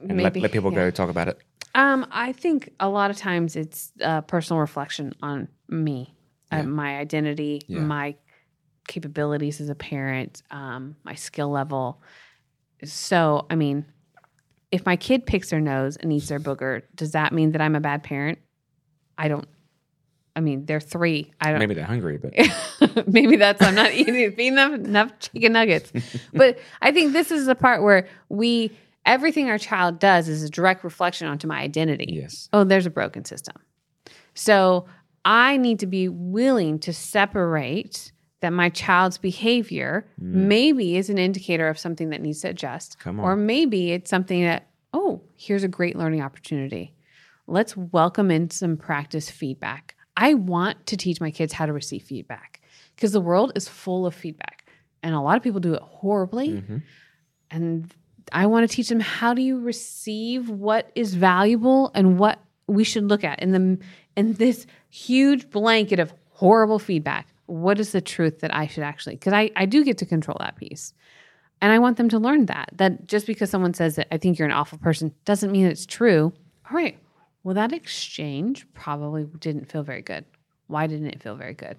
and 0.00 0.16
let, 0.22 0.32
Maybe, 0.34 0.40
let 0.42 0.52
people 0.52 0.70
yeah. 0.72 0.78
go 0.78 0.90
talk 0.92 1.10
about 1.10 1.26
it. 1.26 1.38
Um, 1.74 2.06
I 2.12 2.30
think 2.32 2.70
a 2.78 2.88
lot 2.88 3.10
of 3.10 3.16
times 3.16 3.56
it's 3.56 3.90
a 4.00 4.22
personal 4.22 4.60
reflection 4.60 5.12
on 5.22 5.48
me, 5.68 6.14
uh, 6.52 6.62
my 6.62 6.98
identity, 6.98 7.62
Yeah. 7.66 7.80
my 7.80 8.14
capabilities 8.86 9.60
as 9.60 9.68
a 9.70 9.74
parent, 9.74 10.42
um, 10.52 10.94
my 11.02 11.14
skill 11.16 11.50
level. 11.50 12.00
So, 12.84 13.46
I 13.50 13.56
mean, 13.56 13.84
if 14.72 14.86
my 14.86 14.96
kid 14.96 15.26
picks 15.26 15.50
their 15.50 15.60
nose 15.60 15.96
and 15.96 16.12
eats 16.12 16.28
their 16.28 16.40
booger, 16.40 16.82
does 16.94 17.12
that 17.12 17.32
mean 17.32 17.52
that 17.52 17.60
I'm 17.60 17.74
a 17.74 17.80
bad 17.80 18.02
parent? 18.02 18.38
I 19.18 19.28
don't. 19.28 19.48
I 20.36 20.40
mean, 20.40 20.64
they're 20.64 20.80
three. 20.80 21.32
I 21.40 21.50
don't. 21.50 21.58
Maybe 21.58 21.74
they're 21.74 21.84
hungry, 21.84 22.18
but 22.18 22.32
Maybe 23.06 23.36
that's 23.36 23.60
I'm 23.62 23.74
not 23.74 23.92
eating 23.94 24.14
feeding 24.32 24.54
them 24.54 24.74
enough 24.74 25.18
chicken 25.18 25.52
nuggets. 25.52 25.92
but 26.32 26.58
I 26.80 26.92
think 26.92 27.12
this 27.12 27.30
is 27.30 27.46
the 27.46 27.54
part 27.54 27.82
where 27.82 28.08
we 28.28 28.70
everything 29.04 29.50
our 29.50 29.58
child 29.58 29.98
does 29.98 30.28
is 30.28 30.42
a 30.42 30.50
direct 30.50 30.84
reflection 30.84 31.26
onto 31.26 31.46
my 31.46 31.60
identity. 31.60 32.06
yes, 32.08 32.48
Oh, 32.52 32.64
there's 32.64 32.86
a 32.86 32.90
broken 32.90 33.24
system. 33.24 33.56
So 34.34 34.86
I 35.24 35.56
need 35.56 35.80
to 35.80 35.86
be 35.86 36.08
willing 36.08 36.78
to 36.80 36.92
separate 36.92 38.12
that 38.40 38.52
my 38.52 38.68
child's 38.70 39.18
behavior 39.18 40.06
mm. 40.20 40.32
maybe 40.32 40.96
is 40.96 41.10
an 41.10 41.18
indicator 41.18 41.68
of 41.68 41.78
something 41.78 42.10
that 42.10 42.22
needs 42.22 42.40
to 42.40 42.48
adjust. 42.48 42.98
Come 42.98 43.20
Or 43.20 43.36
maybe 43.36 43.92
it's 43.92 44.08
something 44.08 44.42
that, 44.44 44.68
here's 45.40 45.64
a 45.64 45.68
great 45.68 45.96
learning 45.96 46.20
opportunity. 46.20 46.94
Let's 47.46 47.74
welcome 47.74 48.30
in 48.30 48.50
some 48.50 48.76
practice 48.76 49.30
feedback. 49.30 49.94
I 50.14 50.34
want 50.34 50.86
to 50.86 50.98
teach 50.98 51.18
my 51.18 51.30
kids 51.30 51.54
how 51.54 51.64
to 51.64 51.72
receive 51.72 52.02
feedback 52.02 52.60
because 52.94 53.12
the 53.12 53.22
world 53.22 53.52
is 53.54 53.66
full 53.66 54.04
of 54.04 54.14
feedback. 54.14 54.66
And 55.02 55.14
a 55.14 55.20
lot 55.20 55.38
of 55.38 55.42
people 55.42 55.60
do 55.60 55.72
it 55.72 55.80
horribly. 55.80 56.50
Mm-hmm. 56.50 56.76
And 57.50 57.94
I 58.32 58.46
want 58.46 58.68
to 58.68 58.76
teach 58.76 58.90
them 58.90 59.00
how 59.00 59.32
do 59.32 59.40
you 59.40 59.58
receive 59.58 60.50
what 60.50 60.92
is 60.94 61.14
valuable 61.14 61.90
and 61.94 62.18
what 62.18 62.38
we 62.66 62.84
should 62.84 63.08
look 63.08 63.24
at 63.24 63.40
in 63.40 63.52
the 63.52 63.78
in 64.16 64.34
this 64.34 64.66
huge 64.90 65.48
blanket 65.48 65.98
of 65.98 66.12
horrible 66.32 66.78
feedback. 66.78 67.28
What 67.46 67.80
is 67.80 67.92
the 67.92 68.02
truth 68.02 68.40
that 68.40 68.54
I 68.54 68.66
should 68.66 68.84
actually 68.84 69.14
because 69.14 69.32
I, 69.32 69.50
I 69.56 69.64
do 69.64 69.84
get 69.84 69.96
to 69.98 70.06
control 70.06 70.36
that 70.40 70.56
piece. 70.56 70.92
And 71.60 71.72
I 71.72 71.78
want 71.78 71.96
them 71.98 72.08
to 72.08 72.18
learn 72.18 72.46
that, 72.46 72.70
that 72.74 73.06
just 73.06 73.26
because 73.26 73.50
someone 73.50 73.74
says 73.74 73.96
that 73.96 74.08
I 74.12 74.16
think 74.16 74.38
you're 74.38 74.48
an 74.48 74.54
awful 74.54 74.78
person 74.78 75.14
doesn't 75.24 75.52
mean 75.52 75.66
it's 75.66 75.86
true. 75.86 76.32
All 76.70 76.76
right. 76.76 76.96
Well, 77.42 77.54
that 77.54 77.72
exchange 77.72 78.66
probably 78.74 79.26
didn't 79.38 79.70
feel 79.70 79.82
very 79.82 80.02
good. 80.02 80.24
Why 80.68 80.86
didn't 80.86 81.08
it 81.08 81.22
feel 81.22 81.36
very 81.36 81.54
good? 81.54 81.76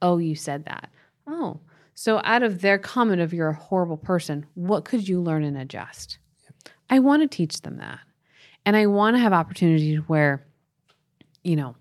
Oh, 0.00 0.18
you 0.18 0.34
said 0.34 0.64
that. 0.64 0.90
Oh, 1.26 1.60
so 1.94 2.20
out 2.24 2.42
of 2.42 2.60
their 2.60 2.78
comment 2.78 3.20
of 3.20 3.32
you're 3.32 3.50
a 3.50 3.54
horrible 3.54 3.96
person, 3.96 4.46
what 4.54 4.84
could 4.84 5.08
you 5.08 5.20
learn 5.20 5.44
and 5.44 5.56
adjust? 5.56 6.18
I 6.90 6.98
want 6.98 7.22
to 7.22 7.28
teach 7.28 7.60
them 7.62 7.78
that. 7.78 8.00
And 8.64 8.76
I 8.76 8.86
want 8.86 9.16
to 9.16 9.20
have 9.20 9.32
opportunities 9.32 9.98
where, 10.06 10.46
you 11.42 11.56
know, 11.56 11.74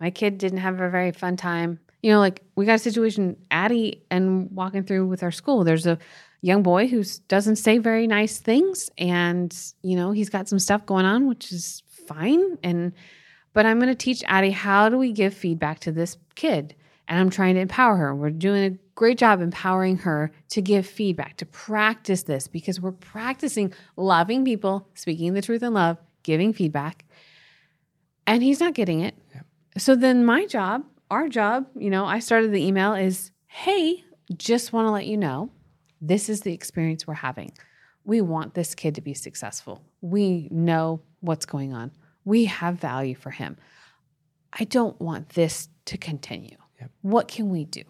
my 0.00 0.10
kid 0.10 0.38
didn't 0.38 0.58
have 0.58 0.80
a 0.80 0.90
very 0.90 1.12
fun 1.12 1.36
time. 1.36 1.80
You 2.02 2.12
know, 2.12 2.18
like 2.20 2.42
we 2.54 2.66
got 2.66 2.74
a 2.74 2.78
situation, 2.78 3.36
Addie, 3.50 4.04
and 4.10 4.50
walking 4.50 4.84
through 4.84 5.06
with 5.06 5.22
our 5.22 5.32
school. 5.32 5.64
There's 5.64 5.86
a 5.86 5.98
young 6.46 6.62
boy 6.62 6.86
who 6.86 7.02
doesn't 7.26 7.56
say 7.56 7.78
very 7.78 8.06
nice 8.06 8.38
things, 8.38 8.88
and 8.96 9.54
you 9.82 9.96
know 9.96 10.12
he's 10.12 10.30
got 10.30 10.48
some 10.48 10.60
stuff 10.60 10.86
going 10.86 11.04
on, 11.04 11.26
which 11.26 11.50
is 11.50 11.82
fine. 12.06 12.56
And 12.62 12.92
but 13.52 13.66
I'm 13.66 13.78
going 13.78 13.88
to 13.88 13.94
teach 13.94 14.22
Addie 14.26 14.52
how 14.52 14.88
do 14.88 14.96
we 14.96 15.12
give 15.12 15.34
feedback 15.34 15.80
to 15.80 15.92
this 15.92 16.16
kid, 16.36 16.76
and 17.08 17.18
I'm 17.18 17.30
trying 17.30 17.56
to 17.56 17.60
empower 17.60 17.96
her. 17.96 18.14
We're 18.14 18.30
doing 18.30 18.64
a 18.64 18.78
great 18.94 19.18
job 19.18 19.40
empowering 19.40 19.98
her 19.98 20.30
to 20.50 20.62
give 20.62 20.86
feedback, 20.86 21.36
to 21.38 21.46
practice 21.46 22.22
this 22.22 22.46
because 22.46 22.80
we're 22.80 22.92
practicing 22.92 23.74
loving 23.96 24.44
people, 24.44 24.88
speaking 24.94 25.34
the 25.34 25.42
truth 25.42 25.62
in 25.64 25.74
love, 25.74 25.98
giving 26.22 26.52
feedback, 26.52 27.04
and 28.26 28.42
he's 28.42 28.60
not 28.60 28.74
getting 28.74 29.00
it. 29.00 29.16
So 29.78 29.96
then 29.96 30.24
my 30.24 30.46
job, 30.46 30.84
our 31.10 31.28
job, 31.28 31.66
you 31.76 31.90
know, 31.90 32.04
I 32.04 32.20
started 32.20 32.52
the 32.52 32.64
email 32.64 32.94
is, 32.94 33.32
hey, 33.46 34.04
just 34.36 34.72
want 34.72 34.86
to 34.86 34.92
let 34.92 35.06
you 35.06 35.16
know 35.16 35.50
this 36.08 36.28
is 36.28 36.42
the 36.42 36.52
experience 36.52 37.06
we're 37.06 37.14
having. 37.14 37.52
We 38.04 38.20
want 38.20 38.54
this 38.54 38.74
kid 38.74 38.94
to 38.94 39.00
be 39.00 39.14
successful. 39.14 39.82
We 40.00 40.48
know 40.50 41.00
what's 41.20 41.46
going 41.46 41.72
on. 41.72 41.92
We 42.24 42.44
have 42.46 42.76
value 42.76 43.14
for 43.14 43.30
him. 43.30 43.56
I 44.52 44.64
don't 44.64 44.98
want 45.00 45.30
this 45.30 45.68
to 45.86 45.98
continue. 45.98 46.56
Yep. 46.80 46.90
What 47.02 47.28
can 47.28 47.50
we 47.50 47.64
do? 47.64 47.82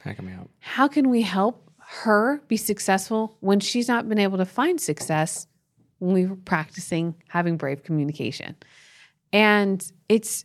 How 0.00 0.12
can 0.12 0.26
we 0.26 0.32
help? 0.32 0.50
How 0.58 0.88
can 0.88 1.08
we 1.10 1.22
help 1.22 1.70
her 1.78 2.40
be 2.48 2.56
successful 2.56 3.36
when 3.40 3.60
she's 3.60 3.88
not 3.88 4.08
been 4.08 4.18
able 4.18 4.38
to 4.38 4.44
find 4.44 4.80
success 4.80 5.46
when 5.98 6.14
we 6.14 6.26
were 6.26 6.36
practicing 6.36 7.14
having 7.28 7.56
brave 7.56 7.82
communication? 7.82 8.56
And 9.32 9.84
it's, 10.08 10.44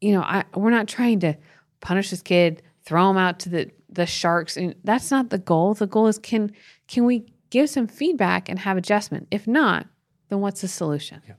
you 0.00 0.12
know, 0.12 0.22
I, 0.22 0.44
we're 0.54 0.70
not 0.70 0.88
trying 0.88 1.20
to 1.20 1.36
punish 1.80 2.10
this 2.10 2.22
kid, 2.22 2.62
throw 2.84 3.10
him 3.10 3.16
out 3.16 3.40
to 3.40 3.48
the 3.48 3.70
the 3.92 4.06
sharks, 4.06 4.56
and 4.56 4.74
that's 4.84 5.10
not 5.10 5.30
the 5.30 5.38
goal. 5.38 5.74
The 5.74 5.86
goal 5.86 6.06
is 6.06 6.18
can 6.18 6.52
can 6.86 7.04
we 7.04 7.26
give 7.50 7.68
some 7.68 7.86
feedback 7.86 8.48
and 8.48 8.58
have 8.60 8.76
adjustment? 8.76 9.26
If 9.30 9.46
not, 9.46 9.86
then 10.28 10.40
what's 10.40 10.60
the 10.60 10.68
solution? 10.68 11.22
Yeah. 11.26 11.34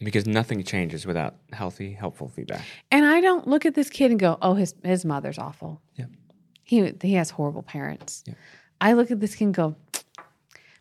Because 0.00 0.26
nothing 0.26 0.62
changes 0.64 1.06
without 1.06 1.36
healthy, 1.52 1.92
helpful 1.92 2.28
feedback. 2.28 2.62
And 2.90 3.06
I 3.06 3.20
don't 3.20 3.46
look 3.46 3.64
at 3.64 3.74
this 3.74 3.88
kid 3.88 4.10
and 4.10 4.18
go, 4.18 4.36
"Oh, 4.42 4.54
his 4.54 4.74
his 4.82 5.04
mother's 5.04 5.38
awful." 5.38 5.80
Yeah. 5.94 6.06
He 6.64 6.92
he 7.00 7.14
has 7.14 7.30
horrible 7.30 7.62
parents. 7.62 8.24
Yeah. 8.26 8.34
I 8.80 8.94
look 8.94 9.10
at 9.10 9.20
this 9.20 9.36
kid 9.36 9.44
and 9.46 9.54
go, 9.54 9.76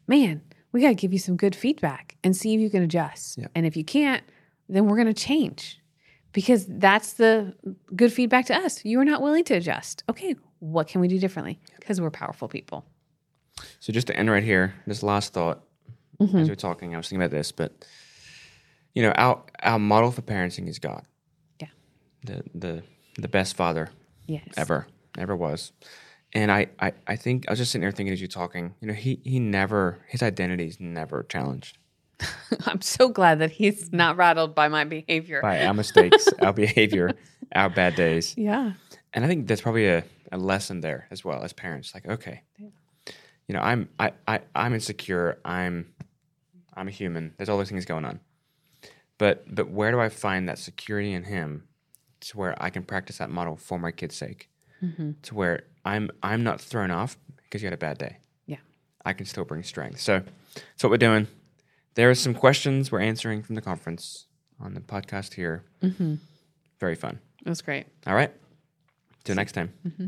"Man, 0.08 0.42
we 0.72 0.82
got 0.82 0.90
to 0.90 0.96
give 0.96 1.14
you 1.14 1.20
some 1.20 1.36
good 1.36 1.56
feedback 1.56 2.16
and 2.24 2.36
see 2.36 2.56
if 2.56 2.60
you 2.60 2.70
can 2.70 2.82
adjust. 2.82 3.38
Yeah. 3.38 3.48
And 3.54 3.66
if 3.66 3.78
you 3.78 3.84
can't, 3.84 4.24
then 4.68 4.88
we're 4.88 4.98
going 4.98 5.08
to 5.08 5.14
change." 5.14 5.81
Because 6.34 6.66
that's 6.68 7.14
the 7.14 7.54
good 7.96 8.14
feedback 8.14 8.46
to 8.48 8.56
us. 8.56 8.84
You 8.86 9.00
are 9.02 9.06
not 9.06 9.22
willing 9.22 9.44
to 9.46 9.56
adjust. 9.56 10.04
Okay, 10.10 10.36
what 10.60 10.88
can 10.88 11.02
we 11.02 11.08
do 11.08 11.20
differently? 11.20 11.60
Because 11.80 12.00
we're 12.00 12.12
powerful 12.12 12.48
people. 12.48 12.86
So 13.80 13.92
just 13.92 14.08
to 14.08 14.16
end 14.16 14.30
right 14.32 14.44
here, 14.44 14.74
this 14.88 15.04
last 15.04 15.34
thought 15.34 15.64
Mm-hmm. 16.20 16.38
as 16.38 16.50
we're 16.50 16.56
talking, 16.56 16.94
I 16.94 16.98
was 16.98 17.10
thinking 17.10 17.24
about 17.24 17.36
this, 17.36 17.52
but 17.52 17.84
you 18.94 19.02
know, 19.02 19.10
our 19.14 19.42
our 19.64 19.80
model 19.80 20.12
for 20.12 20.22
parenting 20.22 20.68
is 20.68 20.78
God. 20.78 21.04
Yeah. 21.60 21.70
The 22.26 22.44
the 22.54 22.84
the 23.18 23.28
best 23.28 23.56
father 23.56 23.90
Yes. 24.28 24.44
ever, 24.56 24.86
ever 25.18 25.36
was. 25.36 25.72
And 26.34 26.52
I, 26.52 26.68
I, 26.80 26.94
I 27.08 27.16
think 27.16 27.46
I 27.48 27.52
was 27.52 27.60
just 27.60 27.72
sitting 27.72 27.82
there 27.82 27.92
thinking 27.92 28.14
as 28.14 28.22
you're 28.22 28.28
talking, 28.28 28.76
you 28.82 28.88
know, 28.88 28.94
he 28.94 29.20
he 29.24 29.40
never 29.40 29.98
his 30.08 30.22
identity 30.22 30.68
is 30.68 30.80
never 30.80 31.24
challenged 31.24 31.80
I'm 32.66 32.82
so 32.82 33.10
glad 33.10 33.40
that 33.40 33.52
he's 33.52 33.92
not 33.92 34.18
rattled 34.18 34.56
by 34.56 34.68
my 34.68 34.84
behavior. 34.84 35.42
by 35.42 35.66
our 35.66 35.74
mistakes, 35.74 36.28
our 36.42 36.54
behavior, 36.54 37.12
our 37.54 37.70
bad 37.70 37.96
days. 37.96 38.36
Yeah. 38.38 38.74
And 39.14 39.26
I 39.26 39.28
think 39.28 39.48
that's 39.48 39.62
probably 39.62 39.88
a, 39.88 40.04
a 40.32 40.38
lesson 40.38 40.82
there 40.82 41.08
as 41.12 41.26
well 41.26 41.44
as 41.44 41.54
parents. 41.54 41.94
Like, 41.94 42.08
okay, 42.08 42.44
you 43.52 43.58
know, 43.58 43.60
I'm 43.62 43.90
I, 44.00 44.14
I 44.28 44.40
I'm 44.56 44.74
insecure. 44.74 45.40
I'm 45.44 45.94
I'm 46.74 46.88
a 46.88 46.92
human. 46.92 47.34
There's 47.38 47.50
all 47.50 47.58
those 47.58 47.70
things 47.70 47.86
going 47.86 48.06
on. 48.06 48.20
But 49.18 49.54
but 49.54 49.70
where 49.70 49.92
do 49.92 50.00
I 50.00 50.10
find 50.10 50.48
that 50.48 50.58
security 50.58 51.14
in 51.14 51.24
him 51.24 51.68
to 52.22 52.38
where 52.38 52.56
I 52.64 52.70
can 52.70 52.84
practice 52.84 53.18
that 53.18 53.30
model 53.30 53.58
for 53.58 53.78
my 53.78 53.92
kid's 53.92 54.16
sake? 54.16 54.50
Mm-hmm. 54.82 55.12
To 55.24 55.36
where 55.36 55.64
I'm 55.86 56.10
I'm 56.24 56.44
not 56.44 56.62
thrown 56.62 56.92
off 56.92 57.18
because 57.44 57.62
you 57.62 57.66
had 57.66 57.74
a 57.74 57.78
bad 57.78 57.98
day. 57.98 58.18
Yeah. 58.46 58.58
I 59.04 59.14
can 59.14 59.26
still 59.26 59.44
bring 59.44 59.64
strength. 59.64 60.00
So 60.00 60.22
that's 60.56 60.84
what 60.84 60.90
we're 60.90 60.98
doing. 60.98 61.28
There 61.96 62.10
are 62.10 62.16
some 62.16 62.34
questions 62.34 62.92
we're 62.92 63.02
answering 63.02 63.44
from 63.44 63.56
the 63.56 63.62
conference 63.62 64.28
on 64.60 64.74
the 64.74 64.82
podcast 64.82 65.34
here. 65.34 65.66
Mm-hmm. 65.84 66.16
Very 66.80 66.96
fun. 66.96 67.20
It 67.46 67.50
was 67.50 67.62
great. 67.62 67.88
All 68.08 68.16
right. 68.16 68.32
Till 69.24 69.36
next 69.36 69.52
time. 69.54 69.74
Mm-hmm. 69.86 70.08